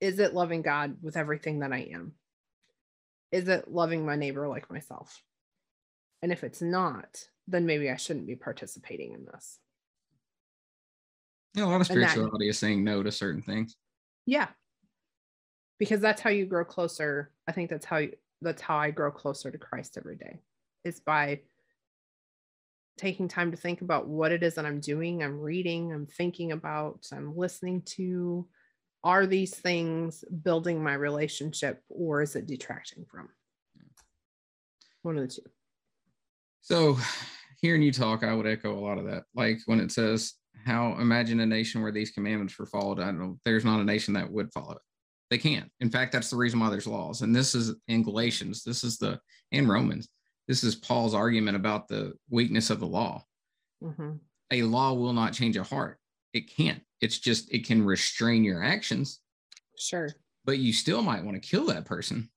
is 0.00 0.18
it 0.18 0.34
loving 0.34 0.62
God 0.62 0.96
with 1.02 1.16
everything 1.16 1.60
that 1.60 1.72
I 1.72 1.90
am? 1.92 2.12
Is 3.32 3.48
it 3.48 3.70
loving 3.70 4.04
my 4.04 4.16
neighbor 4.16 4.48
like 4.48 4.70
myself? 4.70 5.22
And 6.22 6.32
if 6.32 6.44
it's 6.44 6.60
not, 6.60 7.24
then 7.48 7.66
maybe 7.66 7.90
I 7.90 7.96
shouldn't 7.96 8.26
be 8.26 8.36
participating 8.36 9.12
in 9.12 9.24
this. 9.24 9.58
Yeah, 11.54 11.64
a 11.64 11.66
lot 11.66 11.80
of 11.80 11.86
spirituality 11.86 12.46
that, 12.46 12.50
is 12.50 12.58
saying 12.58 12.84
no 12.84 13.02
to 13.02 13.10
certain 13.10 13.42
things. 13.42 13.76
Yeah. 14.26 14.48
Because 15.78 16.00
that's 16.00 16.20
how 16.20 16.30
you 16.30 16.46
grow 16.46 16.64
closer. 16.64 17.32
I 17.48 17.52
think 17.52 17.70
that's 17.70 17.86
how 17.86 17.98
you, 17.98 18.12
that's 18.42 18.62
how 18.62 18.76
I 18.76 18.90
grow 18.90 19.10
closer 19.10 19.50
to 19.50 19.58
Christ 19.58 19.96
every 19.96 20.16
day. 20.16 20.40
Is 20.84 21.00
by 21.00 21.40
taking 22.98 23.28
time 23.28 23.50
to 23.50 23.56
think 23.56 23.80
about 23.80 24.06
what 24.06 24.30
it 24.30 24.42
is 24.42 24.54
that 24.54 24.66
I'm 24.66 24.80
doing, 24.80 25.22
I'm 25.22 25.40
reading, 25.40 25.92
I'm 25.92 26.06
thinking 26.06 26.52
about, 26.52 27.06
I'm 27.12 27.34
listening 27.36 27.82
to, 27.96 28.46
are 29.02 29.26
these 29.26 29.54
things 29.54 30.22
building 30.42 30.82
my 30.82 30.92
relationship 30.92 31.82
or 31.88 32.20
is 32.20 32.36
it 32.36 32.46
detracting 32.46 33.06
from 33.10 33.30
one 35.02 35.16
of 35.16 35.22
the 35.22 35.34
two 35.34 35.42
so 36.60 36.96
hearing 37.60 37.82
you 37.82 37.92
talk 37.92 38.22
i 38.22 38.34
would 38.34 38.46
echo 38.46 38.76
a 38.76 38.80
lot 38.80 38.98
of 38.98 39.04
that 39.04 39.24
like 39.34 39.58
when 39.66 39.80
it 39.80 39.90
says 39.90 40.34
how 40.64 40.94
imagine 40.98 41.40
a 41.40 41.46
nation 41.46 41.82
where 41.82 41.92
these 41.92 42.10
commandments 42.10 42.58
were 42.58 42.66
followed 42.66 43.00
i 43.00 43.04
don't 43.04 43.18
know 43.18 43.38
there's 43.44 43.64
not 43.64 43.80
a 43.80 43.84
nation 43.84 44.14
that 44.14 44.30
would 44.30 44.52
follow 44.52 44.72
it 44.72 44.82
they 45.30 45.38
can't 45.38 45.70
in 45.80 45.90
fact 45.90 46.12
that's 46.12 46.30
the 46.30 46.36
reason 46.36 46.60
why 46.60 46.68
there's 46.68 46.86
laws 46.86 47.22
and 47.22 47.34
this 47.34 47.54
is 47.54 47.74
in 47.88 48.02
galatians 48.02 48.62
this 48.62 48.84
is 48.84 48.98
the 48.98 49.18
in 49.52 49.66
romans 49.66 50.08
this 50.48 50.64
is 50.64 50.74
paul's 50.74 51.14
argument 51.14 51.56
about 51.56 51.88
the 51.88 52.12
weakness 52.30 52.70
of 52.70 52.80
the 52.80 52.86
law 52.86 53.22
mm-hmm. 53.82 54.12
a 54.50 54.62
law 54.62 54.92
will 54.92 55.12
not 55.12 55.32
change 55.32 55.56
a 55.56 55.62
heart 55.62 55.98
it 56.32 56.54
can't 56.54 56.82
it's 57.00 57.18
just 57.18 57.52
it 57.52 57.66
can 57.66 57.84
restrain 57.84 58.44
your 58.44 58.62
actions. 58.62 59.20
Sure. 59.78 60.10
But 60.44 60.58
you 60.58 60.72
still 60.72 61.02
might 61.02 61.24
want 61.24 61.40
to 61.40 61.48
kill 61.48 61.66
that 61.66 61.84
person. 61.84 62.30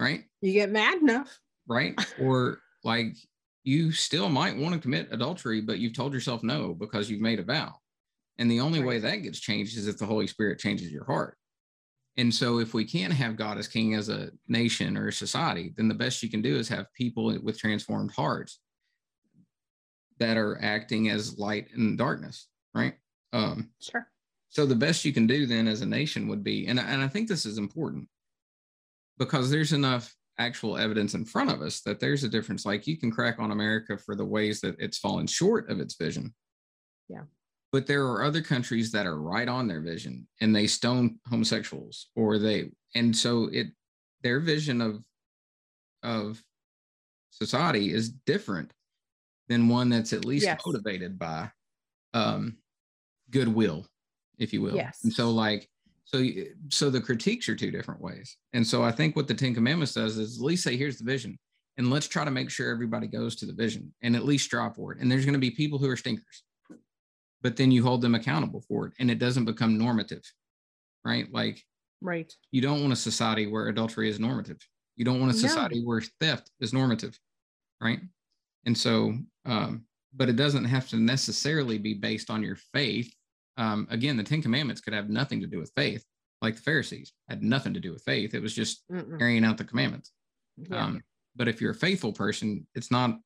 Right? 0.00 0.24
You 0.40 0.52
get 0.52 0.70
mad 0.70 0.98
enough. 0.98 1.38
Right? 1.66 1.94
or 2.20 2.60
like 2.84 3.16
you 3.64 3.92
still 3.92 4.28
might 4.28 4.56
want 4.56 4.74
to 4.74 4.80
commit 4.80 5.08
adultery, 5.12 5.60
but 5.60 5.78
you've 5.78 5.94
told 5.94 6.12
yourself 6.12 6.42
no 6.42 6.74
because 6.74 7.10
you've 7.10 7.20
made 7.20 7.38
a 7.38 7.44
vow. 7.44 7.74
And 8.38 8.50
the 8.50 8.60
only 8.60 8.80
right. 8.80 8.88
way 8.88 8.98
that 8.98 9.22
gets 9.22 9.38
changed 9.38 9.76
is 9.76 9.86
if 9.86 9.98
the 9.98 10.06
Holy 10.06 10.26
Spirit 10.26 10.58
changes 10.58 10.90
your 10.90 11.04
heart. 11.04 11.36
And 12.16 12.34
so, 12.34 12.58
if 12.58 12.74
we 12.74 12.84
can't 12.84 13.12
have 13.12 13.36
God 13.36 13.56
as 13.56 13.68
king 13.68 13.94
as 13.94 14.08
a 14.10 14.30
nation 14.46 14.98
or 14.98 15.08
a 15.08 15.12
society, 15.12 15.72
then 15.76 15.88
the 15.88 15.94
best 15.94 16.22
you 16.22 16.28
can 16.28 16.42
do 16.42 16.56
is 16.56 16.68
have 16.68 16.92
people 16.94 17.38
with 17.42 17.58
transformed 17.58 18.10
hearts 18.10 18.60
that 20.18 20.36
are 20.36 20.58
acting 20.62 21.08
as 21.08 21.38
light 21.38 21.68
in 21.74 21.96
darkness, 21.96 22.48
right? 22.74 22.94
Um, 23.32 23.70
sure. 23.80 24.06
So 24.50 24.66
the 24.66 24.74
best 24.74 25.06
you 25.06 25.14
can 25.14 25.26
do 25.26 25.46
then 25.46 25.66
as 25.66 25.80
a 25.80 25.86
nation 25.86 26.28
would 26.28 26.44
be, 26.44 26.66
and, 26.66 26.78
and 26.78 27.00
I 27.00 27.08
think 27.08 27.28
this 27.28 27.46
is 27.46 27.56
important 27.56 28.06
because 29.18 29.50
there's 29.50 29.72
enough 29.72 30.14
actual 30.46 30.76
evidence 30.76 31.14
in 31.14 31.24
front 31.24 31.50
of 31.50 31.62
us 31.62 31.80
that 31.82 32.00
there's 32.00 32.24
a 32.24 32.28
difference. 32.28 32.66
Like 32.66 32.86
you 32.86 32.96
can 32.96 33.10
crack 33.10 33.38
on 33.38 33.50
America 33.50 33.96
for 33.96 34.14
the 34.14 34.24
ways 34.24 34.60
that 34.60 34.76
it's 34.78 34.98
fallen 34.98 35.26
short 35.26 35.70
of 35.70 35.80
its 35.80 35.94
vision. 35.96 36.34
Yeah. 37.08 37.22
But 37.70 37.86
there 37.86 38.04
are 38.06 38.24
other 38.24 38.42
countries 38.42 38.92
that 38.92 39.06
are 39.06 39.20
right 39.20 39.48
on 39.48 39.66
their 39.66 39.80
vision 39.80 40.26
and 40.40 40.54
they 40.54 40.66
stone 40.66 41.18
homosexuals 41.28 42.08
or 42.16 42.38
they, 42.38 42.70
and 42.94 43.16
so 43.16 43.48
it, 43.52 43.68
their 44.22 44.40
vision 44.40 44.80
of, 44.80 45.02
of 46.02 46.42
society 47.30 47.92
is 47.92 48.10
different 48.10 48.72
than 49.48 49.68
one 49.68 49.88
that's 49.88 50.12
at 50.12 50.24
least 50.24 50.44
yes. 50.44 50.60
motivated 50.66 51.18
by 51.18 51.50
um, 52.14 52.58
goodwill, 53.30 53.86
if 54.38 54.52
you 54.52 54.60
will. 54.60 54.76
Yes. 54.76 55.00
And 55.04 55.12
so 55.12 55.30
like 55.30 55.68
so 56.04 56.24
so 56.68 56.90
the 56.90 57.00
critiques 57.00 57.48
are 57.48 57.56
two 57.56 57.70
different 57.70 58.00
ways. 58.00 58.36
And 58.52 58.66
so 58.66 58.82
I 58.82 58.92
think 58.92 59.16
what 59.16 59.28
the 59.28 59.34
Ten 59.34 59.54
Commandments 59.54 59.94
does 59.94 60.18
is 60.18 60.38
at 60.38 60.44
least 60.44 60.64
say 60.64 60.76
here's 60.76 60.98
the 60.98 61.04
vision, 61.04 61.38
and 61.76 61.90
let's 61.90 62.08
try 62.08 62.24
to 62.24 62.30
make 62.30 62.50
sure 62.50 62.70
everybody 62.70 63.06
goes 63.06 63.36
to 63.36 63.46
the 63.46 63.52
vision 63.52 63.92
and 64.02 64.16
at 64.16 64.24
least 64.24 64.44
strive 64.44 64.74
for 64.74 64.92
it. 64.92 65.00
And 65.00 65.10
there's 65.10 65.24
going 65.24 65.34
to 65.34 65.38
be 65.38 65.50
people 65.50 65.78
who 65.78 65.88
are 65.88 65.96
stinkers, 65.96 66.42
but 67.40 67.56
then 67.56 67.70
you 67.70 67.82
hold 67.82 68.02
them 68.02 68.14
accountable 68.14 68.62
for 68.68 68.86
it, 68.86 68.92
and 68.98 69.10
it 69.10 69.18
doesn't 69.18 69.44
become 69.44 69.78
normative, 69.78 70.22
right? 71.04 71.32
Like 71.32 71.62
right. 72.00 72.32
You 72.50 72.60
don't 72.60 72.80
want 72.80 72.92
a 72.92 72.96
society 72.96 73.46
where 73.46 73.68
adultery 73.68 74.10
is 74.10 74.20
normative. 74.20 74.58
You 74.96 75.04
don't 75.04 75.20
want 75.20 75.32
a 75.32 75.38
society 75.38 75.80
no. 75.80 75.86
where 75.86 76.02
theft 76.20 76.50
is 76.60 76.72
normative, 76.72 77.18
right? 77.80 78.00
And 78.66 78.76
so, 78.76 79.14
um, 79.46 79.84
but 80.14 80.28
it 80.28 80.36
doesn't 80.36 80.66
have 80.66 80.88
to 80.90 80.96
necessarily 80.96 81.78
be 81.78 81.94
based 81.94 82.28
on 82.28 82.42
your 82.42 82.56
faith 82.74 83.12
um, 83.56 83.86
again, 83.90 84.16
the 84.16 84.22
Ten 84.22 84.42
Commandments 84.42 84.80
could 84.80 84.94
have 84.94 85.10
nothing 85.10 85.40
to 85.40 85.46
do 85.46 85.58
with 85.58 85.72
faith, 85.76 86.04
like 86.40 86.56
the 86.56 86.62
Pharisees 86.62 87.12
had 87.28 87.42
nothing 87.42 87.74
to 87.74 87.80
do 87.80 87.92
with 87.92 88.02
faith. 88.04 88.34
It 88.34 88.42
was 88.42 88.54
just 88.54 88.82
Mm-mm. 88.90 89.18
carrying 89.18 89.44
out 89.44 89.58
the 89.58 89.64
commandments. 89.64 90.12
Yeah. 90.56 90.84
Um, 90.84 91.02
but 91.36 91.48
if 91.48 91.60
you're 91.60 91.72
a 91.72 91.74
faithful 91.74 92.12
person, 92.12 92.66
it's 92.74 92.90
not 92.90 93.18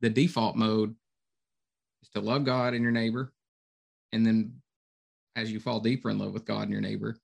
the 0.00 0.10
default 0.10 0.56
mode 0.56 0.94
is 2.02 2.08
to 2.10 2.20
love 2.20 2.44
God 2.44 2.74
and 2.74 2.82
your 2.82 2.92
neighbor. 2.92 3.32
And 4.12 4.26
then 4.26 4.54
as 5.36 5.52
you 5.52 5.60
fall 5.60 5.80
deeper 5.80 6.10
in 6.10 6.18
love 6.18 6.32
with 6.32 6.44
God 6.44 6.62
and 6.62 6.72
your 6.72 6.80
neighbor, 6.80 7.16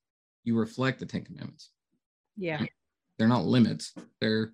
you 0.45 0.57
reflect 0.57 1.01
the 1.01 1.07
Ten 1.07 1.25
Commandments. 1.25 1.71
Yeah. 2.37 2.65
They're 3.19 3.29
not 3.29 3.45
limits. 3.45 3.93
They're 4.21 4.53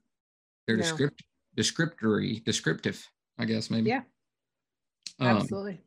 they're 0.66 0.76
No. 0.76 0.82
descript 0.82 1.22
descriptory, 1.56 2.42
descriptive, 2.44 3.04
I 3.38 3.44
guess 3.44 3.70
maybe. 3.70 3.90
Yeah. 3.90 4.02
Um, 5.20 5.38
Absolutely. 5.38 5.80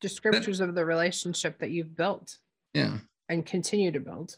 Descriptors 0.00 0.60
of 0.60 0.74
the 0.74 0.84
relationship 0.84 1.58
that 1.58 1.70
you've 1.70 1.96
built 1.96 2.38
yeah. 2.74 2.98
and 3.28 3.44
continue 3.44 3.90
to 3.92 4.00
build. 4.00 4.36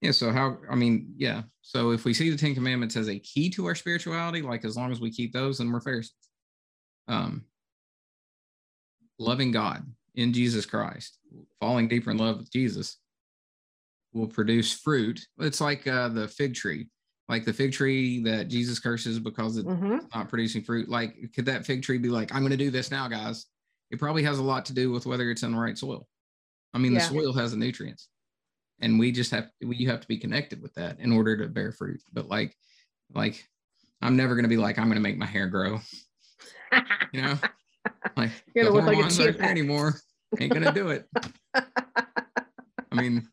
Yeah. 0.00 0.12
So 0.12 0.30
how 0.32 0.58
I 0.70 0.74
mean, 0.74 1.12
yeah. 1.16 1.42
So 1.62 1.90
if 1.90 2.04
we 2.04 2.14
see 2.14 2.30
the 2.30 2.36
Ten 2.36 2.54
Commandments 2.54 2.96
as 2.96 3.08
a 3.08 3.18
key 3.18 3.50
to 3.50 3.66
our 3.66 3.74
spirituality, 3.74 4.42
like 4.42 4.64
as 4.64 4.76
long 4.76 4.92
as 4.92 5.00
we 5.00 5.10
keep 5.10 5.32
those, 5.32 5.58
then 5.58 5.70
we're 5.72 5.80
Pharisees. 5.80 6.14
Um 7.08 7.44
loving 9.18 9.50
God 9.50 9.84
in 10.14 10.32
Jesus 10.32 10.66
Christ, 10.66 11.18
falling 11.60 11.88
deeper 11.88 12.10
in 12.10 12.18
love 12.18 12.38
with 12.38 12.52
Jesus 12.52 12.98
will 14.12 14.26
produce 14.26 14.72
fruit. 14.72 15.20
It's 15.38 15.60
like 15.60 15.86
uh, 15.86 16.08
the 16.08 16.28
fig 16.28 16.54
tree, 16.54 16.88
like 17.28 17.44
the 17.44 17.52
fig 17.52 17.72
tree 17.72 18.22
that 18.22 18.48
Jesus 18.48 18.78
curses 18.78 19.18
because 19.18 19.56
it's 19.56 19.68
Mhm. 19.68 20.08
not 20.14 20.28
producing 20.28 20.62
fruit. 20.62 20.88
Like, 20.88 21.32
could 21.34 21.46
that 21.46 21.66
fig 21.66 21.82
tree 21.82 21.98
be 21.98 22.08
like, 22.08 22.34
I'm 22.34 22.40
going 22.40 22.50
to 22.50 22.56
do 22.56 22.70
this 22.70 22.90
now, 22.90 23.06
guys? 23.08 23.46
It 23.90 23.98
probably 23.98 24.22
has 24.24 24.38
a 24.38 24.42
lot 24.42 24.66
to 24.66 24.74
do 24.74 24.90
with 24.90 25.06
whether 25.06 25.30
it's 25.30 25.42
in 25.42 25.52
the 25.52 25.58
right 25.58 25.76
soil. 25.78 26.06
I 26.74 26.78
mean, 26.78 26.92
Yeah. 26.92 26.98
the 27.00 27.04
soil 27.06 27.32
has 27.32 27.52
the 27.52 27.56
nutrients, 27.56 28.08
and 28.80 28.98
we 28.98 29.12
just 29.12 29.30
have 29.30 29.50
we 29.64 29.76
you 29.76 29.88
have 29.88 30.00
to 30.00 30.08
be 30.08 30.18
connected 30.18 30.60
with 30.62 30.74
that 30.74 31.00
in 31.00 31.12
order 31.12 31.36
to 31.38 31.48
bear 31.48 31.72
fruit. 31.72 32.00
But 32.12 32.28
like, 32.28 32.54
like, 33.14 33.48
I'm 34.02 34.16
never 34.16 34.34
going 34.34 34.44
to 34.44 34.48
be 34.48 34.56
like, 34.58 34.78
I'm 34.78 34.84
going 34.86 34.96
to 34.96 35.00
make 35.02 35.16
my 35.18 35.26
hair 35.26 35.46
grow. 35.48 35.80
You 37.12 37.22
know, 37.22 37.38
like 38.18 38.30
You're 38.54 38.66
the 38.66 38.70
gonna 38.70 38.84
like 38.86 38.94
hormones 38.96 39.16
chia 39.16 39.26
aren't 39.26 39.38
there 39.38 39.48
anymore. 39.48 39.94
Ain't 40.38 40.52
gonna 40.52 40.72
do 40.72 40.90
it. 40.90 41.08
I 41.54 42.94
mean, 42.94 43.26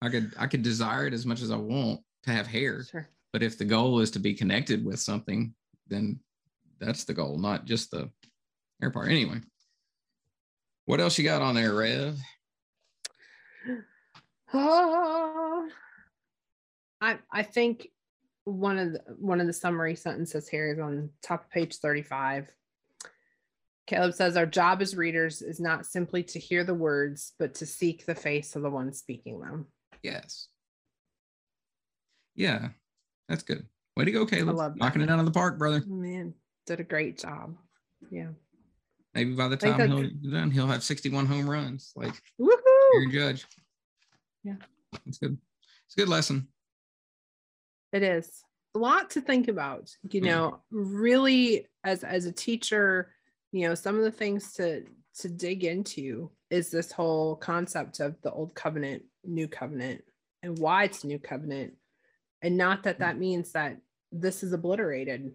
I 0.00 0.08
could 0.08 0.32
I 0.38 0.46
could 0.46 0.62
desire 0.62 1.06
it 1.06 1.12
as 1.12 1.26
much 1.26 1.42
as 1.42 1.50
I 1.50 1.56
want 1.56 2.00
to 2.24 2.30
have 2.32 2.46
hair, 2.46 2.84
Sure. 2.84 3.06
but 3.34 3.42
if 3.42 3.58
the 3.58 3.66
goal 3.66 4.00
is 4.00 4.10
to 4.12 4.18
be 4.18 4.32
connected 4.32 4.82
with 4.82 4.98
something, 4.98 5.54
then 5.88 6.20
that's 6.78 7.04
the 7.04 7.12
goal, 7.12 7.36
not 7.38 7.66
just 7.66 7.90
the 7.90 8.10
hair 8.80 8.90
part. 8.90 9.08
Anyway, 9.10 9.40
what 10.88 11.00
else 11.00 11.18
you 11.18 11.24
got 11.24 11.42
on 11.42 11.54
there, 11.54 11.74
Rev? 11.74 12.18
Oh, 14.54 15.68
I 17.02 17.18
I 17.30 17.42
think 17.42 17.88
one 18.44 18.78
of 18.78 18.92
the 18.94 19.02
one 19.18 19.42
of 19.42 19.46
the 19.46 19.52
summary 19.52 19.94
sentences 19.94 20.48
here 20.48 20.72
is 20.72 20.78
on 20.78 21.10
top 21.22 21.44
of 21.44 21.50
page 21.50 21.76
35. 21.76 22.50
Caleb 23.86 24.14
says 24.14 24.38
our 24.38 24.46
job 24.46 24.80
as 24.80 24.96
readers 24.96 25.42
is 25.42 25.60
not 25.60 25.84
simply 25.84 26.22
to 26.22 26.38
hear 26.38 26.64
the 26.64 26.72
words, 26.72 27.34
but 27.38 27.54
to 27.56 27.66
seek 27.66 28.06
the 28.06 28.14
face 28.14 28.56
of 28.56 28.62
the 28.62 28.70
one 28.70 28.90
speaking 28.94 29.40
them. 29.40 29.66
Yes. 30.02 30.48
Yeah, 32.34 32.68
that's 33.28 33.42
good. 33.42 33.66
Way 33.94 34.06
to 34.06 34.12
go, 34.12 34.24
Caleb. 34.24 34.76
Knocking 34.76 35.02
it 35.02 35.10
out 35.10 35.18
of 35.18 35.26
the 35.26 35.32
park, 35.32 35.58
brother. 35.58 35.82
Man, 35.86 36.32
did 36.66 36.80
a 36.80 36.84
great 36.84 37.18
job. 37.18 37.56
Yeah. 38.10 38.28
Maybe 39.18 39.34
by 39.34 39.48
the 39.48 39.56
time 39.56 39.80
he'll 39.80 40.30
done, 40.30 40.52
he'll 40.52 40.68
have 40.68 40.84
61 40.84 41.26
home 41.26 41.50
runs. 41.50 41.92
Like 41.96 42.14
Woohoo! 42.40 42.94
Aaron 42.94 43.10
Judge. 43.10 43.46
Yeah. 44.44 44.54
It's 45.06 45.18
good. 45.18 45.36
It's 45.86 45.96
a 45.96 46.00
good 46.00 46.08
lesson. 46.08 46.46
It 47.92 48.04
is 48.04 48.44
a 48.76 48.78
lot 48.78 49.10
to 49.10 49.20
think 49.20 49.48
about. 49.48 49.90
You 50.08 50.20
Yeah. 50.20 50.30
know, 50.30 50.62
really 50.70 51.66
as 51.82 52.04
as 52.04 52.26
a 52.26 52.32
teacher, 52.32 53.12
you 53.50 53.66
know, 53.66 53.74
some 53.74 53.96
of 53.96 54.04
the 54.04 54.12
things 54.12 54.52
to 54.54 54.84
to 55.18 55.28
dig 55.28 55.64
into 55.64 56.30
is 56.48 56.70
this 56.70 56.92
whole 56.92 57.34
concept 57.34 57.98
of 57.98 58.22
the 58.22 58.30
old 58.30 58.54
covenant, 58.54 59.02
new 59.24 59.48
covenant, 59.48 60.04
and 60.44 60.56
why 60.60 60.84
it's 60.84 61.02
new 61.02 61.18
covenant. 61.18 61.74
And 62.40 62.56
not 62.56 62.84
that 62.84 63.00
that 63.00 63.16
mm. 63.16 63.20
means 63.20 63.50
that 63.50 63.78
this 64.12 64.44
is 64.44 64.52
obliterated, 64.52 65.34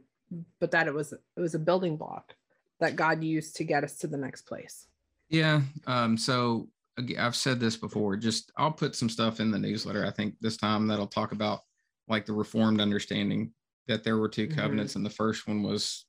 but 0.61 0.71
that 0.71 0.88
it 0.88 0.93
was 0.93 1.11
it 1.11 1.41
was 1.41 1.53
a 1.53 1.59
building 1.59 1.97
block 1.97 2.34
that 2.80 2.95
God 2.95 3.24
used 3.24 3.55
to 3.57 3.63
get 3.63 3.84
us 3.84 3.97
to 3.99 4.07
the 4.07 4.17
next 4.17 4.43
place. 4.43 4.88
Yeah. 5.30 5.61
Um, 5.88 6.17
so 6.17 6.69
I've 7.17 7.36
said 7.36 7.59
this 7.59 7.76
before. 7.78 8.15
Just 8.17 8.51
I'll 8.57 8.71
put 8.71 8.95
some 8.95 9.09
stuff 9.09 9.39
in 9.39 9.51
the 9.51 9.59
newsletter. 9.59 10.05
I 10.05 10.11
think 10.11 10.36
this 10.41 10.57
time 10.57 10.88
that'll 10.88 11.07
talk 11.07 11.32
about 11.32 11.61
like 12.07 12.26
the 12.26 12.34
reformed 12.34 12.82
understanding 12.82 13.53
that 13.88 14.03
there 14.03 14.17
were 14.17 14.30
2 14.30 14.47
Mhm. 14.47 14.55
covenants, 14.55 14.95
and 14.95 15.05
the 15.05 15.09
first 15.09 15.47
one 15.47 15.63
was, 15.63 16.05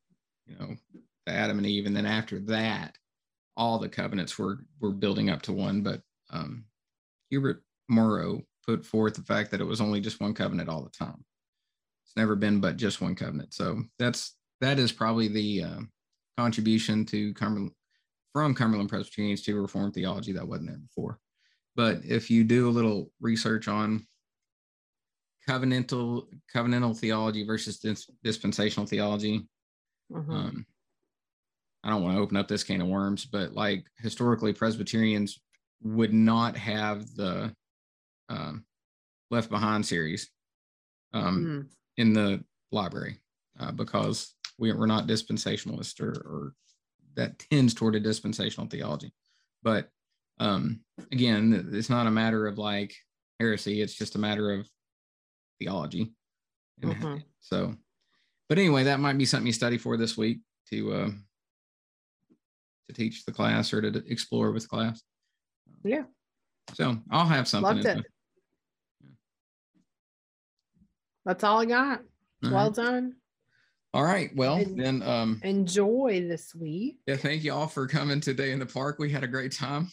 you 0.46 0.56
know, 0.56 0.76
the 1.26 1.32
Adam 1.32 1.58
and 1.58 1.66
Eve, 1.66 1.86
and 1.86 1.96
then 1.96 2.06
after 2.06 2.38
that, 2.40 2.98
all 3.56 3.78
the 3.78 3.88
covenants 3.88 4.38
were 4.38 4.58
were 4.80 4.92
building 4.92 5.30
up 5.30 5.42
to 5.42 5.52
one. 5.52 5.82
But 5.82 6.02
um, 6.30 6.66
Hubert 7.30 7.64
Morrow 7.88 8.42
put 8.66 8.84
forth 8.84 9.14
the 9.14 9.22
fact 9.22 9.50
that 9.50 9.60
it 9.60 9.64
was 9.64 9.80
only 9.80 10.00
just 10.00 10.20
one 10.20 10.34
covenant 10.34 10.68
all 10.68 10.82
the 10.82 10.90
time. 10.90 11.24
It's 12.04 12.16
never 12.16 12.34
been 12.36 12.60
but 12.60 12.76
just 12.76 13.00
one 13.00 13.14
covenant. 13.14 13.54
So 13.54 13.84
that's 13.98 14.36
that 14.60 14.78
is 14.78 14.92
probably 14.92 15.28
the 15.28 15.62
uh, 15.62 15.80
contribution 16.36 17.04
to 17.06 17.32
Cumberland 17.34 17.72
from 18.32 18.54
Cumberland 18.54 18.88
Presbyterians 18.88 19.42
to 19.42 19.60
Reformed 19.60 19.94
theology 19.94 20.32
that 20.32 20.46
wasn't 20.46 20.68
there 20.68 20.78
before. 20.78 21.18
But 21.76 22.04
if 22.04 22.30
you 22.30 22.42
do 22.44 22.68
a 22.68 22.70
little 22.70 23.12
research 23.20 23.68
on 23.68 24.06
covenantal 25.48 26.26
covenantal 26.54 26.96
theology 26.98 27.44
versus 27.44 27.78
dis- 27.78 28.10
dispensational 28.22 28.86
theology, 28.86 29.46
Mhm. 30.10 30.30
um, 30.30 30.66
I 31.82 31.90
don't 31.90 32.02
want 32.02 32.16
to 32.16 32.20
open 32.22 32.36
up 32.36 32.48
this 32.48 32.64
can 32.64 32.80
of 32.80 32.88
worms, 32.88 33.26
but 33.26 33.52
like 33.52 33.86
historically, 33.98 34.52
Presbyterians 34.52 35.38
would 35.82 36.12
not 36.14 36.56
have 36.56 37.14
the 37.14 37.54
um, 38.30 38.64
Left 39.30 39.50
Behind 39.50 39.84
series 39.84 40.30
um, 41.12 41.44
Mm. 41.44 41.70
in 41.98 42.12
the 42.14 42.44
library 42.72 43.20
uh, 43.60 43.70
because 43.70 44.34
we, 44.58 44.72
we're 44.72 44.86
not 44.86 45.06
dispensationalist 45.06 46.00
or, 46.00 46.10
or 46.10 46.52
that 47.16 47.38
tends 47.38 47.74
toward 47.74 47.94
a 47.94 48.00
dispensational 48.00 48.68
theology. 48.68 49.12
But 49.62 49.88
um, 50.38 50.80
again, 51.12 51.70
it's 51.72 51.90
not 51.90 52.06
a 52.06 52.10
matter 52.10 52.46
of 52.46 52.58
like 52.58 52.94
heresy, 53.40 53.80
it's 53.80 53.94
just 53.94 54.14
a 54.14 54.18
matter 54.18 54.52
of 54.52 54.68
theology. 55.58 56.12
Mhm. 56.82 57.22
so, 57.40 57.74
but 58.48 58.58
anyway, 58.58 58.84
that 58.84 59.00
might 59.00 59.16
be 59.16 59.24
something 59.24 59.46
you 59.46 59.52
study 59.52 59.78
for 59.78 59.96
this 59.96 60.16
week 60.16 60.40
to 60.70 60.92
uh, 60.92 61.10
to 62.86 62.92
teach 62.92 63.24
the 63.24 63.32
class 63.32 63.72
or 63.72 63.80
to 63.80 64.02
explore 64.08 64.50
with 64.50 64.68
class. 64.68 65.02
Yeah. 65.84 66.04
So 66.74 66.98
I'll 67.10 67.26
have 67.26 67.46
something. 67.46 67.76
Loved 67.76 67.86
it. 67.86 68.04
That's 71.24 71.44
all 71.44 71.60
I 71.60 71.64
got. 71.64 72.02
Well 72.42 72.66
right. 72.66 72.74
done. 72.74 73.14
All 73.94 74.02
right. 74.02 74.34
Well, 74.34 74.56
And- 74.56 74.78
then, 74.78 75.02
um, 75.02 75.40
Enjoy 75.44 76.26
this 76.28 76.52
week. 76.52 76.98
yeah, 77.06 77.14
thank 77.16 77.44
you 77.44 77.52
all 77.54 77.68
for 77.68 77.86
coming 77.86 78.20
today 78.20 78.50
in 78.50 78.58
the 78.58 78.66
park. 78.66 78.98
We 78.98 79.08
had 79.10 79.22
a 79.22 79.28
great 79.28 79.52
time 79.52 79.88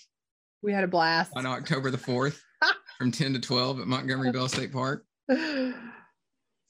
We 0.63 0.73
had 0.73 0.83
a 0.83 0.87
blast. 0.87 1.31
on 1.35 1.45
October 1.45 1.91
the 1.91 1.99
4th 1.99 2.41
from 2.97 3.11
10 3.11 3.33
to 3.33 3.39
12 3.39 3.79
at 3.79 3.87
Montgomery 3.87 4.31
Bell 4.31 4.47
State 4.49 4.73
Park. 4.73 5.05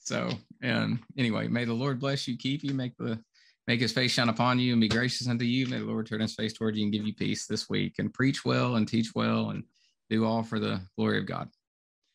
So, 0.03 0.31
and 0.63 0.97
anyway, 1.15 1.47
may 1.47 1.63
the 1.63 1.73
Lord 1.75 1.99
bless 1.99 2.27
you, 2.27 2.35
keep 2.35 2.63
you, 2.63 2.73
make 2.73 2.97
the 2.97 3.23
make 3.67 3.79
his 3.79 3.91
face 3.93 4.11
shine 4.11 4.29
upon 4.29 4.57
you 4.57 4.71
and 4.73 4.81
be 4.81 4.87
gracious 4.87 5.27
unto 5.27 5.45
you. 5.45 5.67
May 5.67 5.77
the 5.77 5.85
Lord 5.85 6.07
turn 6.07 6.21
his 6.21 6.33
face 6.33 6.53
toward 6.53 6.75
you 6.75 6.83
and 6.85 6.91
give 6.91 7.05
you 7.05 7.13
peace 7.13 7.45
this 7.45 7.69
week 7.69 7.99
and 7.99 8.11
preach 8.11 8.43
well 8.43 8.77
and 8.77 8.87
teach 8.87 9.13
well 9.13 9.51
and 9.51 9.63
do 10.09 10.25
all 10.25 10.41
for 10.41 10.59
the 10.59 10.81
glory 10.97 11.19
of 11.19 11.27
God. 11.27 11.49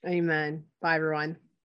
Amen. 0.05 0.65
Bye, 0.83 0.97
everyone. 0.97 1.37